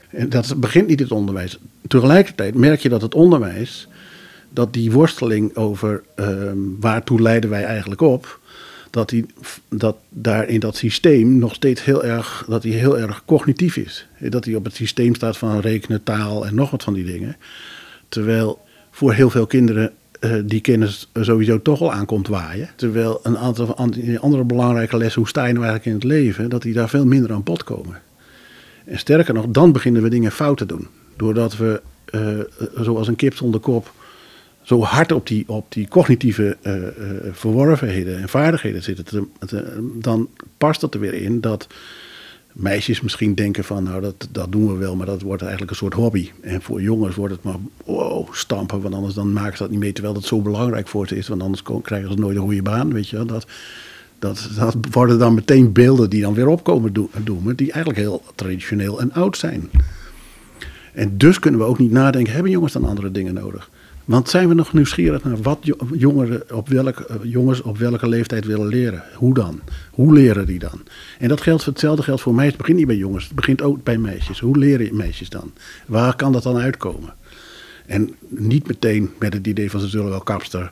En 0.10 0.30
dat 0.30 0.60
begint 0.60 0.88
niet 0.88 1.00
het 1.00 1.12
onderwijs. 1.12 1.60
Tegelijkertijd 1.88 2.56
merk 2.56 2.80
je 2.80 2.90
dat 2.90 3.02
het 3.02 3.16
onderwijs, 3.16 3.88
dat 4.50 4.74
die 4.74 4.92
worsteling 4.92 5.56
over 5.56 6.04
uh, 6.16 6.28
waartoe 6.80 7.22
leiden 7.22 7.50
wij 7.50 7.64
eigenlijk 7.64 8.02
op, 8.02 8.40
dat, 8.90 9.10
die, 9.10 9.26
dat 9.70 9.96
daar 10.10 10.48
in 10.48 10.60
dat 10.60 10.76
systeem 10.76 11.38
nog 11.38 11.54
steeds 11.54 11.84
heel 11.84 12.04
erg, 12.04 12.46
dat 12.48 12.62
die 12.62 12.74
heel 12.74 13.00
erg 13.00 13.24
cognitief 13.26 13.78
is. 13.78 14.08
Dat 14.20 14.46
hij 14.46 14.56
op 14.56 14.64
het 14.64 14.76
systeem 14.76 15.16
staat 15.16 15.38
van 15.38 15.60
rekenen, 15.60 16.04
taal 16.04 16.46
en 16.46 16.56
nog 16.56 16.72
wat 16.72 16.84
van 16.84 16.94
die 16.94 17.06
dingen. 17.06 17.36
Terwijl 18.10 18.60
voor 18.92 19.14
heel 19.14 19.30
veel 19.30 19.46
kinderen 19.46 19.94
uh, 20.20 20.34
die 20.46 20.62
kennis 20.62 21.10
sowieso 21.14 21.62
toch 21.62 21.82
al 21.82 21.92
aankomt 21.92 22.28
waaien. 22.28 22.70
Terwijl 22.76 23.20
een 23.24 23.38
aantal 23.38 23.76
andere 24.20 24.44
belangrijke 24.44 24.98
lessen, 24.98 25.22
hoe 25.22 25.30
sta 25.30 25.42
nou 25.42 25.56
eigenlijk 25.56 25.86
in 25.86 25.94
het 25.94 26.04
leven, 26.04 26.50
dat 26.50 26.62
die 26.62 26.74
daar 26.74 26.90
veel 26.90 27.06
minder 27.06 27.32
aan 27.32 27.44
bod 27.44 27.64
komen. 27.64 28.02
En 28.86 29.00
sterker 29.00 29.34
nog, 29.34 29.46
dan 29.48 29.72
beginnen 29.72 30.02
we 30.02 30.10
dingen 30.10 30.32
fout 30.32 30.58
te 30.58 30.66
doen. 30.66 30.88
Doordat 31.16 31.58
we, 31.58 31.82
uh, 32.12 32.84
zoals 32.84 33.08
een 33.08 33.16
kip 33.16 33.36
zonder 33.36 33.60
kop, 33.60 33.94
zo 34.62 34.82
hard 34.82 35.12
op 35.12 35.28
die, 35.28 35.44
op 35.48 35.66
die 35.70 35.88
cognitieve 35.88 36.58
uh, 36.64 36.74
verworvenheden 37.32 38.20
en 38.20 38.30
vaardigheden 38.30 38.84
zitten, 38.84 39.06
te, 39.06 39.24
te, 39.46 39.90
dan 40.02 40.30
past 40.58 40.82
het 40.82 40.94
er 40.94 41.00
weer 41.00 41.14
in 41.14 41.42
dat 41.42 41.68
meisjes 42.60 43.02
misschien 43.02 43.36
denken 43.36 43.64
van, 43.64 43.84
nou 43.84 44.02
dat, 44.02 44.28
dat 44.32 44.52
doen 44.52 44.68
we 44.72 44.78
wel, 44.78 44.96
maar 44.96 45.06
dat 45.06 45.22
wordt 45.22 45.42
eigenlijk 45.42 45.72
een 45.72 45.78
soort 45.78 45.94
hobby. 45.94 46.30
En 46.42 46.62
voor 46.62 46.82
jongens 46.82 47.16
wordt 47.16 47.34
het 47.34 47.44
maar 47.44 47.56
wow, 47.86 48.34
stampen, 48.34 48.82
want 48.82 48.94
anders 48.94 49.14
dan 49.14 49.34
maken 49.34 49.58
ze 49.58 49.64
dat 49.64 49.72
niet 49.72 49.80
mee, 49.80 49.94
terwijl 49.94 50.14
dat 50.14 50.24
zo 50.24 50.42
belangrijk 50.42 50.88
voor 50.88 51.08
ze 51.08 51.18
is, 51.18 51.28
want 51.28 51.42
anders 51.42 51.64
krijgen 51.82 52.12
ze 52.12 52.18
nooit 52.18 52.36
een 52.36 52.42
goede 52.42 52.62
baan, 52.62 52.94
weet 52.94 53.10
je 53.10 53.26
Dat, 53.26 53.48
dat, 54.20 54.50
dat 54.56 54.76
worden 54.92 55.20
dan 55.20 55.34
meteen 55.34 55.72
beelden 55.72 56.10
die 56.10 56.22
dan 56.22 56.34
weer 56.34 56.48
opkomen 56.48 56.94
doen, 56.94 57.54
die 57.56 57.72
eigenlijk 57.72 57.98
heel 58.00 58.24
traditioneel 58.36 59.02
en 59.02 59.14
oud 59.14 59.38
zijn. 59.38 59.70
En 60.94 61.18
dus 61.18 61.40
kunnen 61.40 61.60
we 61.60 61.66
ook 61.66 61.80
niet 61.80 61.92
nadenken, 61.92 62.34
hebben 62.34 62.52
jongens 62.52 62.74
dan 62.74 62.86
andere 62.86 63.12
dingen 63.12 63.34
nodig? 63.34 63.70
Want 64.10 64.30
zijn 64.30 64.48
we 64.48 64.54
nog 64.54 64.74
nieuwsgierig 64.74 65.24
naar 65.24 65.42
wat 65.42 65.60
jongeren 65.94 66.44
op 66.56 66.68
welk, 66.68 67.00
eh, 67.00 67.16
jongens 67.24 67.62
op 67.62 67.78
welke 67.78 68.08
leeftijd 68.08 68.46
willen 68.46 68.68
leren? 68.68 69.04
Hoe 69.14 69.34
dan? 69.34 69.62
Hoe 69.92 70.14
leren 70.14 70.46
die 70.46 70.60
dan? 70.60 70.82
En 71.20 71.28
dat 71.28 71.42
geldt, 71.42 71.66
hetzelfde 71.66 72.04
geldt 72.04 72.22
voor 72.22 72.34
meisjes. 72.34 72.54
Het 72.54 72.62
begint 72.62 72.78
niet 72.78 72.88
bij 72.88 72.96
jongens, 72.96 73.26
het 73.26 73.36
begint 73.36 73.62
ook 73.62 73.84
bij 73.84 73.98
meisjes. 73.98 74.40
Hoe 74.40 74.58
leren 74.58 74.96
meisjes 74.96 75.30
dan? 75.30 75.52
Waar 75.86 76.16
kan 76.16 76.32
dat 76.32 76.44
dan 76.44 76.58
uitkomen? 76.58 77.14
En 77.86 78.16
niet 78.28 78.68
meteen 78.68 79.10
met 79.20 79.34
het 79.34 79.48
idee 79.48 79.72
van 79.72 79.80
ze 79.80 79.88
zullen 79.88 80.10
wel 80.10 80.22
kapster, 80.22 80.72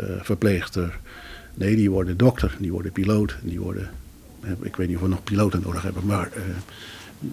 uh, 0.00 0.06
verpleegster. 0.20 0.98
Nee, 1.54 1.76
die 1.76 1.90
worden 1.90 2.16
dokter, 2.16 2.56
die 2.58 2.72
worden 2.72 2.92
piloot, 2.92 3.36
die 3.42 3.60
worden. 3.60 3.90
Ik 4.62 4.76
weet 4.76 4.88
niet 4.88 4.96
of 4.96 5.02
we 5.02 5.08
nog 5.08 5.24
piloten 5.24 5.62
nodig 5.64 5.82
hebben, 5.82 6.06
maar. 6.06 6.30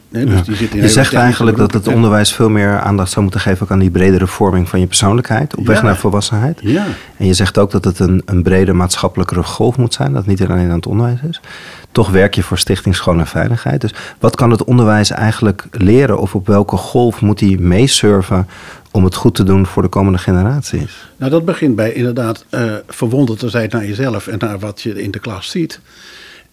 Dus 0.09 0.43
die 0.43 0.55
zit 0.55 0.73
in 0.73 0.81
je 0.81 0.89
zegt 0.89 1.13
eigenlijk 1.13 1.57
dat 1.57 1.73
het 1.73 1.87
onderwijs 1.87 2.33
veel 2.33 2.49
meer 2.49 2.79
aandacht 2.79 3.11
zou 3.11 3.21
moeten 3.21 3.41
geven 3.41 3.67
aan 3.69 3.79
die 3.79 3.91
bredere 3.91 4.27
vorming 4.27 4.69
van 4.69 4.79
je 4.79 4.87
persoonlijkheid 4.87 5.55
op 5.55 5.65
weg 5.67 5.83
naar 5.83 5.97
volwassenheid. 5.97 6.59
Ja. 6.61 6.85
En 7.17 7.25
je 7.25 7.33
zegt 7.33 7.57
ook 7.57 7.71
dat 7.71 7.83
het 7.83 7.99
een, 7.99 8.21
een 8.25 8.43
brede 8.43 8.73
maatschappelijke 8.73 9.43
golf 9.43 9.77
moet 9.77 9.93
zijn, 9.93 10.13
dat 10.13 10.25
niet 10.25 10.43
alleen 10.43 10.69
aan 10.69 10.75
het 10.75 10.87
onderwijs 10.87 11.21
is. 11.29 11.41
Toch 11.91 12.09
werk 12.09 12.35
je 12.35 12.43
voor 12.43 12.57
Stichting 12.57 12.95
Schoon 12.95 13.19
en 13.19 13.27
Veiligheid. 13.27 13.81
Dus 13.81 13.93
wat 14.19 14.35
kan 14.35 14.51
het 14.51 14.63
onderwijs 14.63 15.09
eigenlijk 15.09 15.67
leren 15.71 16.19
of 16.19 16.35
op 16.35 16.47
welke 16.47 16.77
golf 16.77 17.21
moet 17.21 17.39
hij 17.39 17.57
meesurfen 17.59 18.47
om 18.91 19.03
het 19.03 19.15
goed 19.15 19.35
te 19.35 19.43
doen 19.43 19.65
voor 19.65 19.81
de 19.81 19.87
komende 19.87 20.17
generaties? 20.17 21.07
Nou, 21.17 21.31
dat 21.31 21.45
begint 21.45 21.75
bij 21.75 21.93
inderdaad 21.93 22.45
uh, 22.49 22.73
verwonderd 22.87 23.39
te 23.39 23.49
zijn 23.49 23.69
naar 23.71 23.85
jezelf 23.85 24.27
en 24.27 24.37
naar 24.39 24.59
wat 24.59 24.81
je 24.81 25.03
in 25.03 25.11
de 25.11 25.19
klas 25.19 25.49
ziet. 25.49 25.79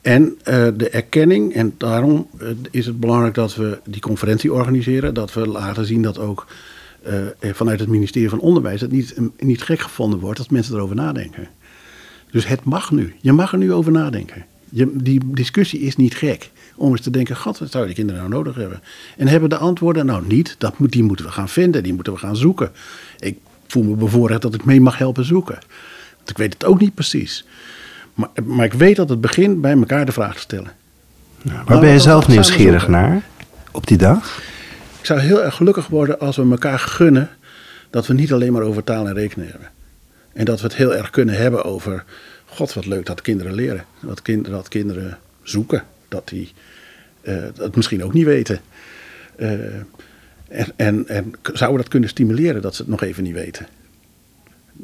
En 0.02 0.22
uh, 0.22 0.68
de 0.76 0.88
erkenning, 0.90 1.54
en 1.54 1.74
daarom 1.76 2.28
uh, 2.42 2.48
is 2.70 2.86
het 2.86 3.00
belangrijk 3.00 3.34
dat 3.34 3.54
we 3.54 3.78
die 3.84 4.00
conferentie 4.00 4.52
organiseren. 4.52 5.14
Dat 5.14 5.32
we 5.32 5.46
laten 5.46 5.86
zien 5.86 6.02
dat 6.02 6.18
ook 6.18 6.46
uh, 7.06 7.52
vanuit 7.52 7.80
het 7.80 7.88
ministerie 7.88 8.28
van 8.28 8.40
Onderwijs 8.40 8.80
het 8.80 8.92
niet, 8.92 9.16
niet 9.38 9.62
gek 9.62 9.80
gevonden 9.80 10.18
wordt 10.18 10.38
dat 10.38 10.50
mensen 10.50 10.74
erover 10.74 10.96
nadenken. 10.96 11.48
Dus 12.30 12.46
het 12.46 12.64
mag 12.64 12.90
nu. 12.90 13.14
Je 13.20 13.32
mag 13.32 13.52
er 13.52 13.58
nu 13.58 13.72
over 13.72 13.92
nadenken. 13.92 14.44
Je, 14.68 14.96
die 14.96 15.20
discussie 15.24 15.80
is 15.80 15.96
niet 15.96 16.14
gek. 16.14 16.50
Om 16.76 16.90
eens 16.90 17.00
te 17.00 17.10
denken, 17.10 17.36
god, 17.36 17.58
wat 17.58 17.70
zouden 17.70 17.94
die 17.94 18.04
kinderen 18.04 18.30
nou 18.30 18.42
nodig 18.42 18.60
hebben? 18.60 18.82
En 19.16 19.28
hebben 19.28 19.48
de 19.48 19.56
antwoorden 19.56 20.06
nou 20.06 20.26
niet? 20.26 20.54
Dat 20.58 20.78
moet, 20.78 20.92
die 20.92 21.02
moeten 21.02 21.24
we 21.24 21.32
gaan 21.32 21.48
vinden, 21.48 21.82
die 21.82 21.94
moeten 21.94 22.12
we 22.12 22.18
gaan 22.18 22.36
zoeken. 22.36 22.70
Ik 23.18 23.38
voel 23.66 23.82
me 23.82 23.94
bevoorrecht 23.94 24.42
dat 24.42 24.54
ik 24.54 24.64
mee 24.64 24.80
mag 24.80 24.98
helpen 24.98 25.24
zoeken. 25.24 25.58
Want 26.16 26.30
ik 26.30 26.38
weet 26.38 26.52
het 26.52 26.64
ook 26.64 26.80
niet 26.80 26.94
precies. 26.94 27.44
Maar, 28.20 28.44
maar 28.44 28.64
ik 28.64 28.72
weet 28.72 28.96
dat 28.96 29.09
het 29.09 29.20
begint 29.20 29.61
bij 29.61 29.72
elkaar 29.72 30.06
de 30.06 30.12
vraag 30.12 30.35
te 30.35 30.40
stellen. 30.40 30.72
Nou, 31.42 31.61
waar 31.64 31.80
ben 31.80 31.90
je 31.90 31.98
zelf 31.98 32.28
nieuwsgierig 32.28 32.88
naar 32.88 33.22
op 33.70 33.87
die 33.87 33.96
dag? 33.96 34.42
Ik 35.00 35.06
zou 35.06 35.20
heel 35.20 35.44
erg 35.44 35.54
gelukkig 35.54 35.87
worden 35.87 36.18
als 36.18 36.37
we 36.37 36.50
elkaar 36.50 36.78
gunnen 36.78 37.28
dat 37.90 38.06
we 38.06 38.14
niet 38.14 38.33
alleen 38.33 38.52
maar 38.52 38.62
over 38.62 38.85
taal 38.85 39.09
en 39.09 39.14
rekenen 39.14 39.48
hebben. 39.48 39.68
En 40.33 40.44
dat 40.44 40.61
we 40.61 40.66
het 40.66 40.76
heel 40.76 40.94
erg 40.94 41.11
kunnen 41.11 41.35
hebben 41.35 41.64
over, 41.64 42.04
god 42.46 42.72
wat 42.72 42.87
leuk 42.87 43.06
dat 43.06 43.20
kinderen 43.20 43.54
leren. 43.54 43.85
Dat, 44.00 44.22
kind, 44.22 44.46
dat 44.46 44.68
kinderen 44.68 45.18
zoeken. 45.42 45.83
Dat 46.09 46.28
die 46.28 46.52
uh, 47.22 47.42
dat 47.54 47.76
misschien 47.76 48.04
ook 48.04 48.12
niet 48.12 48.24
weten. 48.24 48.61
Uh, 49.37 49.50
en, 50.48 50.66
en, 50.76 51.09
en 51.09 51.33
zouden 51.42 51.70
we 51.70 51.76
dat 51.76 51.88
kunnen 51.88 52.09
stimuleren 52.09 52.62
dat 52.62 52.74
ze 52.74 52.83
het 52.83 52.90
nog 52.90 53.02
even 53.02 53.22
niet 53.22 53.35
weten. 53.35 53.66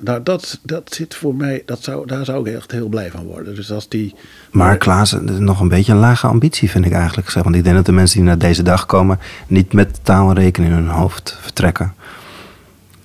Nou, 0.01 0.23
dat, 0.23 0.59
dat 0.63 0.95
zit 0.95 1.15
voor 1.15 1.35
mij, 1.35 1.63
dat 1.67 1.83
zou, 1.83 2.07
daar 2.07 2.25
zou 2.25 2.49
ik 2.49 2.55
echt 2.57 2.71
heel 2.71 2.89
blij 2.89 3.11
van 3.11 3.25
worden. 3.25 3.55
Dus 3.55 3.73
als 3.73 3.89
die, 3.89 4.15
maar 4.51 4.77
Klaas, 4.77 5.17
nog 5.21 5.61
een 5.61 5.69
beetje 5.69 5.93
een 5.93 5.99
lage 5.99 6.27
ambitie 6.27 6.71
vind 6.71 6.85
ik 6.85 6.93
eigenlijk. 6.93 7.33
Want 7.33 7.55
ik 7.55 7.65
denk 7.65 7.77
dat 7.77 7.87
de 7.87 7.93
mensen 7.93 8.17
die 8.17 8.27
naar 8.27 8.39
deze 8.39 8.63
dag 8.63 8.87
komen 8.87 9.19
niet 9.47 9.73
met 9.73 10.01
taal 10.03 10.29
en 10.29 10.35
rekenen 10.35 10.71
in 10.71 10.75
hun 10.75 10.89
hoofd 10.89 11.39
vertrekken. 11.41 11.95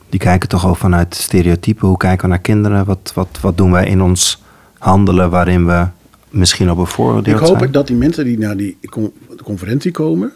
Die 0.09 0.19
kijken 0.19 0.49
toch 0.49 0.65
al 0.65 0.75
vanuit 0.75 1.15
stereotypen. 1.15 1.87
Hoe 1.87 1.97
kijken 1.97 2.21
we 2.21 2.27
naar 2.27 2.39
kinderen? 2.41 2.85
Wat, 2.85 3.11
wat, 3.15 3.37
wat 3.41 3.57
doen 3.57 3.71
wij 3.71 3.85
in 3.85 4.01
ons 4.01 4.41
handelen 4.77 5.29
waarin 5.29 5.65
we 5.65 5.87
misschien 6.29 6.71
op 6.71 6.77
een 6.77 6.87
vooroordeel 6.87 7.37
zijn? 7.37 7.53
Ik 7.53 7.59
hoop 7.59 7.73
dat 7.73 7.87
die 7.87 7.95
mensen 7.95 8.25
die 8.25 8.37
naar 8.37 8.57
die 8.57 8.77
conferentie 9.43 9.91
komen... 9.91 10.33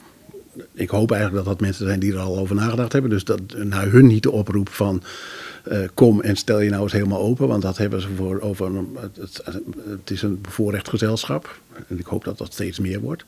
Ik 0.76 0.90
hoop 0.90 1.12
eigenlijk 1.12 1.46
dat 1.46 1.54
dat 1.54 1.68
mensen 1.68 1.86
zijn 1.86 2.00
die 2.00 2.14
er 2.14 2.20
al 2.20 2.38
over 2.38 2.56
nagedacht 2.56 2.92
hebben. 2.92 3.12
Dus 3.12 3.24
dat 3.24 3.42
naar 3.64 3.92
hun 3.92 4.08
niet 4.08 4.24
de 4.24 4.32
oproep 4.32 4.70
van 4.70 5.04
uh, 5.72 5.80
kom 5.94 6.22
en 6.22 6.36
stel 6.36 6.60
je 6.60 6.70
nou 6.70 6.84
eens 6.84 6.92
helemaal 6.92 7.22
open, 7.22 7.48
want 7.48 7.62
dat 7.62 7.78
hebben 7.78 8.02
ze 8.02 8.08
voor 8.16 8.40
over. 8.40 8.72
Het, 10.00 10.12
is 10.12 10.22
een 10.22 10.42
bevoorrecht 10.42 10.90
gezelschap 10.90 11.60
en 11.88 12.00
ik 12.00 12.06
hoop 12.06 12.24
dat 12.24 12.38
dat 12.38 12.54
steeds 12.54 12.80
meer 12.80 13.00
wordt. 13.00 13.26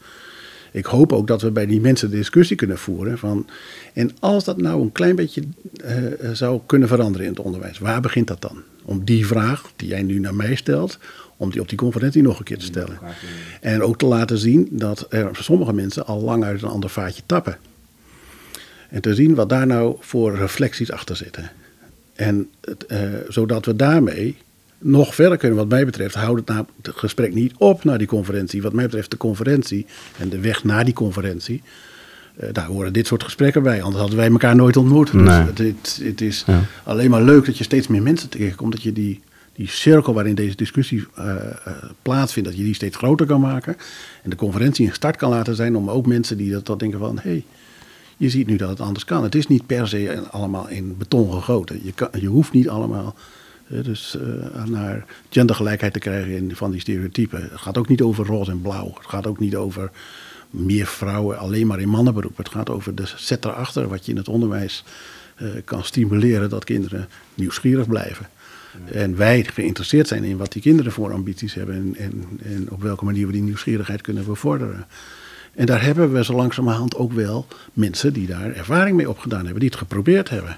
Ik 0.72 0.86
hoop 0.86 1.14
ook 1.14 1.28
dat 1.28 1.42
we 1.42 1.52
bij 1.52 1.66
die 1.66 1.82
mensen 1.82 2.10
de 2.10 2.16
discussie 2.16 2.56
kunnen 2.56 2.78
voeren 2.78 3.18
van. 3.18 3.48
En 3.94 4.12
als 4.20 4.44
dat 4.44 4.58
nou 4.58 4.82
een 4.82 4.92
klein 4.92 5.16
beetje 5.16 5.44
uh, 5.86 6.32
zou 6.34 6.62
kunnen 6.66 6.88
veranderen 6.88 7.28
in 7.28 7.34
het 7.34 7.42
onderwijs, 7.42 7.80
waar 7.80 8.02
begint 8.02 8.28
dat 8.28 8.42
dan? 8.42 8.62
Om 8.84 9.04
die 9.04 9.28
vraag 9.28 9.72
die 9.76 9.88
jij 9.88 10.04
nu 10.04 10.20
naar 10.20 10.36
mij 10.36 10.56
stelt, 10.56 10.98
om 11.38 11.52
die 11.52 11.62
op 11.62 11.70
die 11.70 11.78
conferentie 11.78 12.22
nog 12.22 12.40
een 12.40 12.46
keer 12.46 12.58
te 12.58 12.66
stellen. 12.66 13.00
En 13.62 13.84
ook 13.84 13.98
te 13.98 14.06
laten 14.06 14.38
zien 14.38 14.68
dat 14.72 15.06
er 15.10 15.30
sommige 15.32 15.74
mensen 15.74 16.06
al 16.06 16.22
lang 16.22 16.44
uit 16.44 16.62
een 16.62 16.70
ander 16.70 16.90
vaatje 16.90 17.22
tappen. 17.26 17.58
En 18.90 19.02
te 19.02 19.16
zien 19.16 19.36
wat 19.36 19.50
daar 19.50 19.68
nou 19.68 19.96
voor 20.00 20.36
reflecties 20.36 20.92
achter 20.92 21.16
zitten. 21.16 21.52
En 22.16 22.50
uh, 22.88 23.00
zodat 23.28 23.66
we 23.66 23.76
daarmee 23.76 24.38
nog 24.78 25.16
verder 25.16 25.38
kunnen, 25.38 25.58
wat 25.58 25.70
mij 25.70 25.86
betreft, 25.86 26.16
houdt 26.16 26.40
het, 26.40 26.50
nou, 26.50 26.66
het 26.82 26.96
gesprek 26.96 27.34
niet 27.34 27.54
op 27.58 27.84
naar 27.84 27.98
die 27.98 28.08
conferentie. 28.08 28.62
Wat 28.62 28.74
mij 28.74 28.86
betreft, 28.86 29.12
de 29.12 29.18
conferentie 29.18 29.86
en 30.18 30.30
de 30.30 30.40
weg 30.40 30.64
naar 30.64 30.86
die 30.86 30.94
conferentie. 30.94 31.62
Uh, 32.44 32.50
daar 32.52 32.66
horen 32.66 32.94
dit 32.94 33.08
soort 33.08 33.24
gesprekken 33.24 33.64
bij, 33.64 33.82
anders 33.82 34.00
hadden 34.00 34.18
wij 34.18 34.30
elkaar 34.30 34.56
nooit 34.56 34.78
ontmoet. 34.78 35.12
Dus 35.12 35.22
nee. 35.22 35.54
Dus 35.54 35.68
het, 35.68 36.00
het, 36.04 36.22
is 36.22 36.44
ja. 36.48 36.62
alleen 36.84 37.10
maar 37.10 37.22
leuk 37.22 37.46
dat 37.46 37.58
je 37.58 37.64
steeds 37.64 37.88
meer 37.88 38.02
mensen 38.02 38.30
tegenkomt, 38.30 38.72
dat 38.72 38.84
je 38.84 38.94
die, 38.94 39.22
die 39.58 39.68
cirkel 39.68 40.14
waarin 40.14 40.36
deze 40.36 40.56
discussie 40.56 41.06
uh, 41.20 41.26
uh, 41.26 41.74
plaatsvindt, 42.02 42.50
dat 42.50 42.58
je 42.58 42.64
die 42.64 42.74
steeds 42.74 42.98
groter 42.98 43.26
kan 43.26 43.42
maken. 43.42 43.78
En 44.24 44.30
de 44.30 44.36
conferentie 44.36 44.88
een 44.88 44.94
start 44.94 45.16
kan 45.16 45.30
laten 45.30 45.56
zijn 45.56 45.76
om 45.76 45.90
ook 45.90 46.06
mensen 46.06 46.38
die 46.38 46.52
dat, 46.52 46.66
dat 46.66 46.80
denken 46.80 47.00
van, 47.00 47.20
hey, 47.20 47.44
je 48.18 48.30
ziet 48.30 48.48
nu 48.48 48.56
dat 48.56 48.70
het 48.70 48.80
anders 48.80 49.06
kan. 49.06 49.24
Het 49.24 49.36
is 49.36 49.48
niet 49.48 49.66
per 49.66 49.88
se 49.88 50.22
allemaal 50.32 50.68
in 50.68 50.98
beton 50.98 51.32
gegoten. 51.32 51.80
Je, 51.84 51.94
kan, 51.94 52.10
je 52.20 52.28
hoeft 52.28 52.54
niet 52.54 52.70
allemaal 52.70 53.16
dus, 53.68 54.18
uh, 54.22 54.64
naar 54.66 55.06
gendergelijkheid 55.30 55.94
te 55.94 56.00
krijgen 56.00 56.32
in, 56.32 56.56
van 56.56 56.72
die 56.72 56.80
stereotypen. 56.80 57.42
Het 57.42 57.62
gaat 57.62 57.78
ook 57.78 57.88
niet 57.88 58.02
over 58.02 58.26
roze 58.26 58.52
en 58.52 58.62
blauw. 58.62 58.94
Het 58.94 59.10
gaat 59.10 59.28
ook 59.28 59.40
niet 59.40 59.56
over 59.56 59.92
meer 60.50 60.86
vrouwen 60.86 61.38
alleen 61.38 61.68
maar 61.68 61.80
in 61.80 61.90
mannenberoep. 61.90 62.38
Het 62.38 62.50
gaat 62.50 62.70
over 62.70 62.96
de 62.96 63.06
zet 63.16 63.46
erachter 63.46 63.88
wat 63.88 64.06
je 64.06 64.12
in 64.12 64.18
het 64.18 64.30
onderwijs 64.30 64.84
kan 65.66 65.84
stimuleren 65.84 66.50
dat 66.50 66.64
kinderen 66.64 67.08
nieuwsgierig 67.34 67.88
blijven. 67.88 68.30
En 68.92 69.16
wij 69.16 69.44
geïnteresseerd 69.44 70.08
zijn 70.08 70.24
in 70.24 70.38
wat 70.38 70.52
die 70.52 70.62
kinderen 70.62 70.92
voor 70.92 71.14
ambities 71.14 71.54
hebben 71.54 71.76
en, 71.76 71.96
en, 71.98 72.24
en 72.44 72.68
op 72.72 72.82
welke 72.82 73.06
manier 73.06 73.26
we 73.26 73.32
die 73.32 73.42
nieuwsgierigheid 73.42 74.02
kunnen 74.02 74.26
bevorderen. 74.26 74.86
En 75.56 75.66
daar 75.66 75.84
hebben 75.84 76.14
we 76.14 76.24
zo 76.24 76.34
langzamerhand 76.34 76.96
ook 76.96 77.14
wel 77.14 77.48
mensen 77.74 78.14
die 78.14 78.28
daar 78.28 78.52
ervaring 78.52 78.96
mee 78.96 79.10
opgedaan 79.10 79.44
hebben, 79.44 79.60
die 79.60 79.70
het 79.70 79.78
geprobeerd 79.78 80.30
hebben. 80.30 80.58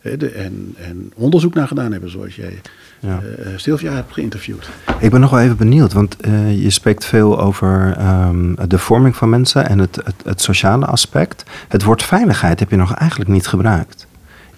En, 0.00 0.74
en 0.76 1.12
onderzoek 1.14 1.54
naar 1.54 1.66
gedaan 1.66 1.92
hebben, 1.92 2.10
zoals 2.10 2.36
jij 2.36 2.60
ja. 3.00 3.20
Uh, 3.22 3.46
Sylvia 3.56 3.92
hebt 3.92 4.12
geïnterviewd. 4.12 4.68
Ik 4.98 5.10
ben 5.10 5.20
nog 5.20 5.30
wel 5.30 5.40
even 5.40 5.56
benieuwd, 5.56 5.92
want 5.92 6.16
uh, 6.26 6.62
je 6.62 6.70
spreekt 6.70 7.04
veel 7.04 7.40
over 7.40 7.96
um, 8.00 8.56
de 8.68 8.78
vorming 8.78 9.16
van 9.16 9.28
mensen 9.28 9.68
en 9.68 9.78
het, 9.78 9.96
het, 9.96 10.14
het, 10.24 10.40
sociale 10.40 10.86
aspect. 10.86 11.44
Het 11.68 11.82
woord 11.82 12.02
veiligheid 12.02 12.60
heb 12.60 12.70
je 12.70 12.76
nog 12.76 12.94
eigenlijk 12.94 13.30
niet 13.30 13.46
gebruikt. 13.46 14.06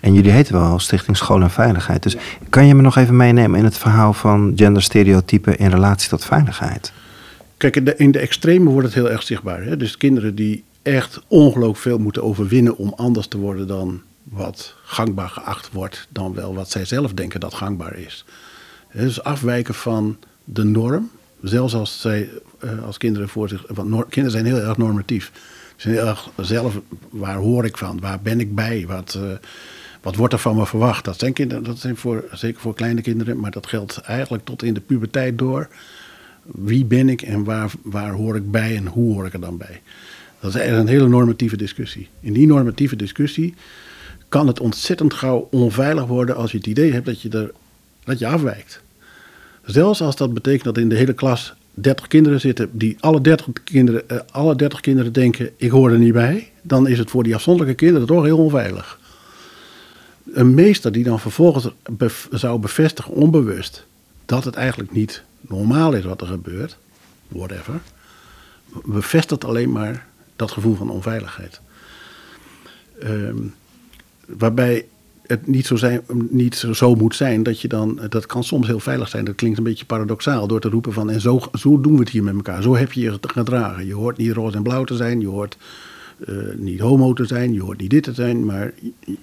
En 0.01 0.15
jullie 0.15 0.31
heten 0.31 0.55
wel 0.55 0.79
Stichting 0.79 1.17
School 1.17 1.43
en 1.43 1.51
Veiligheid. 1.51 2.03
Dus 2.03 2.17
kan 2.49 2.67
je 2.67 2.75
me 2.75 2.83
nog 2.83 2.97
even 2.97 3.17
meenemen 3.17 3.59
in 3.59 3.65
het 3.65 3.79
verhaal 3.79 4.13
van 4.13 4.53
genderstereotypen 4.57 5.59
in 5.59 5.71
relatie 5.71 6.09
tot 6.09 6.25
veiligheid? 6.25 6.93
Kijk, 7.57 7.77
in 7.77 7.85
de, 7.85 7.97
in 7.97 8.11
de 8.11 8.19
extreme 8.19 8.71
wordt 8.71 8.87
het 8.87 8.95
heel 8.95 9.11
erg 9.11 9.23
zichtbaar. 9.23 9.63
Hè? 9.63 9.77
Dus 9.77 9.97
kinderen 9.97 10.35
die 10.35 10.65
echt 10.83 11.21
ongelooflijk 11.27 11.79
veel 11.79 11.99
moeten 11.99 12.23
overwinnen 12.23 12.77
om 12.77 12.93
anders 12.97 13.27
te 13.27 13.39
worden 13.39 13.67
dan 13.67 14.01
wat 14.23 14.75
gangbaar 14.83 15.29
geacht 15.29 15.73
wordt, 15.73 16.07
dan 16.09 16.35
wel 16.35 16.55
wat 16.55 16.71
zij 16.71 16.85
zelf 16.85 17.13
denken 17.13 17.41
dat 17.41 17.55
gangbaar 17.55 17.97
is. 17.97 18.25
Dus 18.93 19.23
afwijken 19.23 19.75
van 19.75 20.17
de 20.45 20.65
norm, 20.65 21.11
zelfs 21.43 21.75
als 21.75 22.01
zij 22.01 22.29
eh, 22.59 22.85
als 22.85 22.99
kinderen 22.99 23.29
voor 23.29 23.49
zich. 23.49 23.65
Want 23.69 24.09
kinderen 24.09 24.31
zijn 24.31 24.55
heel 24.55 24.69
erg 24.69 24.77
normatief. 24.77 25.31
Ze 25.77 25.89
zijn 25.89 25.95
heel 25.95 26.07
erg 26.07 26.31
zelf, 26.37 26.81
waar 27.11 27.37
hoor 27.37 27.65
ik 27.65 27.77
van? 27.77 28.01
Waar 28.01 28.21
ben 28.21 28.41
ik 28.41 28.55
bij? 28.55 28.85
Wat, 28.87 29.19
uh, 29.19 29.33
wat 30.03 30.17
wordt 30.17 30.33
er 30.33 30.39
van 30.39 30.57
me 30.57 30.67
verwacht? 30.67 31.05
Dat 31.05 31.19
zijn 31.19 31.33
kinderen, 31.33 31.65
dat 31.65 31.79
zijn 31.79 31.97
voor, 31.97 32.25
zeker 32.33 32.61
voor 32.61 32.75
kleine 32.75 33.01
kinderen, 33.01 33.41
maar 33.41 33.51
dat 33.51 33.67
geldt 33.67 33.99
eigenlijk 33.99 34.45
tot 34.45 34.63
in 34.63 34.75
de 34.75 34.81
puberteit 34.81 35.39
door 35.39 35.69
wie 36.43 36.85
ben 36.85 37.09
ik 37.09 37.23
en 37.23 37.45
waar, 37.45 37.71
waar 37.83 38.13
hoor 38.13 38.37
ik 38.37 38.51
bij 38.51 38.77
en 38.77 38.87
hoe 38.87 39.15
hoor 39.15 39.27
ik 39.27 39.33
er 39.33 39.41
dan 39.41 39.57
bij? 39.57 39.81
Dat 40.41 40.55
is 40.55 40.69
een 40.69 40.87
hele 40.87 41.09
normatieve 41.09 41.57
discussie. 41.57 42.09
In 42.21 42.33
die 42.33 42.47
normatieve 42.47 42.97
discussie 42.97 43.55
kan 44.29 44.47
het 44.47 44.61
ontzettend 44.61 45.15
gauw 45.15 45.49
onveilig 45.51 46.07
worden 46.07 46.37
als 46.37 46.51
je 46.51 46.57
het 46.57 46.67
idee 46.67 46.93
hebt 46.93 47.07
dat 47.07 47.23
je, 47.23 47.29
er, 47.29 47.53
dat 48.05 48.23
afwijkt. 48.23 48.81
Zelfs 49.65 50.01
als 50.01 50.17
dat 50.17 50.35
betekent 50.35 50.65
dat 50.65 50.79
in 50.79 50.89
de 50.89 50.97
hele 50.97 51.13
klas 51.13 51.55
30 51.75 52.07
kinderen 52.07 52.41
zitten 52.41 52.69
die 52.73 52.97
alle 53.01 53.21
30 53.21 53.47
kinderen, 53.65 54.09
eh, 54.09 54.19
alle 54.31 54.57
30 54.57 54.81
kinderen 54.81 55.13
denken 55.13 55.51
ik 55.57 55.71
hoor 55.71 55.91
er 55.91 55.99
niet 55.99 56.13
bij, 56.13 56.51
dan 56.63 56.89
is 56.89 56.99
het 56.99 57.11
voor 57.11 57.23
die 57.23 57.35
afzonderlijke 57.35 57.85
kinderen 57.85 58.07
toch 58.07 58.25
heel 58.25 58.39
onveilig. 58.39 59.00
Een 60.33 60.55
meester 60.55 60.93
die 60.93 61.05
dan 61.05 61.21
vervolgens 61.21 61.69
zou 62.31 62.59
bevestigen 62.59 63.13
onbewust 63.13 63.87
dat 64.27 64.45
het 64.45 64.55
eigenlijk 64.55 64.93
niet 64.93 65.23
normaal 65.41 65.93
is 65.93 66.05
wat 66.05 66.21
er 66.21 66.27
gebeurt, 66.27 66.77
whatever, 67.29 67.81
bevestigt 68.85 69.45
alleen 69.45 69.73
maar 69.73 70.07
dat 70.37 70.51
gevoel 70.51 70.75
van 70.75 70.91
onveiligheid. 70.91 71.61
Um, 73.03 73.55
waarbij 74.27 74.85
het 75.27 75.47
niet, 75.47 75.67
zo, 75.67 75.77
zijn, 75.77 76.03
niet 76.31 76.57
zo, 76.73 76.95
moet 76.95 77.17
zijn 77.17 77.43
dat 77.43 77.61
je 77.61 77.69
dan, 77.69 78.01
dat 78.09 78.27
kan 78.27 78.45
soms 78.45 78.67
heel 78.67 78.81
veilig 78.81 79.09
zijn. 79.09 79.25
Dat 79.25 79.35
klinkt 79.35 79.59
een 79.59 79.65
beetje 79.65 79.85
paradoxaal 79.85 80.47
door 80.47 80.61
te 80.61 80.69
roepen 80.69 80.93
van 80.93 81.11
en 81.11 81.21
zo, 81.21 81.41
zo 81.53 81.81
doen 81.81 81.93
we 81.93 82.01
het 82.01 82.09
hier 82.09 82.25
met 82.25 82.35
elkaar. 82.35 82.63
Zo 82.63 82.77
heb 82.77 82.93
je 82.93 83.01
je 83.01 83.19
gedragen. 83.21 83.87
Je 83.87 83.95
hoort 83.95 84.17
niet 84.17 84.33
roze 84.33 84.57
en 84.57 84.63
blauw 84.63 84.85
te 84.85 84.97
zijn, 84.97 85.21
je 85.21 85.27
hoort 85.27 85.57
uh, 86.29 86.55
niet 86.57 86.81
homo 86.81 87.13
te 87.13 87.25
zijn, 87.25 87.53
je 87.53 87.63
hoort 87.63 87.81
niet 87.81 87.91
dit 87.91 88.03
te 88.03 88.15
zijn, 88.15 88.45
maar 88.45 88.73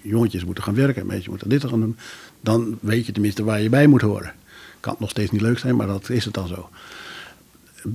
jongetjes 0.02 0.46
moeten 0.46 0.64
gaan 0.64 0.76
werken, 0.76 1.06
meisjes 1.06 1.28
moeten 1.28 1.50
dit 1.50 1.66
gaan 1.66 1.80
doen. 1.80 1.98
Dan 2.42 2.78
weet 2.82 3.06
je 3.06 3.12
tenminste 3.12 3.44
waar 3.44 3.62
je 3.62 3.70
bij 3.70 3.88
moet 3.88 4.02
horen. 4.02 4.34
Kan 4.80 4.96
nog 5.00 5.10
steeds 5.10 5.32
niet 5.32 5.42
leuk 5.42 5.60
zijn, 5.60 5.76
maar 5.76 5.88
dat 5.88 6.10
is 6.10 6.26
het 6.26 6.34
dan 6.34 6.48
zo. 6.48 6.70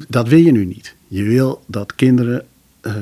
Dat 0.08 0.28
wil 0.28 0.38
je 0.38 0.52
nu 0.52 0.64
niet. 0.64 0.94
Je 1.08 1.22
wil 1.22 1.62
dat 1.66 1.94
kinderen 1.94 2.46
uh, 2.82 2.94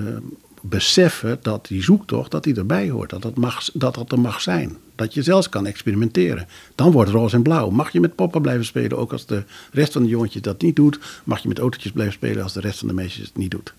beseffen 0.60 1.38
dat 1.42 1.66
die 1.66 1.82
zoektocht 1.82 2.30
dat 2.30 2.44
die 2.44 2.54
erbij 2.54 2.90
hoort. 2.90 3.10
Dat 3.10 3.22
dat, 3.22 3.36
mag, 3.36 3.70
dat 3.72 3.94
dat 3.94 4.12
er 4.12 4.20
mag 4.20 4.40
zijn. 4.40 4.76
Dat 4.94 5.14
je 5.14 5.22
zelfs 5.22 5.48
kan 5.48 5.66
experimenteren. 5.66 6.46
Dan 6.74 6.92
wordt 6.92 7.10
roze 7.10 7.36
en 7.36 7.42
blauw. 7.42 7.70
Mag 7.70 7.92
je 7.92 8.00
met 8.00 8.14
poppen 8.14 8.42
blijven 8.42 8.64
spelen, 8.64 8.98
ook 8.98 9.12
als 9.12 9.26
de 9.26 9.42
rest 9.72 9.92
van 9.92 10.02
de 10.02 10.08
jongetjes 10.08 10.42
dat 10.42 10.62
niet 10.62 10.76
doet. 10.76 10.98
Mag 11.24 11.42
je 11.42 11.48
met 11.48 11.58
autootjes 11.58 11.92
blijven 11.92 12.14
spelen 12.14 12.42
als 12.42 12.52
de 12.52 12.60
rest 12.60 12.78
van 12.78 12.88
de 12.88 12.94
meisjes 12.94 13.26
het 13.26 13.36
niet 13.36 13.50
doet. 13.50 13.74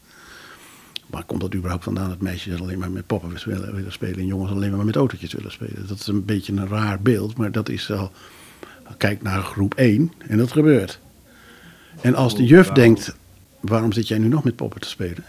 Maar 1.12 1.24
komt 1.24 1.42
dat 1.42 1.56
überhaupt 1.56 1.84
vandaan 1.84 2.10
dat 2.10 2.22
meisjes 2.22 2.60
alleen 2.60 2.80
maar 2.80 2.92
met 2.92 3.06
poppen 3.06 3.30
willen 3.46 3.92
spelen 3.92 4.20
en 4.20 4.26
jongens 4.26 4.52
alleen 4.52 4.76
maar 4.76 4.86
met 4.86 4.96
autootjes 4.96 5.34
willen 5.34 5.52
spelen? 5.52 5.88
Dat 5.88 6.00
is 6.00 6.08
een 6.08 6.26
beetje 6.26 6.54
een 6.54 6.68
raar 6.68 7.02
beeld, 7.02 7.38
maar 7.38 7.52
dat 7.52 7.70
is 7.70 7.92
al 7.92 8.12
Kijk 8.98 9.22
naar 9.22 9.44
groep 9.44 9.74
1 9.74 10.12
en 10.18 10.38
dat 10.38 10.52
gebeurt. 10.52 11.00
En 12.02 12.16
als 12.16 12.36
de 12.36 12.46
juf 12.46 12.70
denkt, 12.70 13.16
waarom 13.60 13.92
zit 13.92 14.08
jij 14.08 14.18
nu 14.18 14.28
nog 14.28 14.44
met 14.44 14.56
poppen 14.56 14.82
te 14.82 14.88
spelen? 14.88 15.24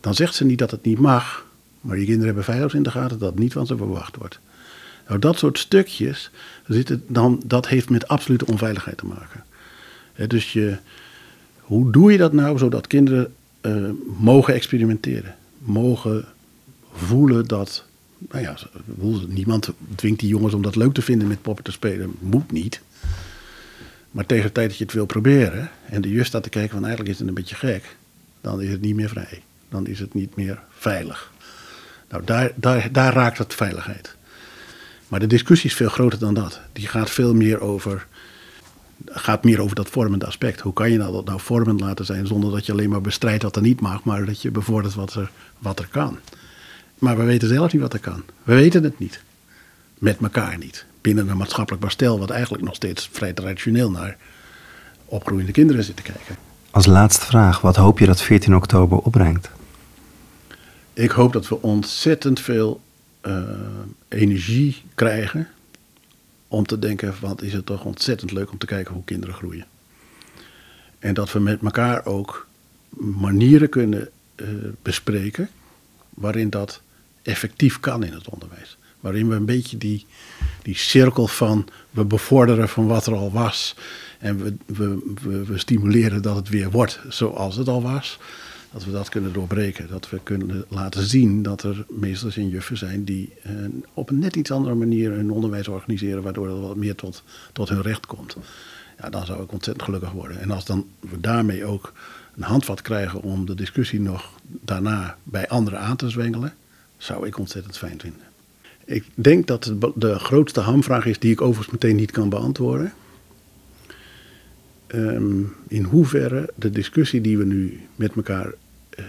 Dan 0.00 0.14
zegt 0.14 0.34
ze 0.34 0.44
niet 0.44 0.58
dat 0.58 0.70
het 0.70 0.84
niet 0.84 0.98
mag, 0.98 1.46
maar 1.80 1.96
die 1.96 2.04
kinderen 2.04 2.26
hebben 2.26 2.44
veilig 2.44 2.74
in 2.74 2.82
de 2.82 2.90
gaten 2.90 3.18
dat 3.18 3.30
het 3.30 3.38
niet 3.38 3.52
van 3.52 3.66
ze 3.66 3.76
verwacht 3.76 4.16
wordt. 4.16 4.40
Nou, 5.06 5.18
dat 5.18 5.38
soort 5.38 5.58
stukjes, 5.58 6.30
dan, 7.06 7.42
dat 7.46 7.68
heeft 7.68 7.90
met 7.90 8.08
absolute 8.08 8.46
onveiligheid 8.46 8.96
te 8.96 9.06
maken. 9.06 9.44
dus 10.28 10.52
je, 10.52 10.76
hoe 11.60 11.92
doe 11.92 12.12
je 12.12 12.18
dat 12.18 12.32
nou 12.32 12.58
zodat 12.58 12.86
kinderen 12.86 13.34
uh, 13.62 13.90
mogen 14.18 14.54
experimenteren? 14.54 15.34
Mogen 15.58 16.24
voelen 16.92 17.46
dat 17.46 17.84
nou 18.30 18.42
ja, 18.42 18.56
niemand 19.28 19.70
dwingt 19.94 20.20
die 20.20 20.28
jongens 20.28 20.54
om 20.54 20.62
dat 20.62 20.76
leuk 20.76 20.94
te 20.94 21.02
vinden 21.02 21.28
met 21.28 21.42
poppen 21.42 21.64
te 21.64 21.72
spelen. 21.72 22.14
Moet 22.18 22.52
niet. 22.52 22.80
Maar 24.10 24.26
tegen 24.26 24.46
de 24.46 24.52
tijd 24.52 24.68
dat 24.68 24.78
je 24.78 24.84
het 24.84 24.92
wil 24.92 25.06
proberen 25.06 25.70
en 25.88 26.02
de 26.02 26.08
juf 26.08 26.26
staat 26.26 26.42
te 26.42 26.48
kijken 26.48 26.72
van 26.72 26.84
eigenlijk 26.84 27.12
is 27.12 27.18
het 27.18 27.28
een 27.28 27.34
beetje 27.34 27.54
gek, 27.54 27.96
dan 28.40 28.62
is 28.62 28.70
het 28.70 28.80
niet 28.80 28.94
meer 28.94 29.08
vrij. 29.08 29.42
Dan 29.68 29.86
is 29.86 29.98
het 29.98 30.14
niet 30.14 30.36
meer 30.36 30.60
veilig. 30.70 31.32
Nou, 32.10 32.24
daar, 32.24 32.52
daar, 32.54 32.92
daar 32.92 33.12
raakt 33.12 33.38
het 33.38 33.54
veiligheid. 33.54 34.14
Maar 35.08 35.20
de 35.20 35.26
discussie 35.26 35.70
is 35.70 35.76
veel 35.76 35.88
groter 35.88 36.18
dan 36.18 36.34
dat. 36.34 36.60
Die 36.72 36.86
gaat 36.86 37.10
veel 37.10 37.34
meer 37.34 37.60
over, 37.60 38.06
gaat 39.06 39.44
meer 39.44 39.60
over 39.60 39.76
dat 39.76 39.88
vormende 39.88 40.26
aspect. 40.26 40.60
Hoe 40.60 40.72
kan 40.72 40.90
je 40.90 40.98
nou 40.98 41.12
dat 41.12 41.24
nou 41.24 41.40
vormend 41.40 41.80
laten 41.80 42.04
zijn 42.04 42.26
zonder 42.26 42.50
dat 42.50 42.66
je 42.66 42.72
alleen 42.72 42.90
maar 42.90 43.00
bestrijdt 43.00 43.42
wat 43.42 43.56
er 43.56 43.62
niet 43.62 43.80
mag, 43.80 44.04
maar 44.04 44.24
dat 44.24 44.42
je 44.42 44.50
bevordert 44.50 44.94
wat 44.94 45.14
er, 45.14 45.30
wat 45.58 45.78
er 45.78 45.88
kan. 45.90 46.18
Maar 46.98 47.16
we 47.16 47.22
weten 47.22 47.48
zelf 47.48 47.72
niet 47.72 47.82
wat 47.82 47.92
er 47.92 48.00
kan. 48.00 48.22
We 48.42 48.54
weten 48.54 48.82
het 48.82 48.98
niet. 48.98 49.22
Met 49.98 50.18
elkaar 50.22 50.58
niet. 50.58 50.84
Binnen 51.00 51.28
een 51.28 51.36
maatschappelijk 51.36 51.82
bastel, 51.82 52.18
wat 52.18 52.30
eigenlijk 52.30 52.64
nog 52.64 52.74
steeds 52.74 53.08
vrij 53.12 53.32
traditioneel 53.32 53.90
naar 53.90 54.16
opgroeiende 55.04 55.52
kinderen 55.52 55.84
zit 55.84 55.96
te 55.96 56.02
kijken. 56.02 56.36
Als 56.70 56.86
laatste 56.86 57.26
vraag, 57.26 57.60
wat 57.60 57.76
hoop 57.76 57.98
je 57.98 58.06
dat 58.06 58.22
14 58.22 58.56
oktober 58.56 58.98
opbrengt? 58.98 59.50
Ik 60.92 61.10
hoop 61.10 61.32
dat 61.32 61.48
we 61.48 61.62
ontzettend 61.62 62.40
veel 62.40 62.80
uh, 63.22 63.42
energie 64.08 64.82
krijgen 64.94 65.48
om 66.52 66.66
te 66.66 66.78
denken, 66.78 67.14
wat 67.20 67.42
is 67.42 67.52
het 67.52 67.66
toch 67.66 67.84
ontzettend 67.84 68.32
leuk 68.32 68.50
om 68.50 68.58
te 68.58 68.66
kijken 68.66 68.94
hoe 68.94 69.04
kinderen 69.04 69.34
groeien. 69.34 69.66
En 70.98 71.14
dat 71.14 71.32
we 71.32 71.38
met 71.38 71.62
elkaar 71.62 72.06
ook 72.06 72.46
manieren 72.98 73.68
kunnen 73.68 74.08
uh, 74.36 74.48
bespreken 74.82 75.48
waarin 76.10 76.50
dat 76.50 76.80
effectief 77.22 77.80
kan 77.80 78.04
in 78.04 78.12
het 78.12 78.28
onderwijs. 78.28 78.76
Waarin 79.00 79.28
we 79.28 79.34
een 79.34 79.44
beetje 79.44 79.78
die, 79.78 80.06
die 80.62 80.76
cirkel 80.76 81.26
van 81.26 81.68
we 81.90 82.04
bevorderen 82.04 82.68
van 82.68 82.86
wat 82.86 83.06
er 83.06 83.14
al 83.14 83.32
was. 83.32 83.74
En 84.18 84.42
we, 84.42 84.54
we, 84.66 85.44
we 85.44 85.58
stimuleren 85.58 86.22
dat 86.22 86.36
het 86.36 86.48
weer 86.48 86.70
wordt 86.70 87.00
zoals 87.08 87.56
het 87.56 87.68
al 87.68 87.82
was. 87.82 88.18
Dat 88.72 88.84
we 88.84 88.90
dat 88.90 89.08
kunnen 89.08 89.32
doorbreken. 89.32 89.88
Dat 89.88 90.10
we 90.10 90.20
kunnen 90.22 90.64
laten 90.68 91.02
zien 91.02 91.42
dat 91.42 91.62
er 91.62 91.84
meesters 91.88 92.36
en 92.36 92.48
juffen 92.48 92.76
zijn 92.76 93.04
die 93.04 93.32
eh, 93.42 93.52
op 93.94 94.10
een 94.10 94.18
net 94.18 94.36
iets 94.36 94.50
andere 94.50 94.74
manier 94.74 95.10
hun 95.10 95.30
onderwijs 95.30 95.68
organiseren. 95.68 96.22
Waardoor 96.22 96.48
het 96.48 96.60
wat 96.60 96.76
meer 96.76 96.94
tot, 96.94 97.22
tot 97.52 97.68
hun 97.68 97.82
recht 97.82 98.06
komt. 98.06 98.36
Ja, 98.98 99.10
dan 99.10 99.26
zou 99.26 99.42
ik 99.42 99.52
ontzettend 99.52 99.84
gelukkig 99.84 100.10
worden. 100.12 100.40
En 100.40 100.50
als 100.50 100.64
dan 100.64 100.86
we 101.00 101.20
daarmee 101.20 101.64
ook 101.64 101.92
een 102.36 102.42
handvat 102.42 102.82
krijgen 102.82 103.22
om 103.22 103.46
de 103.46 103.54
discussie 103.54 104.00
nog 104.00 104.30
daarna 104.42 105.16
bij 105.22 105.48
anderen 105.48 105.80
aan 105.80 105.96
te 105.96 106.08
zwengelen 106.08 106.54
zou 106.96 107.26
ik 107.26 107.38
ontzettend 107.38 107.78
fijn 107.78 108.00
vinden. 108.00 108.20
Ik 108.84 109.04
denk 109.14 109.46
dat 109.46 109.72
de 109.94 110.18
grootste 110.18 110.60
hamvraag 110.60 111.06
is 111.06 111.18
die 111.18 111.32
ik 111.32 111.40
overigens 111.40 111.70
meteen 111.72 111.96
niet 111.96 112.10
kan 112.10 112.28
beantwoorden. 112.28 112.92
Ehm, 114.86 115.42
in 115.68 115.82
hoeverre 115.82 116.52
de 116.54 116.70
discussie 116.70 117.20
die 117.20 117.38
we 117.38 117.44
nu 117.44 117.80
met 117.96 118.14
elkaar 118.14 118.52
uh, 118.98 119.06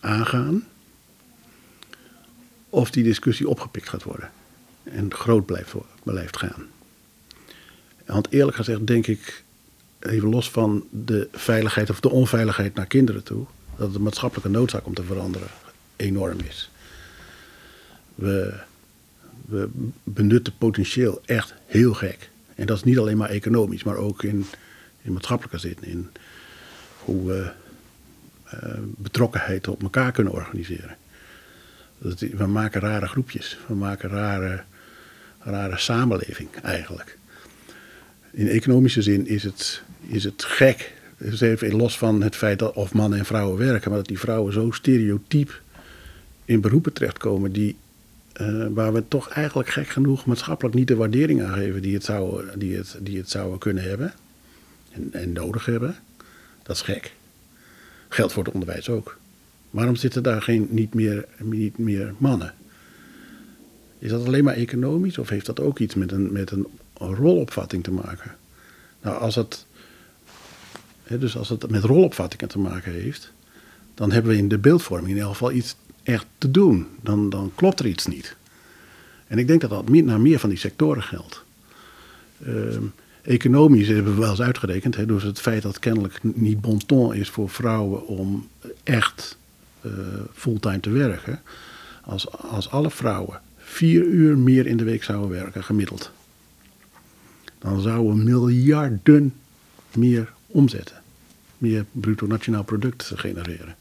aangaan, 0.00 0.64
of 2.68 2.90
die 2.90 3.04
discussie 3.04 3.48
opgepikt 3.48 3.88
gaat 3.88 4.02
worden 4.02 4.30
en 4.82 5.14
groot 5.14 5.46
blijft, 5.46 5.74
blijft 6.02 6.36
gaan. 6.36 6.66
Want 8.06 8.30
eerlijk 8.30 8.56
gezegd 8.56 8.86
denk 8.86 9.06
ik, 9.06 9.44
even 9.98 10.28
los 10.28 10.50
van 10.50 10.86
de 10.90 11.28
veiligheid 11.32 11.90
of 11.90 12.00
de 12.00 12.10
onveiligheid 12.10 12.74
naar 12.74 12.86
kinderen 12.86 13.22
toe, 13.22 13.46
dat 13.76 13.92
de 13.92 13.98
maatschappelijke 13.98 14.50
noodzaak 14.50 14.86
om 14.86 14.94
te 14.94 15.04
veranderen 15.04 15.48
enorm 15.96 16.38
is. 16.40 16.70
We, 18.14 18.54
we 19.46 19.68
benutten 20.02 20.54
potentieel 20.58 21.22
echt 21.24 21.54
heel 21.66 21.94
gek. 21.94 22.30
En 22.54 22.66
dat 22.66 22.76
is 22.76 22.84
niet 22.84 22.98
alleen 22.98 23.16
maar 23.16 23.30
economisch, 23.30 23.82
maar 23.82 23.96
ook 23.96 24.22
in, 24.22 24.46
in 25.02 25.12
maatschappelijke 25.12 25.58
zin. 25.58 25.76
In 25.80 26.10
hoe 26.98 27.52
betrokkenheid 28.96 29.68
op 29.68 29.82
elkaar 29.82 30.12
kunnen 30.12 30.32
organiseren. 30.32 30.96
We 32.36 32.46
maken 32.46 32.80
rare 32.80 33.06
groepjes, 33.06 33.58
we 33.66 33.74
maken 33.74 34.08
rare, 34.08 34.62
rare 35.38 35.78
samenleving 35.78 36.48
eigenlijk. 36.62 37.18
In 38.30 38.48
economische 38.48 39.02
zin 39.02 39.26
is 39.26 39.42
het, 39.42 39.82
is 40.06 40.24
het 40.24 40.44
gek, 40.44 40.92
dus 41.18 41.40
even 41.40 41.74
los 41.74 41.98
van 41.98 42.22
het 42.22 42.36
feit 42.36 42.58
dat 42.58 42.74
of 42.74 42.92
mannen 42.92 43.18
en 43.18 43.24
vrouwen 43.24 43.58
werken, 43.58 43.88
maar 43.88 43.98
dat 43.98 44.08
die 44.08 44.18
vrouwen 44.18 44.52
zo 44.52 44.70
stereotyp 44.70 45.60
in 46.44 46.60
beroepen 46.60 46.92
terechtkomen 46.92 47.52
die, 47.52 47.76
uh, 48.40 48.66
waar 48.70 48.92
we 48.92 49.08
toch 49.08 49.28
eigenlijk 49.28 49.68
gek 49.68 49.88
genoeg 49.88 50.26
maatschappelijk 50.26 50.74
niet 50.74 50.88
de 50.88 50.96
waardering 50.96 51.42
aan 51.42 51.54
geven 51.54 51.82
die 51.82 51.94
het 51.94 52.04
zouden, 52.04 52.58
die 52.58 52.76
het, 52.76 52.96
die 53.00 53.18
het 53.18 53.30
zouden 53.30 53.58
kunnen 53.58 53.82
hebben 53.82 54.14
en, 54.90 55.08
en 55.12 55.32
nodig 55.32 55.66
hebben. 55.66 55.96
Dat 56.62 56.76
is 56.76 56.82
gek. 56.82 57.12
Geldt 58.14 58.32
voor 58.32 58.44
het 58.44 58.52
onderwijs 58.52 58.88
ook. 58.88 59.18
Waarom 59.70 59.96
zitten 59.96 60.22
daar 60.22 60.42
geen, 60.42 60.66
niet, 60.70 60.94
meer, 60.94 61.24
niet 61.38 61.78
meer 61.78 62.14
mannen? 62.18 62.54
Is 63.98 64.10
dat 64.10 64.26
alleen 64.26 64.44
maar 64.44 64.54
economisch 64.54 65.18
of 65.18 65.28
heeft 65.28 65.46
dat 65.46 65.60
ook 65.60 65.78
iets 65.78 65.94
met 65.94 66.12
een, 66.12 66.32
met 66.32 66.50
een 66.50 66.66
rolopvatting 66.94 67.84
te 67.84 67.90
maken? 67.90 68.36
Nou, 69.02 69.18
als 69.18 69.34
het, 69.34 69.66
hè, 71.02 71.18
dus 71.18 71.36
als 71.36 71.48
het 71.48 71.70
met 71.70 71.84
rolopvattingen 71.84 72.48
te 72.48 72.58
maken 72.58 72.92
heeft, 72.92 73.32
dan 73.94 74.12
hebben 74.12 74.32
we 74.32 74.38
in 74.38 74.48
de 74.48 74.58
beeldvorming 74.58 75.08
in 75.08 75.14
ieder 75.14 75.30
geval 75.30 75.52
iets 75.52 75.76
echt 76.02 76.26
te 76.38 76.50
doen. 76.50 76.86
Dan, 77.00 77.30
dan 77.30 77.52
klopt 77.54 77.80
er 77.80 77.86
iets 77.86 78.06
niet. 78.06 78.36
En 79.26 79.38
ik 79.38 79.46
denk 79.46 79.60
dat 79.60 79.70
dat 79.70 79.88
naar 79.88 80.20
meer 80.20 80.38
van 80.38 80.48
die 80.48 80.58
sectoren 80.58 81.02
geldt. 81.02 81.42
Uh, 82.46 82.76
economisch 83.24 83.88
hebben 83.88 84.14
we 84.14 84.20
wel 84.20 84.30
eens 84.30 84.40
uitgerekend, 84.40 84.96
hè, 84.96 85.06
door 85.06 85.22
het 85.22 85.40
feit 85.40 85.62
dat 85.62 85.72
het 85.72 85.80
kennelijk 85.80 86.20
niet 86.22 86.60
bon 86.60 86.86
ton 86.86 87.14
is 87.14 87.30
voor 87.30 87.50
vrouwen 87.50 88.06
om 88.06 88.48
echt 88.82 89.38
uh, 89.82 89.92
fulltime 90.32 90.80
te 90.80 90.90
werken. 90.90 91.40
Als, 92.02 92.30
als 92.30 92.70
alle 92.70 92.90
vrouwen 92.90 93.40
vier 93.56 94.04
uur 94.04 94.38
meer 94.38 94.66
in 94.66 94.76
de 94.76 94.84
week 94.84 95.02
zouden 95.02 95.30
werken, 95.30 95.64
gemiddeld, 95.64 96.10
dan 97.58 97.80
zouden 97.80 98.16
we 98.16 98.22
miljarden 98.22 99.34
meer 99.94 100.32
omzetten. 100.46 100.96
Meer 101.58 101.84
bruto 101.92 102.26
nationaal 102.26 102.64
product 102.64 103.12
genereren. 103.14 103.76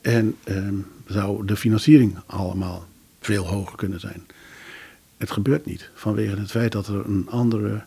En 0.00 0.36
eh, 0.44 0.68
zou 1.06 1.46
de 1.46 1.56
financiering 1.56 2.18
allemaal 2.26 2.86
veel 3.20 3.46
hoger 3.46 3.76
kunnen 3.76 4.00
zijn. 4.00 4.26
Het 5.16 5.30
gebeurt 5.30 5.64
niet 5.64 5.90
vanwege 5.94 6.36
het 6.36 6.50
feit 6.50 6.72
dat 6.72 6.86
we 6.86 7.02
een 7.06 7.26
andere, 7.30 7.84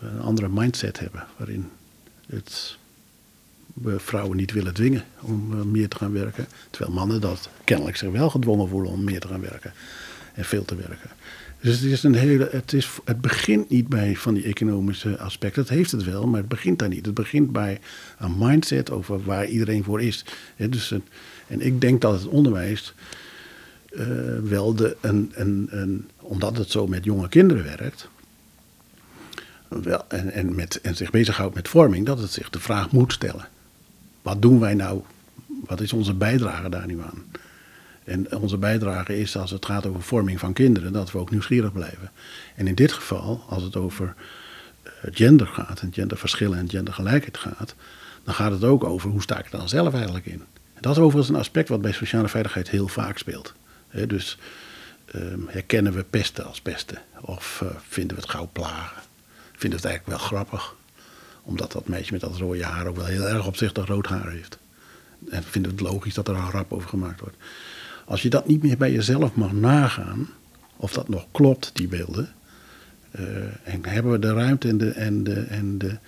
een 0.00 0.20
andere 0.20 0.48
mindset 0.48 0.98
hebben. 0.98 1.24
Waarin 1.36 1.70
het, 2.26 2.76
we 3.74 3.98
vrouwen 3.98 4.36
niet 4.36 4.52
willen 4.52 4.74
dwingen 4.74 5.04
om 5.20 5.52
eh, 5.52 5.64
meer 5.64 5.88
te 5.88 5.96
gaan 5.96 6.12
werken. 6.12 6.46
Terwijl 6.70 6.94
mannen 6.94 7.20
dat 7.20 7.48
kennelijk 7.64 7.96
zich 7.96 8.10
wel 8.10 8.30
gedwongen 8.30 8.68
voelen 8.68 8.90
om 8.90 9.04
meer 9.04 9.20
te 9.20 9.28
gaan 9.28 9.40
werken. 9.40 9.72
En 10.34 10.44
veel 10.44 10.64
te 10.64 10.76
werken. 10.76 11.10
Dus 11.60 11.80
het, 11.80 11.90
is 11.90 12.02
een 12.02 12.14
hele, 12.14 12.48
het, 12.50 12.72
is, 12.72 12.90
het 13.04 13.20
begint 13.20 13.70
niet 13.70 13.88
bij 13.88 14.16
van 14.16 14.34
die 14.34 14.44
economische 14.44 15.18
aspecten. 15.18 15.62
Het 15.62 15.70
heeft 15.70 15.90
het 15.90 16.04
wel, 16.04 16.26
maar 16.26 16.40
het 16.40 16.48
begint 16.48 16.78
daar 16.78 16.88
niet. 16.88 17.06
Het 17.06 17.14
begint 17.14 17.52
bij 17.52 17.80
een 18.18 18.38
mindset 18.38 18.90
over 18.90 19.24
waar 19.24 19.46
iedereen 19.46 19.84
voor 19.84 20.02
is. 20.02 20.24
dus, 20.56 20.94
en 21.46 21.60
ik 21.60 21.80
denk 21.80 22.00
dat 22.00 22.12
het 22.12 22.28
onderwijs 22.28 22.94
uh, 23.90 24.06
wel 24.42 24.74
de, 24.74 24.96
een, 25.00 25.32
een, 25.34 25.66
een, 25.70 26.08
omdat 26.20 26.56
het 26.56 26.70
zo 26.70 26.86
met 26.86 27.04
jonge 27.04 27.28
kinderen 27.28 27.64
werkt. 27.64 28.08
En, 30.08 30.30
en, 30.30 30.54
met, 30.54 30.80
en 30.80 30.96
zich 30.96 31.10
bezighoudt 31.10 31.54
met 31.54 31.68
vorming, 31.68 32.06
dat 32.06 32.18
het 32.18 32.32
zich 32.32 32.50
de 32.50 32.60
vraag 32.60 32.90
moet 32.90 33.12
stellen. 33.12 33.48
Wat 34.22 34.42
doen 34.42 34.60
wij 34.60 34.74
nou? 34.74 35.02
Wat 35.46 35.80
is 35.80 35.92
onze 35.92 36.14
bijdrage 36.14 36.68
daar 36.68 36.86
nu 36.86 37.00
aan? 37.00 37.24
En 38.04 38.36
onze 38.36 38.56
bijdrage 38.56 39.18
is, 39.18 39.36
als 39.36 39.50
het 39.50 39.66
gaat 39.66 39.86
over 39.86 40.02
vorming 40.02 40.38
van 40.38 40.52
kinderen, 40.52 40.92
dat 40.92 41.12
we 41.12 41.18
ook 41.18 41.30
nieuwsgierig 41.30 41.72
blijven. 41.72 42.10
En 42.54 42.66
in 42.66 42.74
dit 42.74 42.92
geval, 42.92 43.44
als 43.48 43.62
het 43.62 43.76
over 43.76 44.14
eh, 44.82 44.92
gender 45.10 45.46
gaat, 45.46 45.80
en 45.80 45.92
genderverschillen 45.92 46.58
en 46.58 46.70
gendergelijkheid 46.70 47.38
gaat, 47.38 47.74
dan 48.24 48.34
gaat 48.34 48.50
het 48.50 48.64
ook 48.64 48.84
over 48.84 49.10
hoe 49.10 49.22
sta 49.22 49.38
ik 49.38 49.44
er 49.44 49.58
dan 49.58 49.68
zelf 49.68 49.94
eigenlijk 49.94 50.26
in. 50.26 50.42
Dat 50.80 50.96
is 50.96 51.02
overigens 51.02 51.28
een 51.28 51.40
aspect 51.40 51.68
wat 51.68 51.82
bij 51.82 51.92
sociale 51.92 52.28
veiligheid 52.28 52.70
heel 52.70 52.88
vaak 52.88 53.18
speelt. 53.18 53.54
dus 54.06 54.38
ehm, 55.06 55.40
herkennen 55.46 55.92
we 55.92 56.02
pesten 56.02 56.44
als 56.46 56.60
pesten? 56.60 56.98
Of 57.20 57.60
uh, 57.62 57.68
vinden 57.88 58.16
we 58.16 58.22
het 58.22 58.30
gauw 58.30 58.48
plagen? 58.52 59.02
Vinden 59.64 59.82
we 59.82 59.88
het 59.88 59.96
eigenlijk 59.98 60.30
wel 60.30 60.38
grappig? 60.38 60.76
Omdat 61.42 61.72
dat 61.72 61.88
meisje 61.88 62.12
met 62.12 62.20
dat 62.20 62.36
rode 62.36 62.64
haar 62.64 62.86
ook 62.86 62.96
wel 62.96 63.04
heel 63.04 63.28
erg 63.28 63.46
opzichtig 63.46 63.86
rood 63.86 64.06
haar 64.06 64.30
heeft. 64.30 64.58
En 65.30 65.42
vinden 65.42 65.70
we 65.70 65.82
het 65.82 65.92
logisch 65.92 66.14
dat 66.14 66.28
er 66.28 66.34
een 66.34 66.48
grap 66.48 66.72
over 66.72 66.88
gemaakt 66.88 67.20
wordt. 67.20 67.36
Als 68.04 68.22
je 68.22 68.30
dat 68.30 68.46
niet 68.46 68.62
meer 68.62 68.76
bij 68.76 68.92
jezelf 68.92 69.34
mag 69.34 69.52
nagaan, 69.52 70.28
of 70.76 70.92
dat 70.92 71.08
nog 71.08 71.26
klopt, 71.30 71.70
die 71.74 71.88
beelden, 71.88 72.32
uh, 73.20 73.26
en 73.62 73.84
hebben 73.84 74.12
we 74.12 74.18
de 74.18 74.32
ruimte 74.32 74.68
en 74.68 74.78
de, 74.78 74.90
en 74.90 75.24
de, 75.24 75.40
en 75.40 75.78
de, 75.78 75.98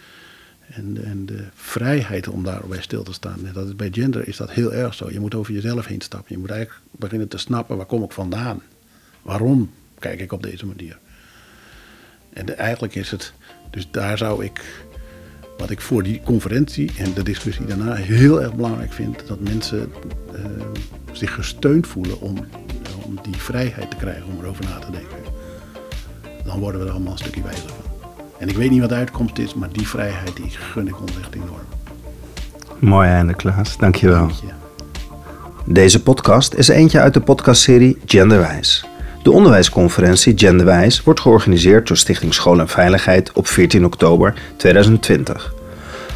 en 0.66 0.94
de, 0.94 1.00
en 1.00 1.26
de 1.26 1.44
vrijheid 1.54 2.28
om 2.28 2.44
daarbij 2.44 2.82
stil 2.82 3.02
te 3.02 3.12
staan. 3.12 3.46
En 3.46 3.52
dat 3.52 3.66
is, 3.66 3.76
bij 3.76 3.90
gender 3.92 4.28
is 4.28 4.36
dat 4.36 4.50
heel 4.50 4.72
erg 4.72 4.94
zo. 4.94 5.10
Je 5.10 5.20
moet 5.20 5.34
over 5.34 5.52
jezelf 5.52 5.86
heen 5.86 6.00
stappen. 6.00 6.34
Je 6.34 6.38
moet 6.38 6.50
eigenlijk 6.50 6.80
beginnen 6.90 7.28
te 7.28 7.38
snappen, 7.38 7.76
waar 7.76 7.86
kom 7.86 8.02
ik 8.02 8.12
vandaan? 8.12 8.62
Waarom 9.22 9.70
kijk 9.98 10.20
ik 10.20 10.32
op 10.32 10.42
deze 10.42 10.66
manier? 10.66 10.98
En 12.36 12.58
eigenlijk 12.58 12.94
is 12.94 13.10
het, 13.10 13.32
dus 13.70 13.88
daar 13.90 14.18
zou 14.18 14.44
ik 14.44 14.60
wat 15.58 15.70
ik 15.70 15.80
voor 15.80 16.02
die 16.02 16.20
conferentie 16.24 16.92
en 16.98 17.12
de 17.12 17.22
discussie 17.22 17.66
daarna 17.66 17.94
heel 17.94 18.42
erg 18.42 18.54
belangrijk 18.54 18.92
vind, 18.92 19.26
dat 19.26 19.40
mensen 19.40 19.92
uh, 20.34 20.40
zich 21.12 21.34
gesteund 21.34 21.86
voelen 21.86 22.20
om, 22.20 22.36
om 23.04 23.18
die 23.22 23.36
vrijheid 23.36 23.90
te 23.90 23.96
krijgen 23.96 24.24
om 24.26 24.44
erover 24.44 24.64
na 24.64 24.78
te 24.78 24.90
denken. 24.90 25.16
Dan 26.44 26.58
worden 26.58 26.80
we 26.80 26.86
er 26.86 26.92
allemaal 26.92 27.12
een 27.12 27.18
stukje 27.18 27.42
wijzer 27.42 27.68
van. 27.68 28.10
En 28.38 28.48
ik 28.48 28.56
weet 28.56 28.70
niet 28.70 28.80
wat 28.80 28.88
de 28.88 28.94
uitkomst 28.94 29.38
is, 29.38 29.54
maar 29.54 29.72
die 29.72 29.88
vrijheid 29.88 30.36
die 30.36 30.50
gun 30.50 30.88
ik 30.88 31.00
ons 31.00 31.18
echt 31.18 31.34
enorm. 31.34 31.66
Mooi 32.78 33.08
einde, 33.08 33.34
Klaas. 33.34 33.76
Dankjewel. 33.76 34.26
Dank 34.26 34.40
je. 34.40 35.72
Deze 35.72 36.02
podcast 36.02 36.54
is 36.54 36.68
eentje 36.68 37.00
uit 37.00 37.14
de 37.14 37.20
podcastserie 37.20 37.98
Genderwijs. 38.06 38.84
De 39.26 39.32
onderwijsconferentie 39.32 40.32
Genderwijs 40.36 41.02
wordt 41.02 41.20
georganiseerd 41.20 41.88
door 41.88 41.96
Stichting 41.96 42.34
School 42.34 42.60
en 42.60 42.68
Veiligheid 42.68 43.32
op 43.32 43.46
14 43.46 43.84
oktober 43.84 44.34
2020. 44.56 45.54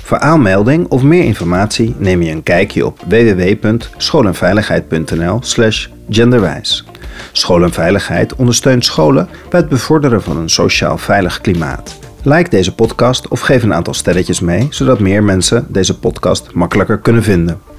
Voor 0.02 0.18
aanmelding 0.18 0.88
of 0.88 1.02
meer 1.02 1.24
informatie 1.24 1.94
neem 1.98 2.22
je 2.22 2.30
een 2.30 2.42
kijkje 2.42 2.86
op 2.86 2.98
www.schoolenveiligheid.nl/slash 3.08 5.88
genderwijs. 6.11 6.84
School 7.32 7.62
en 7.62 7.72
Veiligheid 7.72 8.34
ondersteunt 8.34 8.84
scholen 8.84 9.28
bij 9.48 9.61
het 9.61 9.68
bevorderen 9.68 10.22
van 10.22 10.36
een 10.36 10.50
sociaal 10.50 10.98
veilig 10.98 11.40
klimaat. 11.40 11.98
Like 12.22 12.50
deze 12.50 12.74
podcast 12.74 13.28
of 13.28 13.40
geef 13.40 13.62
een 13.62 13.74
aantal 13.74 13.94
sterretjes 13.94 14.40
mee, 14.40 14.66
zodat 14.70 15.00
meer 15.00 15.22
mensen 15.22 15.66
deze 15.68 15.98
podcast 15.98 16.52
makkelijker 16.52 16.98
kunnen 16.98 17.22
vinden. 17.22 17.69